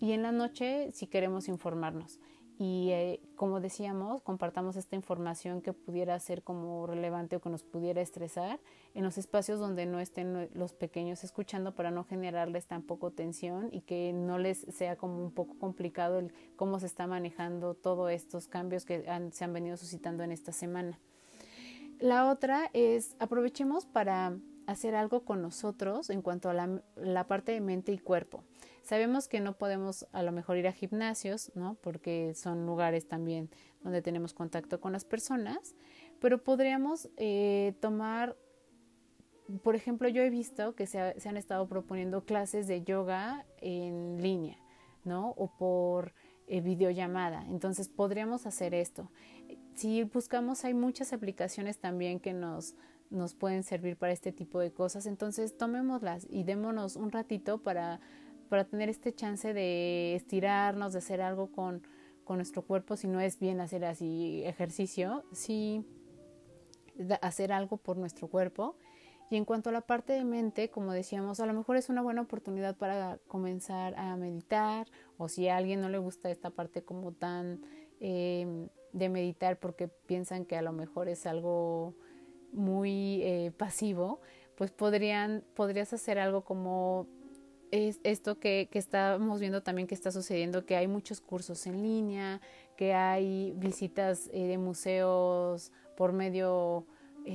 y 0.00 0.12
en 0.12 0.22
la 0.22 0.32
noche 0.32 0.90
si 0.92 1.06
queremos 1.06 1.48
informarnos 1.48 2.20
y 2.58 2.90
eh, 2.90 3.20
como 3.36 3.60
decíamos, 3.60 4.20
compartamos 4.20 4.74
esta 4.74 4.96
información 4.96 5.62
que 5.62 5.72
pudiera 5.72 6.18
ser 6.18 6.42
como 6.42 6.88
relevante 6.88 7.36
o 7.36 7.40
que 7.40 7.50
nos 7.50 7.62
pudiera 7.62 8.00
estresar 8.00 8.58
en 8.94 9.04
los 9.04 9.16
espacios 9.16 9.60
donde 9.60 9.86
no 9.86 10.00
estén 10.00 10.50
los 10.54 10.72
pequeños 10.72 11.22
escuchando 11.22 11.76
para 11.76 11.92
no 11.92 12.02
generarles 12.02 12.66
tampoco 12.66 13.12
tensión 13.12 13.68
y 13.70 13.82
que 13.82 14.12
no 14.12 14.38
les 14.38 14.58
sea 14.70 14.96
como 14.96 15.22
un 15.22 15.30
poco 15.30 15.56
complicado 15.58 16.18
el 16.18 16.32
cómo 16.56 16.80
se 16.80 16.86
está 16.86 17.06
manejando 17.06 17.74
todos 17.74 18.10
estos 18.10 18.48
cambios 18.48 18.84
que 18.84 19.04
se 19.30 19.44
han 19.44 19.52
venido 19.52 19.76
suscitando 19.76 20.24
en 20.24 20.32
esta 20.32 20.50
semana. 20.50 20.98
La 22.00 22.30
otra 22.30 22.70
es 22.72 23.16
aprovechemos 23.18 23.86
para 23.86 24.36
hacer 24.66 24.94
algo 24.94 25.24
con 25.24 25.42
nosotros 25.42 26.10
en 26.10 26.22
cuanto 26.22 26.50
a 26.50 26.54
la, 26.54 26.82
la 26.96 27.26
parte 27.26 27.52
de 27.52 27.60
mente 27.60 27.90
y 27.92 27.98
cuerpo. 27.98 28.44
Sabemos 28.82 29.28
que 29.28 29.40
no 29.40 29.58
podemos 29.58 30.06
a 30.12 30.22
lo 30.22 30.32
mejor 30.32 30.56
ir 30.56 30.66
a 30.66 30.72
gimnasios, 30.72 31.52
¿no? 31.54 31.74
Porque 31.82 32.32
son 32.34 32.66
lugares 32.66 33.08
también 33.08 33.50
donde 33.82 34.02
tenemos 34.02 34.32
contacto 34.32 34.80
con 34.80 34.92
las 34.92 35.04
personas, 35.04 35.74
pero 36.20 36.42
podríamos 36.42 37.08
eh, 37.16 37.74
tomar, 37.80 38.36
por 39.62 39.74
ejemplo, 39.74 40.08
yo 40.08 40.22
he 40.22 40.30
visto 40.30 40.74
que 40.74 40.86
se, 40.86 41.00
han 41.00 41.36
estado 41.36 41.68
proponiendo 41.68 42.24
clases 42.24 42.66
de 42.66 42.82
yoga 42.82 43.46
en 43.60 44.22
línea, 44.22 44.58
¿no? 45.04 45.30
O 45.36 45.50
por 45.56 46.14
eh, 46.46 46.60
videollamada. 46.60 47.44
Entonces 47.48 47.88
podríamos 47.88 48.46
hacer 48.46 48.74
esto. 48.74 49.10
Si 49.78 50.02
buscamos, 50.02 50.64
hay 50.64 50.74
muchas 50.74 51.12
aplicaciones 51.12 51.78
también 51.78 52.18
que 52.18 52.32
nos, 52.32 52.74
nos 53.10 53.34
pueden 53.34 53.62
servir 53.62 53.96
para 53.96 54.12
este 54.12 54.32
tipo 54.32 54.58
de 54.58 54.72
cosas. 54.72 55.06
Entonces 55.06 55.56
tomémoslas 55.56 56.26
y 56.28 56.42
démonos 56.42 56.96
un 56.96 57.12
ratito 57.12 57.58
para 57.62 58.00
para 58.48 58.64
tener 58.64 58.88
este 58.88 59.14
chance 59.14 59.52
de 59.52 60.14
estirarnos, 60.14 60.92
de 60.92 60.98
hacer 60.98 61.20
algo 61.20 61.52
con, 61.52 61.82
con 62.24 62.36
nuestro 62.36 62.62
cuerpo, 62.62 62.96
si 62.96 63.06
no 63.06 63.20
es 63.20 63.38
bien 63.38 63.60
hacer 63.60 63.84
así 63.84 64.42
ejercicio, 64.44 65.24
sí 65.32 65.84
hacer 67.20 67.52
algo 67.52 67.76
por 67.76 67.96
nuestro 67.96 68.28
cuerpo. 68.28 68.76
Y 69.30 69.36
en 69.36 69.44
cuanto 69.44 69.70
a 69.70 69.72
la 69.72 69.82
parte 69.82 70.12
de 70.14 70.24
mente, 70.24 70.70
como 70.70 70.92
decíamos, 70.92 71.40
a 71.40 71.46
lo 71.46 71.52
mejor 71.52 71.76
es 71.76 71.88
una 71.88 72.02
buena 72.02 72.22
oportunidad 72.22 72.76
para 72.76 73.18
comenzar 73.28 73.94
a 73.96 74.16
meditar 74.16 74.86
o 75.18 75.28
si 75.28 75.48
a 75.48 75.56
alguien 75.56 75.80
no 75.80 75.88
le 75.88 75.98
gusta 75.98 76.30
esta 76.30 76.50
parte 76.50 76.82
como 76.82 77.12
tan 77.12 77.60
eh, 78.00 78.68
de 78.92 79.08
meditar 79.08 79.58
porque 79.58 79.88
piensan 79.88 80.44
que 80.44 80.56
a 80.56 80.62
lo 80.62 80.72
mejor 80.72 81.08
es 81.08 81.26
algo 81.26 81.94
muy 82.52 83.20
eh, 83.22 83.52
pasivo, 83.56 84.20
pues 84.56 84.70
podrían, 84.70 85.44
podrías 85.54 85.92
hacer 85.92 86.18
algo 86.18 86.42
como 86.42 87.06
es 87.70 88.00
esto 88.02 88.38
que, 88.38 88.68
que 88.70 88.78
estamos 88.78 89.40
viendo 89.40 89.62
también 89.62 89.86
que 89.86 89.94
está 89.94 90.10
sucediendo, 90.10 90.64
que 90.64 90.76
hay 90.76 90.88
muchos 90.88 91.20
cursos 91.20 91.66
en 91.66 91.82
línea, 91.82 92.40
que 92.76 92.94
hay 92.94 93.52
visitas 93.56 94.30
eh, 94.32 94.46
de 94.46 94.56
museos 94.58 95.70
por 95.96 96.12
medio 96.12 96.86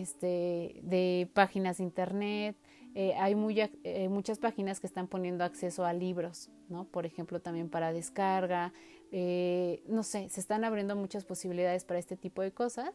este, 0.01 0.79
de 0.83 1.29
páginas 1.33 1.77
de 1.77 1.83
internet. 1.83 2.57
Eh, 2.95 3.13
hay 3.15 3.33
eh, 3.83 4.09
muchas 4.09 4.39
páginas 4.39 4.79
que 4.79 4.87
están 4.87 5.07
poniendo 5.07 5.43
acceso 5.43 5.85
a 5.85 5.93
libros, 5.93 6.49
¿no? 6.69 6.85
Por 6.85 7.05
ejemplo, 7.05 7.39
también 7.39 7.69
para 7.69 7.91
descarga. 7.91 8.73
no 9.11 10.03
sé, 10.03 10.29
se 10.29 10.39
están 10.39 10.63
abriendo 10.63 10.95
muchas 10.95 11.25
posibilidades 11.25 11.85
para 11.85 11.99
este 11.99 12.17
tipo 12.17 12.41
de 12.41 12.51
cosas 12.51 12.93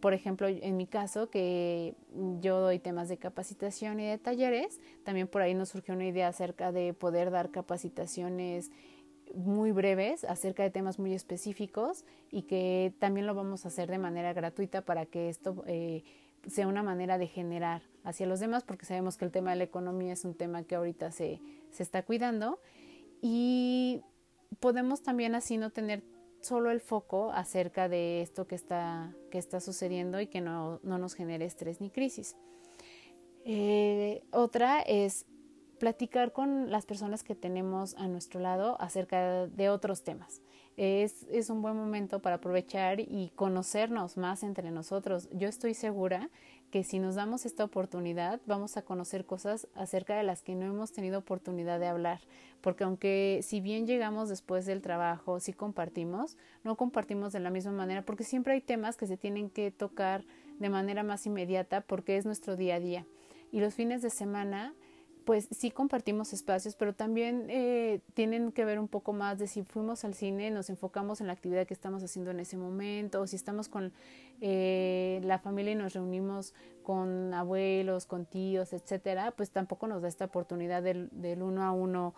por 0.00 0.14
ejemplo, 0.14 0.48
en 0.48 0.76
mi 0.76 0.86
caso, 0.86 1.28
que 1.28 1.94
yo 2.40 2.60
doy 2.60 2.78
temas 2.78 3.08
de 3.08 3.18
capacitación 3.18 4.00
y 4.00 4.06
de 4.06 4.16
talleres, 4.16 4.80
también 5.04 5.28
por 5.28 5.42
ahí 5.42 5.54
nos 5.54 5.68
surgió 5.68 5.94
una 5.94 6.06
idea 6.06 6.28
acerca 6.28 6.72
de 6.72 6.94
poder 6.94 7.30
dar 7.30 7.50
capacitaciones 7.50 8.70
muy 9.34 9.72
breves 9.72 10.24
acerca 10.24 10.62
de 10.62 10.70
temas 10.70 10.98
muy 10.98 11.14
específicos 11.14 12.04
y 12.30 12.42
que 12.42 12.94
también 12.98 13.26
lo 13.26 13.34
vamos 13.34 13.64
a 13.64 13.68
hacer 13.68 13.90
de 13.90 13.98
manera 13.98 14.32
gratuita 14.32 14.82
para 14.82 15.06
que 15.06 15.28
esto 15.28 15.64
eh, 15.66 16.04
sea 16.46 16.68
una 16.68 16.82
manera 16.82 17.18
de 17.18 17.26
generar 17.26 17.82
hacia 18.04 18.26
los 18.26 18.40
demás, 18.40 18.64
porque 18.64 18.86
sabemos 18.86 19.16
que 19.16 19.24
el 19.24 19.32
tema 19.32 19.50
de 19.50 19.56
la 19.56 19.64
economía 19.64 20.12
es 20.12 20.24
un 20.24 20.34
tema 20.34 20.62
que 20.62 20.76
ahorita 20.76 21.10
se, 21.10 21.40
se 21.70 21.82
está 21.82 22.02
cuidando 22.04 22.60
y 23.20 24.02
podemos 24.60 25.02
también 25.02 25.34
así 25.34 25.56
no 25.56 25.70
tener 25.70 26.02
solo 26.40 26.70
el 26.70 26.80
foco 26.80 27.32
acerca 27.32 27.88
de 27.88 28.22
esto 28.22 28.46
que 28.46 28.54
está, 28.54 29.14
que 29.30 29.38
está 29.38 29.60
sucediendo 29.60 30.20
y 30.20 30.28
que 30.28 30.40
no, 30.40 30.80
no 30.82 30.98
nos 30.98 31.14
genere 31.14 31.44
estrés 31.44 31.80
ni 31.80 31.90
crisis. 31.90 32.36
Eh, 33.44 34.22
otra 34.30 34.80
es 34.80 35.26
platicar 35.78 36.32
con 36.32 36.70
las 36.70 36.86
personas 36.86 37.22
que 37.22 37.34
tenemos 37.34 37.94
a 37.96 38.08
nuestro 38.08 38.40
lado 38.40 38.80
acerca 38.80 39.46
de 39.46 39.68
otros 39.68 40.02
temas. 40.02 40.42
Es, 40.76 41.48
un 41.48 41.62
buen 41.62 41.74
momento 41.74 42.20
para 42.20 42.36
aprovechar 42.36 43.00
y 43.00 43.32
conocernos 43.34 44.18
más 44.18 44.42
entre 44.42 44.70
nosotros. 44.70 45.28
Yo 45.32 45.48
estoy 45.48 45.72
segura 45.72 46.28
que 46.70 46.84
si 46.84 46.98
nos 46.98 47.14
damos 47.14 47.46
esta 47.46 47.64
oportunidad 47.64 48.40
vamos 48.44 48.76
a 48.76 48.82
conocer 48.82 49.24
cosas 49.24 49.68
acerca 49.74 50.16
de 50.16 50.22
las 50.22 50.42
que 50.42 50.54
no 50.54 50.66
hemos 50.66 50.92
tenido 50.92 51.20
oportunidad 51.20 51.80
de 51.80 51.86
hablar, 51.86 52.20
porque 52.60 52.84
aunque 52.84 53.40
si 53.42 53.60
bien 53.60 53.86
llegamos 53.86 54.28
después 54.28 54.66
del 54.66 54.82
trabajo, 54.82 55.40
sí 55.40 55.54
compartimos, 55.54 56.36
no 56.64 56.76
compartimos 56.76 57.32
de 57.32 57.40
la 57.40 57.50
misma 57.50 57.72
manera, 57.72 58.02
porque 58.02 58.24
siempre 58.24 58.52
hay 58.52 58.60
temas 58.60 58.96
que 58.96 59.06
se 59.06 59.16
tienen 59.16 59.48
que 59.48 59.70
tocar 59.70 60.24
de 60.58 60.68
manera 60.68 61.02
más 61.02 61.24
inmediata 61.26 61.80
porque 61.80 62.16
es 62.16 62.26
nuestro 62.26 62.56
día 62.56 62.74
a 62.74 62.80
día. 62.80 63.06
Y 63.50 63.60
los 63.60 63.74
fines 63.74 64.02
de 64.02 64.10
semana 64.10 64.74
pues 65.26 65.48
sí 65.50 65.72
compartimos 65.72 66.32
espacios, 66.32 66.76
pero 66.76 66.94
también 66.94 67.46
eh, 67.48 68.00
tienen 68.14 68.52
que 68.52 68.64
ver 68.64 68.78
un 68.78 68.86
poco 68.86 69.12
más 69.12 69.40
de 69.40 69.48
si 69.48 69.64
fuimos 69.64 70.04
al 70.04 70.14
cine, 70.14 70.52
nos 70.52 70.70
enfocamos 70.70 71.20
en 71.20 71.26
la 71.26 71.32
actividad 71.32 71.66
que 71.66 71.74
estamos 71.74 72.00
haciendo 72.04 72.30
en 72.30 72.38
ese 72.38 72.56
momento, 72.56 73.20
o 73.20 73.26
si 73.26 73.34
estamos 73.34 73.68
con 73.68 73.92
eh, 74.40 75.20
la 75.24 75.40
familia 75.40 75.72
y 75.72 75.74
nos 75.74 75.94
reunimos 75.94 76.54
con 76.84 77.34
abuelos, 77.34 78.06
con 78.06 78.24
tíos, 78.24 78.72
etcétera, 78.72 79.32
pues 79.32 79.50
tampoco 79.50 79.88
nos 79.88 80.00
da 80.00 80.06
esta 80.06 80.26
oportunidad 80.26 80.84
del, 80.84 81.10
uno 81.42 81.64
a 81.64 81.72
uno 81.72 82.14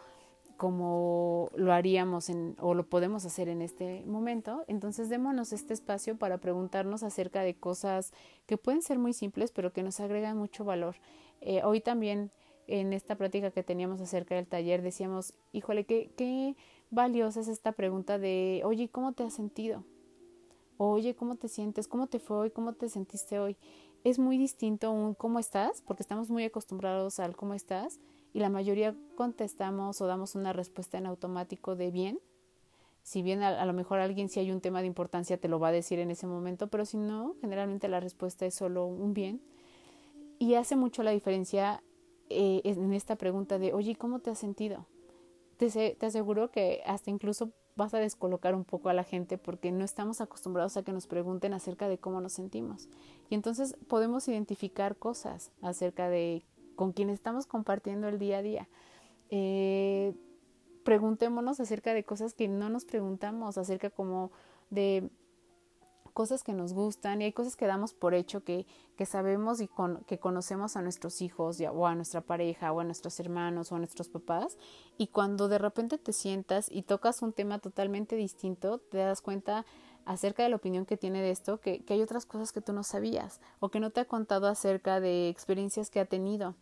como 0.59 1.51
lo 1.57 1.73
haríamos 1.73 2.29
en, 2.29 2.57
o 2.61 2.75
lo 2.75 2.91
podemos 2.91 3.25
hacer 3.25 3.49
en 3.49 3.63
este 3.63 4.05
momento. 4.05 4.65
Entonces 4.69 5.09
démonos 5.09 5.55
este 5.55 5.73
espacio 5.73 6.19
para 6.19 6.39
preguntarnos 6.39 7.03
acerca 7.03 7.41
de 7.41 7.55
cosas 7.55 8.13
que 8.45 8.59
pueden 8.59 8.83
ser 8.83 8.99
muy 8.99 9.15
simples, 9.15 9.51
pero 9.51 9.73
que 9.73 9.83
nos 9.83 9.99
agregan 9.99 10.37
mucho 10.37 10.67
valor. 10.67 10.97
Eh, 11.41 11.63
hoy 11.65 11.81
también 11.81 12.33
en 12.69 12.93
esta 12.93 13.16
práctica 13.16 13.51
que 13.51 13.62
teníamos 13.62 14.01
acerca 14.01 14.35
del 14.35 14.47
taller 14.47 14.83
decíamos, 14.83 15.35
híjole, 15.53 15.85
qué, 15.85 16.11
qué 16.16 16.55
valiosa 16.91 17.41
es 17.41 17.49
esta 17.49 17.73
pregunta 17.73 18.19
de, 18.19 18.62
oye, 18.64 18.89
¿cómo 18.91 19.12
te 19.12 19.25
has 19.25 19.33
sentido? 19.33 19.85
Oye, 20.77 21.16
¿cómo 21.16 21.35
te 21.35 21.49
sientes? 21.49 21.89
¿Cómo 21.89 22.07
te 22.07 22.21
fue 22.21 22.37
hoy? 22.37 22.51
¿Cómo 22.51 22.75
te 22.75 22.89
sentiste 22.89 23.41
hoy? 23.41 23.57
Es 24.05 24.19
muy 24.19 24.39
distinto 24.39 24.93
un 24.93 25.14
cómo 25.14 25.39
estás, 25.41 25.83
porque 25.83 26.03
estamos 26.03 26.31
muy 26.31 26.45
acostumbrados 26.45 27.19
al 27.19 27.35
cómo 27.35 27.55
estás 27.55 27.99
y 28.33 28.39
la 28.39 28.51
mayoría 28.51 28.95
contestamos 29.16 30.01
o 30.01 30.07
damos 30.07 30.35
una 30.35 30.53
respuesta 30.53 30.99
en 30.99 31.07
automático 31.07 31.75
de 31.75 31.91
bien. 31.91 32.21
Si 33.03 33.23
bien 33.23 33.43
a, 33.43 33.61
a 33.61 33.66
lo 33.66 33.73
mejor 33.73 33.99
alguien 33.99 34.29
si 34.29 34.41
hay 34.41 34.53
un 34.53 34.61
tema 34.61 34.83
de 34.83 34.87
importancia 34.87 35.39
te 35.39 35.49
lo 35.49 35.59
va 35.59 35.69
a 35.69 35.73
decir 35.73 35.99
en 35.99 36.11
ese 36.11 36.27
momento, 36.27 36.69
pero 36.69 36.85
si 36.85 36.99
no, 36.99 37.35
generalmente 37.41 37.89
la 37.89 37.99
respuesta 37.99 38.45
es 38.45 38.55
solo 38.55 38.87
un 38.87 39.14
bien. 39.14 39.41
Y 40.39 40.55
hace 40.55 40.77
mucho 40.77 41.03
la 41.03 41.11
diferencia 41.11 41.83
eh, 42.31 42.61
en 42.64 42.93
esta 42.93 43.16
pregunta 43.16 43.59
de, 43.59 43.72
oye, 43.72 43.97
¿cómo 43.97 44.20
te 44.20 44.31
has 44.31 44.39
sentido? 44.39 44.87
te, 45.59 45.97
te 45.99 46.07
aseguro 46.07 46.51
que 46.51 46.83
hasta 46.87 47.11
incluso 47.11 47.53
vas 47.76 47.93
a 47.95 47.99
descolocar 47.99 48.55
un 48.55 48.64
poco 48.64 48.89
a 48.89 48.95
la 48.95 49.05
gente 49.05 49.39
porque 49.39 49.70
no 49.70 49.85
estamos 49.85 50.20
acostumbrados 50.20 50.76
a 50.76 50.83
que 50.83 50.93
nos 50.93 51.07
pregunten 51.07 51.53
acerca 51.53 51.89
de 51.89 51.99
cómo 51.99 52.20
nos 52.20 52.33
sentimos. 52.33 52.89
Y 53.29 53.35
entonces 53.35 53.76
podemos 53.89 54.26
identificar 54.29 54.97
cosas 54.97 55.53
acerca 55.61 56.09
de 56.09 56.45
con 56.76 56.93
quien 56.93 57.11
estamos 57.11 57.47
compartiendo 57.47 58.09
el 58.09 58.18
día 58.18 58.39
a 58.39 58.43
día. 58.43 58.68
Eh, 59.31 60.14
preguntémonos 60.85 61.61
acerca 61.61 61.93
de 61.93 62.05
cosas 62.05 62.35
que 62.35 62.49
no 62.49 62.68
nos 62.68 62.85
preguntamos, 62.85 63.59
acerca 63.59 63.91
como 63.91 64.31
de 64.70 65.11
cosas 66.19 66.43
que 66.43 66.53
nos 66.53 66.73
gustan 66.73 67.23
y 67.23 67.27
hay 67.27 67.33
cosas 67.33 67.55
que 67.55 67.69
damos 67.69 67.95
por 67.95 68.12
hecho 68.12 68.43
que, 68.43 68.66
que 68.97 69.07
sabemos 69.07 69.61
y 69.61 69.71
que 70.09 70.19
conocemos 70.19 70.77
a 70.77 70.83
nuestros 70.83 71.23
hijos 71.23 71.61
o 71.61 71.87
a 71.87 71.95
nuestra 71.95 72.23
pareja 72.23 72.73
o 72.73 72.81
a 72.81 72.85
nuestros 72.85 73.21
hermanos 73.21 73.71
o 73.71 73.77
a 73.77 73.79
nuestros 73.79 74.09
papás 74.09 74.59
y 74.97 75.07
cuando 75.07 75.47
de 75.47 75.59
repente 75.59 75.97
te 75.97 76.12
sientas 76.12 76.66
y 76.73 76.83
tocas 76.83 77.23
un 77.23 77.33
tema 77.33 77.61
totalmente 77.61 78.16
distinto 78.16 78.79
te 78.79 78.99
das 78.99 79.23
cuenta 79.23 79.64
acerca 80.07 80.43
de 80.43 80.49
la 80.49 80.57
opinión 80.57 80.87
que 80.87 80.97
tiene 80.97 81.23
de 81.23 81.31
esto 81.31 81.61
que, 81.61 81.85
que 81.85 81.95
hay 81.95 82.03
otras 82.03 82.27
cosas 82.27 82.51
que 82.51 82.62
tú 82.62 82.73
no 82.73 82.83
sabías 82.83 83.41
o 83.61 83.69
que 83.69 83.79
no 83.79 83.91
te 83.91 84.01
ha 84.01 84.05
contado 84.05 84.49
acerca 84.49 84.99
de 84.99 85.29
experiencias 85.29 85.89
que 85.89 86.01
ha 86.01 86.05
tenido 86.05 86.57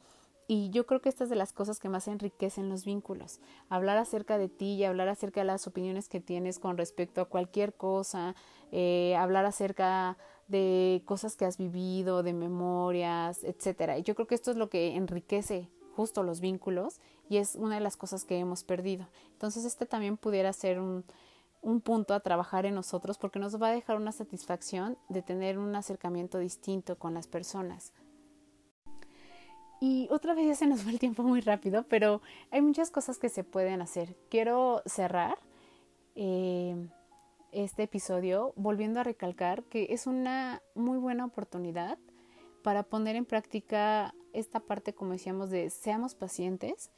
y 0.49 0.71
yo 0.71 0.87
creo 0.87 1.01
que 1.01 1.09
estas 1.09 1.27
es 1.27 1.31
de 1.31 1.37
las 1.37 1.53
cosas 1.53 1.81
que 1.81 1.89
más 1.89 2.07
enriquecen 2.07 2.69
los 2.69 2.85
vínculos. 2.85 3.41
Hablar 3.69 3.97
acerca 3.99 4.39
de 4.39 4.49
ti 4.49 4.75
y 4.75 4.85
hablar 4.85 5.09
acerca 5.09 5.41
de 5.41 5.47
las 5.47 5.67
opiniones 5.67 6.09
que 6.09 6.21
tienes 6.21 6.61
con 6.61 6.77
respecto 6.77 7.21
a 7.21 7.25
cualquier 7.25 7.75
cosa, 7.75 8.37
eh, 8.73 9.17
hablar 9.17 9.45
acerca 9.45 10.17
de 10.49 11.03
cosas 11.05 11.37
que 11.37 11.45
has 11.45 11.59
vivido, 11.59 12.23
de 12.23 12.33
memorias, 12.33 13.43
etcétera. 13.45 13.99
Y 13.99 14.03
yo 14.03 14.15
creo 14.15 14.27
que 14.27 14.35
esto 14.35 14.51
es 14.51 14.57
lo 14.57 14.69
que 14.69 14.95
enriquece 14.95 15.69
justo 15.95 16.23
los 16.23 16.41
vínculos 16.41 17.01
y 17.29 17.39
es 17.39 17.57
una 17.57 17.77
de 17.77 17.81
las 17.81 17.97
cosas 17.97 18.25
que 18.25 18.39
hemos 18.39 18.63
perdido. 18.63 19.09
Entonces 19.33 19.65
este 19.65 19.87
también 19.87 20.17
pudiera 20.17 20.53
ser 20.53 20.79
un, 20.79 21.05
un 21.63 21.81
punto 21.81 22.15
a 22.15 22.21
trabajar 22.21 22.67
en 22.67 22.75
nosotros 22.75 23.19
porque 23.19 23.39
nos 23.39 23.61
va 23.61 23.69
a 23.69 23.73
dejar 23.73 23.97
una 23.97 24.13
satisfacción 24.13 24.97
de 25.09 25.23
tener 25.23 25.59
un 25.59 25.75
acercamiento 25.75 26.39
distinto 26.39 26.97
con 26.97 27.15
las 27.15 27.27
personas. 27.27 27.93
Y 29.81 30.09
otra 30.11 30.35
vez 30.35 30.47
ya 30.47 30.55
se 30.55 30.67
nos 30.67 30.83
fue 30.83 30.93
el 30.93 30.99
tiempo 30.99 31.23
muy 31.23 31.41
rápido, 31.41 31.85
pero 31.89 32.23
hay 32.51 32.63
muchas 32.63 32.91
cosas 32.91 33.19
que 33.19 33.29
se 33.29 33.45
pueden 33.45 33.83
hacer. 33.83 34.17
Quiero 34.31 34.83
cerrar 34.87 35.39
eh, 36.15 36.89
este 37.65 37.85
episodio 37.85 38.53
volviendo 38.57 39.01
a 39.01 39.05
recalcar 39.05 39.65
que 39.65 39.89
es 39.91 40.07
una 40.07 40.63
muy 40.75 40.99
buena 40.99 41.25
oportunidad 41.25 41.99
para 42.63 42.83
poner 42.83 43.17
en 43.17 43.25
práctica 43.25 44.15
esta 44.33 44.61
parte, 44.61 44.93
como 44.93 45.13
decíamos, 45.13 45.51
de 45.51 45.71
seamos 45.71 46.15
pacientes. 46.15 46.91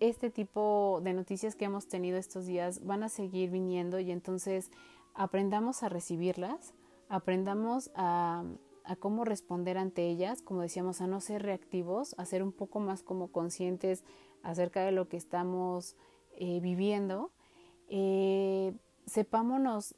Este 0.00 0.30
tipo 0.30 1.00
de 1.02 1.14
noticias 1.14 1.56
que 1.56 1.64
hemos 1.64 1.88
tenido 1.88 2.18
estos 2.18 2.46
días 2.46 2.84
van 2.84 3.02
a 3.02 3.08
seguir 3.08 3.50
viniendo 3.50 3.98
y 3.98 4.10
entonces 4.10 4.70
aprendamos 5.14 5.82
a 5.82 5.88
recibirlas, 5.88 6.74
aprendamos 7.08 7.90
a 7.94 8.44
a 8.84 8.96
cómo 8.96 9.24
responder 9.24 9.78
ante 9.78 10.08
ellas, 10.08 10.42
como 10.42 10.60
decíamos, 10.60 11.00
a 11.00 11.06
no 11.06 11.20
ser 11.20 11.42
reactivos, 11.42 12.14
a 12.18 12.26
ser 12.26 12.42
un 12.42 12.52
poco 12.52 12.80
más 12.80 13.02
como 13.02 13.28
conscientes 13.28 14.04
acerca 14.42 14.84
de 14.84 14.92
lo 14.92 15.08
que 15.08 15.16
estamos 15.16 15.96
eh, 16.36 16.60
viviendo, 16.60 17.32
eh, 17.88 18.74
sepámonos 19.06 19.94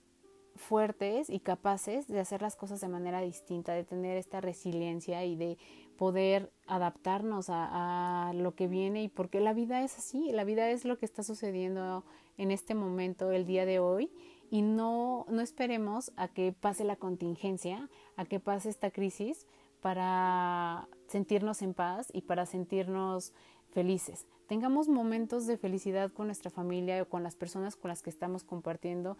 fuertes 0.57 1.31
y 1.31 1.41
capaces 1.41 2.07
de 2.09 2.21
hacer 2.21 2.43
las 2.43 2.57
cosas 2.57 2.81
de 2.81 2.89
manera 2.89 3.21
distinta, 3.21 3.73
de 3.73 3.85
tener 3.85 4.17
esta 4.17 4.41
resiliencia 4.41 5.25
y 5.25 5.37
de 5.37 5.59
poder 5.97 6.53
adaptarnos 6.67 7.47
a, 7.49 8.33
lo 8.35 8.55
que 8.55 8.69
viene 8.69 9.03
y 9.03 9.09
porque 9.09 9.41
la 9.41 9.53
vida 9.53 9.83
es 9.83 9.99
así, 9.99 10.31
la 10.33 10.45
vida 10.45 10.71
es 10.71 10.85
lo 10.85 10.99
que 10.99 11.07
está 11.07 11.23
sucediendo 11.23 12.05
en 12.37 12.51
este 12.51 12.75
momento, 12.75 13.31
el 13.33 13.47
día 13.47 13.65
de 13.65 13.79
hoy 13.79 14.11
y 14.51 14.63
no, 14.63 15.27
no 15.29 15.41
esperemos 15.41 16.13
a 16.17 16.29
que 16.29 16.53
pase 16.53 16.85
la 16.85 16.97
contingencia, 16.97 17.89
a 18.17 18.25
que 18.25 18.41
pase 18.41 18.69
esta 18.69 18.91
crisis 18.91 19.47
para 19.81 20.89
sentirnos 21.07 21.63
en 21.63 21.75
paz 21.75 22.09
y 22.13 22.23
para 22.23 22.47
sentirnos 22.47 23.33
felices. 23.71 24.27
Tengamos 24.47 24.89
momentos 24.89 25.47
de 25.47 25.59
felicidad 25.59 26.13
con 26.13 26.27
nuestra 26.27 26.51
familia 26.51 27.03
o 27.03 27.09
con 27.09 27.23
las 27.23 27.35
personas 27.35 27.75
con 27.75 27.89
las 27.89 28.03
que 28.03 28.11
estamos 28.11 28.45
compartiendo. 28.45 29.19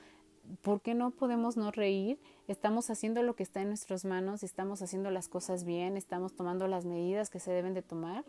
¿Por 0.63 0.81
qué 0.81 0.95
no 0.95 1.11
podemos 1.11 1.57
no 1.57 1.71
reír? 1.71 2.21
Estamos 2.49 2.91
haciendo 2.91 3.23
lo 3.23 3.35
que 3.37 3.43
está 3.43 3.63
en 3.63 3.69
nuestras 3.69 4.05
manos, 4.05 4.43
estamos 4.43 4.83
haciendo 4.83 5.11
las 5.11 5.29
cosas 5.29 5.65
bien, 5.65 5.97
estamos 5.97 6.35
tomando 6.35 6.69
las 6.69 6.85
medidas 6.85 7.31
que 7.31 7.41
se 7.41 7.53
deben 7.53 7.75
de 7.75 7.83
tomar. 7.83 8.25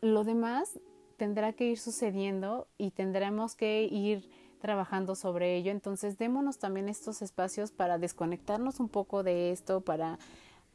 Lo 0.00 0.24
demás 0.24 0.78
tendrá 1.16 1.52
que 1.52 1.66
ir 1.66 1.78
sucediendo 1.78 2.68
y 2.78 2.90
tendremos 2.90 3.54
que 3.54 3.84
ir 3.84 4.28
trabajando 4.60 5.14
sobre 5.14 5.56
ello. 5.56 5.70
Entonces, 5.70 6.18
démonos 6.18 6.58
también 6.58 6.88
estos 6.88 7.22
espacios 7.22 7.72
para 7.72 7.98
desconectarnos 7.98 8.80
un 8.80 8.88
poco 8.88 9.22
de 9.22 9.52
esto, 9.52 9.80
para, 9.80 10.18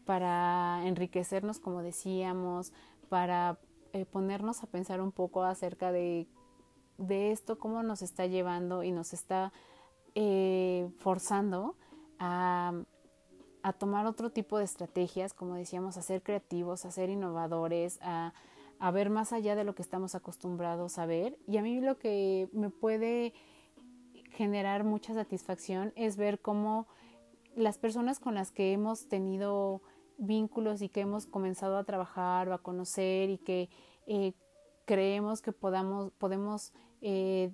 para 0.05 0.81
enriquecernos, 0.85 1.59
como 1.59 1.81
decíamos, 1.81 2.73
para 3.09 3.59
eh, 3.93 4.05
ponernos 4.05 4.63
a 4.63 4.67
pensar 4.67 5.01
un 5.01 5.11
poco 5.11 5.43
acerca 5.43 5.91
de, 5.91 6.27
de, 6.97 7.31
esto, 7.31 7.57
cómo 7.57 7.83
nos 7.83 8.01
está 8.01 8.25
llevando 8.25 8.83
y 8.83 8.91
nos 8.91 9.13
está 9.13 9.51
eh, 10.15 10.89
forzando 10.97 11.75
a, 12.19 12.73
tomar 13.77 14.05
otro 14.07 14.31
tipo 14.31 14.57
de 14.57 14.63
estrategias, 14.63 15.33
como 15.33 15.55
decíamos, 15.55 15.95
a 15.97 16.01
ser 16.01 16.23
creativos, 16.23 16.85
a 16.85 16.91
ser 16.91 17.09
innovadores, 17.09 17.99
a, 18.01 18.33
a 18.79 18.91
ver 18.91 19.09
más 19.09 19.33
allá 19.33 19.55
de 19.55 19.63
lo 19.63 19.75
que 19.75 19.83
estamos 19.83 20.15
acostumbrados 20.15 20.97
a 20.97 21.05
ver. 21.05 21.37
Y 21.47 21.57
a 21.57 21.61
mí 21.61 21.79
lo 21.79 21.97
que 21.99 22.49
me 22.53 22.69
puede 22.69 23.33
generar 24.31 24.83
mucha 24.83 25.13
satisfacción 25.13 25.93
es 25.95 26.17
ver 26.17 26.41
cómo 26.41 26.87
las 27.55 27.77
personas 27.77 28.19
con 28.19 28.33
las 28.33 28.51
que 28.51 28.73
hemos 28.73 29.07
tenido 29.07 29.81
vínculos 30.17 30.81
y 30.81 30.89
que 30.89 31.01
hemos 31.01 31.25
comenzado 31.25 31.77
a 31.77 31.83
trabajar 31.83 32.49
o 32.49 32.53
a 32.53 32.59
conocer 32.59 33.29
y 33.29 33.37
que 33.37 33.69
eh, 34.07 34.33
creemos 34.85 35.41
que 35.41 35.51
podamos, 35.51 36.11
podemos 36.17 36.73
eh, 37.01 37.51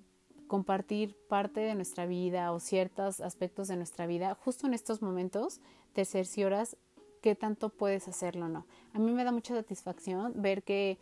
compartir 0.47 1.15
parte 1.27 1.59
de 1.59 1.75
nuestra 1.75 2.05
vida 2.05 2.51
o 2.51 2.59
ciertos 2.59 3.21
aspectos 3.21 3.67
de 3.67 3.75
nuestra 3.75 4.07
vida, 4.07 4.35
justo 4.35 4.67
en 4.67 4.73
estos 4.73 5.01
momentos 5.01 5.61
te 5.93 6.05
cercioras 6.05 6.77
qué 7.21 7.35
tanto 7.35 7.69
puedes 7.69 8.07
hacerlo 8.07 8.45
o 8.45 8.49
no. 8.49 8.65
A 8.93 8.99
mí 8.99 9.11
me 9.11 9.23
da 9.23 9.31
mucha 9.31 9.53
satisfacción 9.53 10.33
ver 10.35 10.63
que 10.63 10.97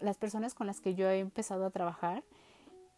las 0.00 0.16
personas 0.16 0.54
con 0.54 0.66
las 0.66 0.80
que 0.80 0.94
yo 0.94 1.08
he 1.08 1.18
empezado 1.18 1.66
a 1.66 1.70
trabajar, 1.70 2.24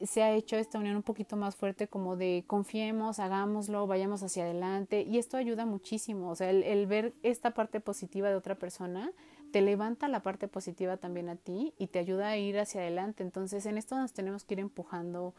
se 0.00 0.22
ha 0.22 0.32
hecho 0.32 0.56
esta 0.56 0.78
unión 0.78 0.96
un 0.96 1.02
poquito 1.02 1.36
más 1.36 1.56
fuerte 1.56 1.88
como 1.88 2.16
de 2.16 2.44
confiemos, 2.46 3.18
hagámoslo, 3.18 3.86
vayamos 3.86 4.22
hacia 4.22 4.44
adelante 4.44 5.02
y 5.02 5.18
esto 5.18 5.36
ayuda 5.36 5.66
muchísimo, 5.66 6.30
o 6.30 6.36
sea, 6.36 6.50
el, 6.50 6.86
ver 6.86 7.14
esta 7.22 7.52
parte 7.52 7.80
positiva 7.80 8.28
de 8.28 8.36
otra 8.36 8.54
persona 8.54 9.10
te 9.50 9.60
levanta 9.60 10.06
la 10.08 10.22
parte 10.22 10.46
positiva 10.46 10.98
también 10.98 11.28
a 11.28 11.36
ti 11.36 11.74
y 11.78 11.88
te 11.88 11.98
ayuda 11.98 12.28
a 12.28 12.36
ir 12.36 12.58
hacia 12.60 12.82
adelante, 12.82 13.24
entonces 13.24 13.66
en 13.66 13.76
esto 13.76 13.96
nos 13.96 14.12
tenemos 14.12 14.44
que 14.44 14.54
ir 14.54 14.60
empujando 14.60 15.34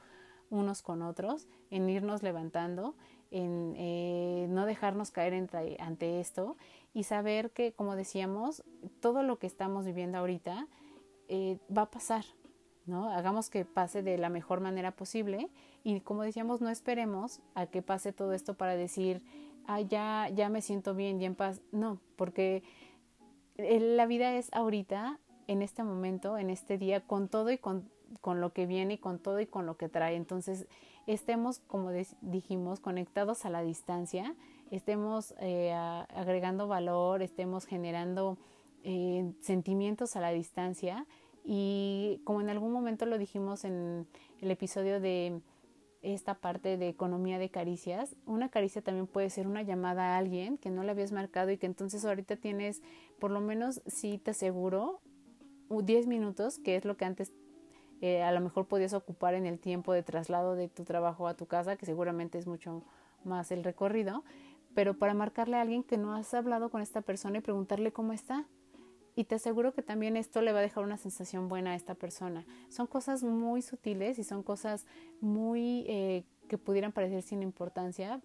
unos 0.49 0.81
con 0.81 1.01
otros, 1.01 1.47
en 1.69 1.89
irnos 1.89 2.23
levantando, 2.23 2.95
en 3.31 3.73
eh, 3.77 4.47
no 4.49 4.65
dejarnos 4.65 5.11
caer 5.11 5.33
ante 5.79 6.19
esto 6.19 6.57
y 6.93 7.03
saber 7.03 7.51
que, 7.51 7.73
como 7.73 7.95
decíamos, 7.95 8.63
todo 9.01 9.23
lo 9.23 9.37
que 9.37 9.47
estamos 9.47 9.85
viviendo 9.85 10.17
ahorita 10.17 10.67
eh, 11.27 11.59
va 11.75 11.83
a 11.83 11.91
pasar, 11.91 12.25
¿no? 12.85 13.09
Hagamos 13.09 13.49
que 13.49 13.65
pase 13.65 14.01
de 14.01 14.17
la 14.17 14.29
mejor 14.29 14.61
manera 14.61 14.91
posible 14.91 15.49
y 15.83 15.99
como 16.01 16.23
decíamos, 16.23 16.61
no 16.61 16.69
esperemos 16.69 17.39
a 17.53 17.67
que 17.67 17.81
pase 17.81 18.13
todo 18.13 18.33
esto 18.33 18.55
para 18.55 18.75
decir, 18.75 19.21
ah, 19.67 19.81
ya, 19.81 20.29
ya 20.33 20.49
me 20.49 20.61
siento 20.61 20.95
bien, 20.95 21.19
ya 21.19 21.27
en 21.27 21.35
paz. 21.35 21.61
No, 21.71 21.99
porque 22.15 22.63
la 23.57 24.05
vida 24.07 24.33
es 24.35 24.49
ahorita, 24.53 25.19
en 25.47 25.61
este 25.61 25.83
momento, 25.83 26.37
en 26.37 26.49
este 26.49 26.77
día, 26.77 27.01
con 27.01 27.27
todo 27.27 27.51
y 27.51 27.57
con, 27.57 27.89
con 28.21 28.41
lo 28.41 28.53
que 28.53 28.65
viene 28.65 28.95
y 28.95 28.97
con 28.97 29.19
todo 29.19 29.39
y 29.39 29.45
con 29.45 29.65
lo 29.65 29.77
que 29.77 29.89
trae. 29.89 30.15
Entonces, 30.15 30.67
estemos, 31.07 31.59
como 31.59 31.91
dijimos, 32.21 32.79
conectados 32.79 33.45
a 33.45 33.49
la 33.49 33.61
distancia, 33.61 34.35
estemos 34.71 35.33
eh, 35.39 35.73
agregando 35.73 36.67
valor, 36.67 37.21
estemos 37.21 37.65
generando 37.65 38.37
eh, 38.83 39.33
sentimientos 39.41 40.15
a 40.15 40.21
la 40.21 40.31
distancia 40.31 41.05
y 41.43 42.21
como 42.25 42.41
en 42.41 42.49
algún 42.49 42.71
momento 42.71 43.05
lo 43.05 43.17
dijimos 43.17 43.63
en 43.63 44.07
el 44.41 44.51
episodio 44.51 44.99
de 44.99 45.41
esta 46.01 46.35
parte 46.35 46.77
de 46.77 46.87
economía 46.87 47.39
de 47.39 47.49
caricias, 47.49 48.15
una 48.25 48.49
caricia 48.49 48.81
también 48.81 49.07
puede 49.07 49.29
ser 49.29 49.47
una 49.47 49.63
llamada 49.63 50.13
a 50.13 50.17
alguien 50.17 50.57
que 50.57 50.69
no 50.69 50.83
le 50.83 50.91
habías 50.91 51.11
marcado 51.11 51.51
y 51.51 51.57
que 51.57 51.65
entonces 51.65 52.05
ahorita 52.05 52.37
tienes, 52.37 52.81
por 53.19 53.31
lo 53.31 53.41
menos 53.41 53.81
sí 53.85 54.17
te 54.17 54.31
aseguro, 54.31 55.01
10 55.69 56.07
minutos, 56.07 56.57
que 56.57 56.75
es 56.75 56.85
lo 56.85 56.97
que 56.97 57.05
antes 57.05 57.33
eh, 58.01 58.23
a 58.23 58.31
lo 58.31 58.41
mejor 58.41 58.67
podías 58.67 58.93
ocupar 58.93 59.33
en 59.33 59.45
el 59.45 59.59
tiempo 59.59 59.93
de 59.93 60.03
traslado 60.03 60.55
de 60.55 60.69
tu 60.69 60.83
trabajo 60.83 61.27
a 61.27 61.35
tu 61.35 61.45
casa, 61.45 61.75
que 61.75 61.85
seguramente 61.85 62.37
es 62.37 62.47
mucho 62.47 62.83
más 63.23 63.51
el 63.51 63.63
recorrido, 63.63 64.23
pero 64.73 64.97
para 64.97 65.13
marcarle 65.13 65.57
a 65.57 65.61
alguien 65.61 65.83
que 65.83 65.97
no 65.97 66.13
has 66.13 66.33
hablado 66.33 66.69
con 66.69 66.81
esta 66.81 67.01
persona 67.01 67.39
y 67.39 67.41
preguntarle 67.41 67.91
cómo 67.91 68.13
está 68.13 68.45
y 69.15 69.25
te 69.25 69.35
aseguro 69.35 69.73
que 69.73 69.81
también 69.81 70.15
esto 70.15 70.41
le 70.41 70.53
va 70.53 70.59
a 70.59 70.61
dejar 70.61 70.83
una 70.83 70.97
sensación 70.97 71.49
buena 71.49 71.71
a 71.71 71.75
esta 71.75 71.93
persona. 71.93 72.45
Son 72.69 72.87
cosas 72.87 73.21
muy 73.21 73.61
sutiles 73.61 74.17
y 74.17 74.23
son 74.23 74.43
cosas 74.43 74.85
muy 75.19 75.83
eh, 75.89 76.23
que 76.47 76.57
pudieran 76.57 76.93
parecer 76.93 77.21
sin 77.21 77.43
importancia, 77.43 78.21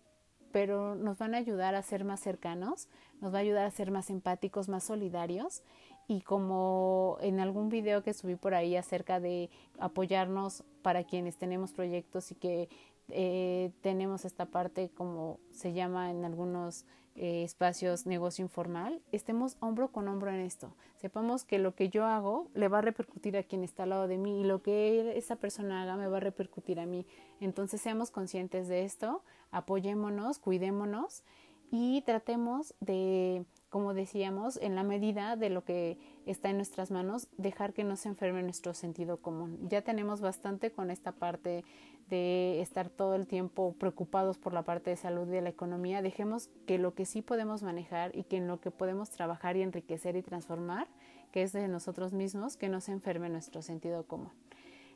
pero 0.52 0.94
nos 0.94 1.18
van 1.18 1.34
a 1.34 1.38
ayudar 1.38 1.74
a 1.74 1.82
ser 1.82 2.04
más 2.04 2.20
cercanos, 2.20 2.88
nos 3.20 3.34
va 3.34 3.38
a 3.38 3.40
ayudar 3.40 3.66
a 3.66 3.72
ser 3.72 3.90
más 3.90 4.08
empáticos, 4.08 4.68
más 4.68 4.84
solidarios 4.84 5.64
y 6.06 6.20
como 6.20 7.18
en 7.20 7.40
algún 7.40 7.68
video 7.68 8.02
que 8.02 8.14
subí 8.14 8.36
por 8.36 8.54
ahí 8.54 8.76
acerca 8.76 9.20
de 9.20 9.50
apoyarnos 9.78 10.64
para 10.82 11.04
quienes 11.04 11.36
tenemos 11.36 11.72
proyectos 11.72 12.30
y 12.30 12.34
que 12.34 12.68
eh, 13.08 13.70
tenemos 13.82 14.24
esta 14.24 14.46
parte 14.46 14.90
como 14.90 15.38
se 15.50 15.72
llama 15.72 16.10
en 16.10 16.24
algunos 16.24 16.86
eh, 17.16 17.44
espacios 17.44 18.06
negocio 18.06 18.42
informal, 18.42 19.00
estemos 19.12 19.56
hombro 19.60 19.92
con 19.92 20.08
hombro 20.08 20.32
en 20.32 20.40
esto. 20.40 20.74
Sepamos 20.96 21.44
que 21.44 21.60
lo 21.60 21.76
que 21.76 21.88
yo 21.88 22.06
hago 22.06 22.48
le 22.54 22.66
va 22.66 22.78
a 22.78 22.82
repercutir 22.82 23.36
a 23.36 23.44
quien 23.44 23.62
está 23.62 23.84
al 23.84 23.90
lado 23.90 24.08
de 24.08 24.18
mí 24.18 24.40
y 24.40 24.44
lo 24.44 24.62
que 24.62 25.16
esa 25.16 25.36
persona 25.36 25.82
haga 25.82 25.96
me 25.96 26.08
va 26.08 26.16
a 26.16 26.20
repercutir 26.20 26.80
a 26.80 26.86
mí. 26.86 27.06
Entonces 27.40 27.80
seamos 27.80 28.10
conscientes 28.10 28.66
de 28.66 28.82
esto, 28.82 29.22
apoyémonos, 29.52 30.40
cuidémonos 30.40 31.22
y 31.70 32.02
tratemos 32.02 32.74
de 32.80 33.44
como 33.74 33.92
decíamos, 33.92 34.56
en 34.62 34.76
la 34.76 34.84
medida 34.84 35.34
de 35.34 35.50
lo 35.50 35.64
que 35.64 35.98
está 36.26 36.48
en 36.48 36.58
nuestras 36.58 36.92
manos, 36.92 37.26
dejar 37.38 37.72
que 37.72 37.82
no 37.82 37.96
se 37.96 38.08
enferme 38.08 38.40
nuestro 38.40 38.72
sentido 38.72 39.16
común. 39.16 39.58
Ya 39.68 39.82
tenemos 39.82 40.20
bastante 40.20 40.70
con 40.70 40.92
esta 40.92 41.10
parte 41.10 41.64
de 42.08 42.60
estar 42.60 42.88
todo 42.88 43.16
el 43.16 43.26
tiempo 43.26 43.74
preocupados 43.76 44.38
por 44.38 44.52
la 44.52 44.62
parte 44.62 44.90
de 44.90 44.96
salud 44.96 45.26
y 45.26 45.32
de 45.32 45.40
la 45.40 45.48
economía. 45.48 46.02
Dejemos 46.02 46.50
que 46.68 46.78
lo 46.78 46.94
que 46.94 47.04
sí 47.04 47.20
podemos 47.20 47.64
manejar 47.64 48.16
y 48.16 48.22
que 48.22 48.36
en 48.36 48.46
lo 48.46 48.60
que 48.60 48.70
podemos 48.70 49.10
trabajar 49.10 49.56
y 49.56 49.62
enriquecer 49.62 50.14
y 50.14 50.22
transformar, 50.22 50.86
que 51.32 51.42
es 51.42 51.52
de 51.52 51.66
nosotros 51.66 52.12
mismos, 52.12 52.56
que 52.56 52.68
no 52.68 52.80
se 52.80 52.92
enferme 52.92 53.28
nuestro 53.28 53.60
sentido 53.60 54.04
común. 54.04 54.30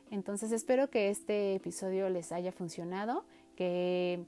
Entonces 0.09 0.53
espero 0.53 0.89
que 0.89 1.09
este 1.09 1.53
episodio 1.53 2.07
les 2.07 2.31
haya 2.31 2.53
funcionado, 2.53 3.25
que 3.57 4.23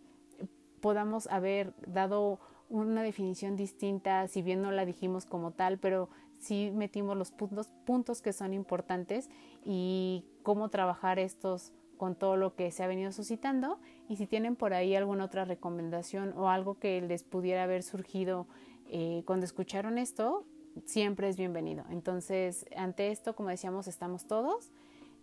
podamos 0.82 1.28
haber 1.28 1.74
dado 1.88 2.42
una 2.72 3.04
definición 3.04 3.56
distinta, 3.56 4.28
si 4.28 4.42
bien 4.42 4.62
no 4.62 4.72
la 4.72 4.86
dijimos 4.86 5.26
como 5.26 5.52
tal, 5.52 5.78
pero 5.78 6.10
sí 6.40 6.72
metimos 6.74 7.18
los 7.18 7.32
puntos, 7.32 8.22
que 8.22 8.34
son 8.34 8.54
importantes 8.54 9.30
y 9.64 10.26
cómo 10.42 10.70
trabajar 10.70 11.20
estos 11.20 11.74
con 11.98 12.16
todo 12.16 12.36
lo 12.36 12.56
que 12.56 12.72
se 12.72 12.84
ha 12.84 12.88
venido 12.88 13.12
suscitando 13.12 13.80
y 14.10 14.16
si 14.16 14.26
tienen 14.26 14.56
por 14.56 14.74
ahí 14.74 14.96
alguna 14.96 15.26
otra 15.26 15.46
recomendación 15.46 16.34
o 16.36 16.50
algo 16.50 16.80
que 16.80 17.00
les 17.02 17.24
pudiera 17.24 17.64
haber 17.64 17.84
surgido 17.84 18.48
eh, 18.88 19.22
cuando 19.26 19.46
escucharon 19.46 20.00
esto, 20.00 20.46
siempre 20.86 21.30
es 21.30 21.38
bienvenido. 21.38 21.86
Entonces, 21.92 22.66
ante 22.76 23.12
esto, 23.12 23.36
como 23.36 23.50
decíamos, 23.50 23.88
estamos 23.88 24.26
todos. 24.26 24.72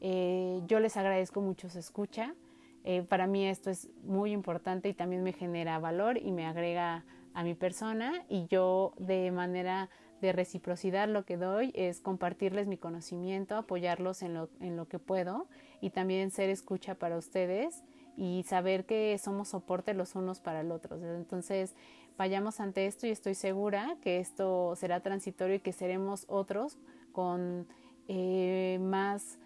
Eh, 0.01 0.61
yo 0.67 0.79
les 0.79 0.97
agradezco 0.97 1.41
mucho 1.41 1.69
su 1.69 1.79
escucha. 1.81 2.35
Eh, 2.85 3.03
para 3.03 3.27
mí 3.27 3.45
esto 3.47 3.71
es 3.71 3.89
muy 4.05 4.33
importante 4.33 4.89
y 4.89 4.95
también 4.95 5.23
me 5.23 5.33
genera 5.33 5.79
valor 5.81 6.17
y 6.17 6.31
me 6.31 6.47
agrega 6.47 7.05
a 7.39 7.45
mi 7.45 7.55
persona 7.55 8.25
y 8.29 8.49
yo 8.49 8.95
de 8.99 9.31
manera 9.31 9.91
de 10.21 10.33
reciprocidad 10.33 11.09
lo 11.09 11.25
que 11.25 11.37
doy 11.37 11.71
es 11.77 12.01
compartirles 12.01 12.67
mi 12.67 12.77
conocimiento, 12.79 13.55
apoyarlos 13.55 14.23
en 14.23 14.35
lo, 14.35 14.51
en 14.59 14.77
lo 14.77 14.89
que 14.89 14.99
puedo 14.99 15.47
y 15.81 15.91
también 15.91 16.33
ser 16.33 16.51
escucha 16.51 16.97
para 16.97 17.17
ustedes 17.17 17.85
y 18.17 18.43
saber 18.49 18.87
que 18.87 19.17
somos 19.19 19.51
soporte 19.51 19.95
los 19.95 20.17
unos 20.17 20.41
para 20.41 20.65
los 20.65 20.79
otros. 20.79 21.01
Entonces, 21.01 21.77
vayamos 22.17 22.59
ante 22.59 22.87
esto 22.87 23.07
y 23.07 23.11
estoy 23.11 23.37
segura 23.37 23.97
que 24.03 24.19
esto 24.19 24.75
será 24.75 24.99
transitorio 24.99 25.55
y 25.55 25.61
que 25.61 25.73
seremos 25.73 26.25
otros 26.27 26.77
con 27.13 27.69
eh, 28.09 28.81
más 28.83 29.39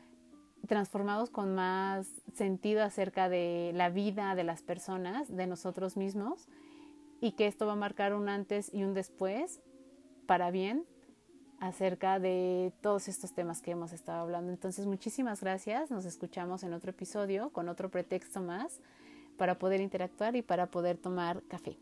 transformados 0.67 1.29
con 1.29 1.55
más 1.55 2.07
sentido 2.33 2.85
acerca 2.85 3.29
de 3.29 3.73
la 3.75 3.91
vida 3.91 4.35
de 4.35 4.45
las 4.45 4.63
personas, 4.63 5.37
de 5.37 5.47
nosotros 5.47 5.99
mismos 5.99 6.49
y 7.23 7.33
que 7.33 7.47
esto 7.47 7.67
va 7.67 7.73
a 7.75 7.77
marcar 7.77 8.15
un 8.15 8.29
antes 8.29 8.69
y 8.75 8.83
un 8.83 8.95
después 8.95 9.63
para 10.27 10.51
bien 10.51 10.85
acerca 11.61 12.19
de 12.19 12.73
todos 12.81 13.07
estos 13.07 13.33
temas 13.33 13.63
que 13.63 13.71
hemos 13.71 13.93
estado 13.93 14.23
hablando. 14.23 14.51
Entonces, 14.51 14.87
muchísimas 14.87 15.41
gracias. 15.41 15.93
Nos 15.93 16.05
escuchamos 16.05 16.65
en 16.65 16.73
otro 16.75 16.91
episodio 16.91 17.51
con 17.51 17.69
otro 17.69 17.89
pretexto 17.91 18.41
más 18.41 18.81
para 19.39 19.57
poder 19.57 19.81
interactuar 19.81 20.35
y 20.35 20.43
para 20.43 20.67
poder 20.67 20.99
tomar 20.99 21.45
café. 21.45 21.79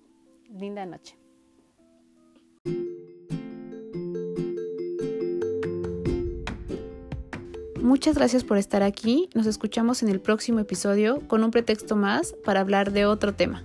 Linda 0.50 0.84
noche. 0.84 1.16
Muchas 7.80 8.14
gracias 8.14 8.44
por 8.44 8.58
estar 8.58 8.82
aquí. 8.82 9.30
Nos 9.34 9.46
escuchamos 9.46 10.02
en 10.02 10.10
el 10.10 10.20
próximo 10.20 10.60
episodio 10.60 11.26
con 11.28 11.42
un 11.42 11.50
pretexto 11.50 11.96
más 11.96 12.34
para 12.44 12.60
hablar 12.60 12.92
de 12.92 13.06
otro 13.06 13.32
tema. 13.34 13.64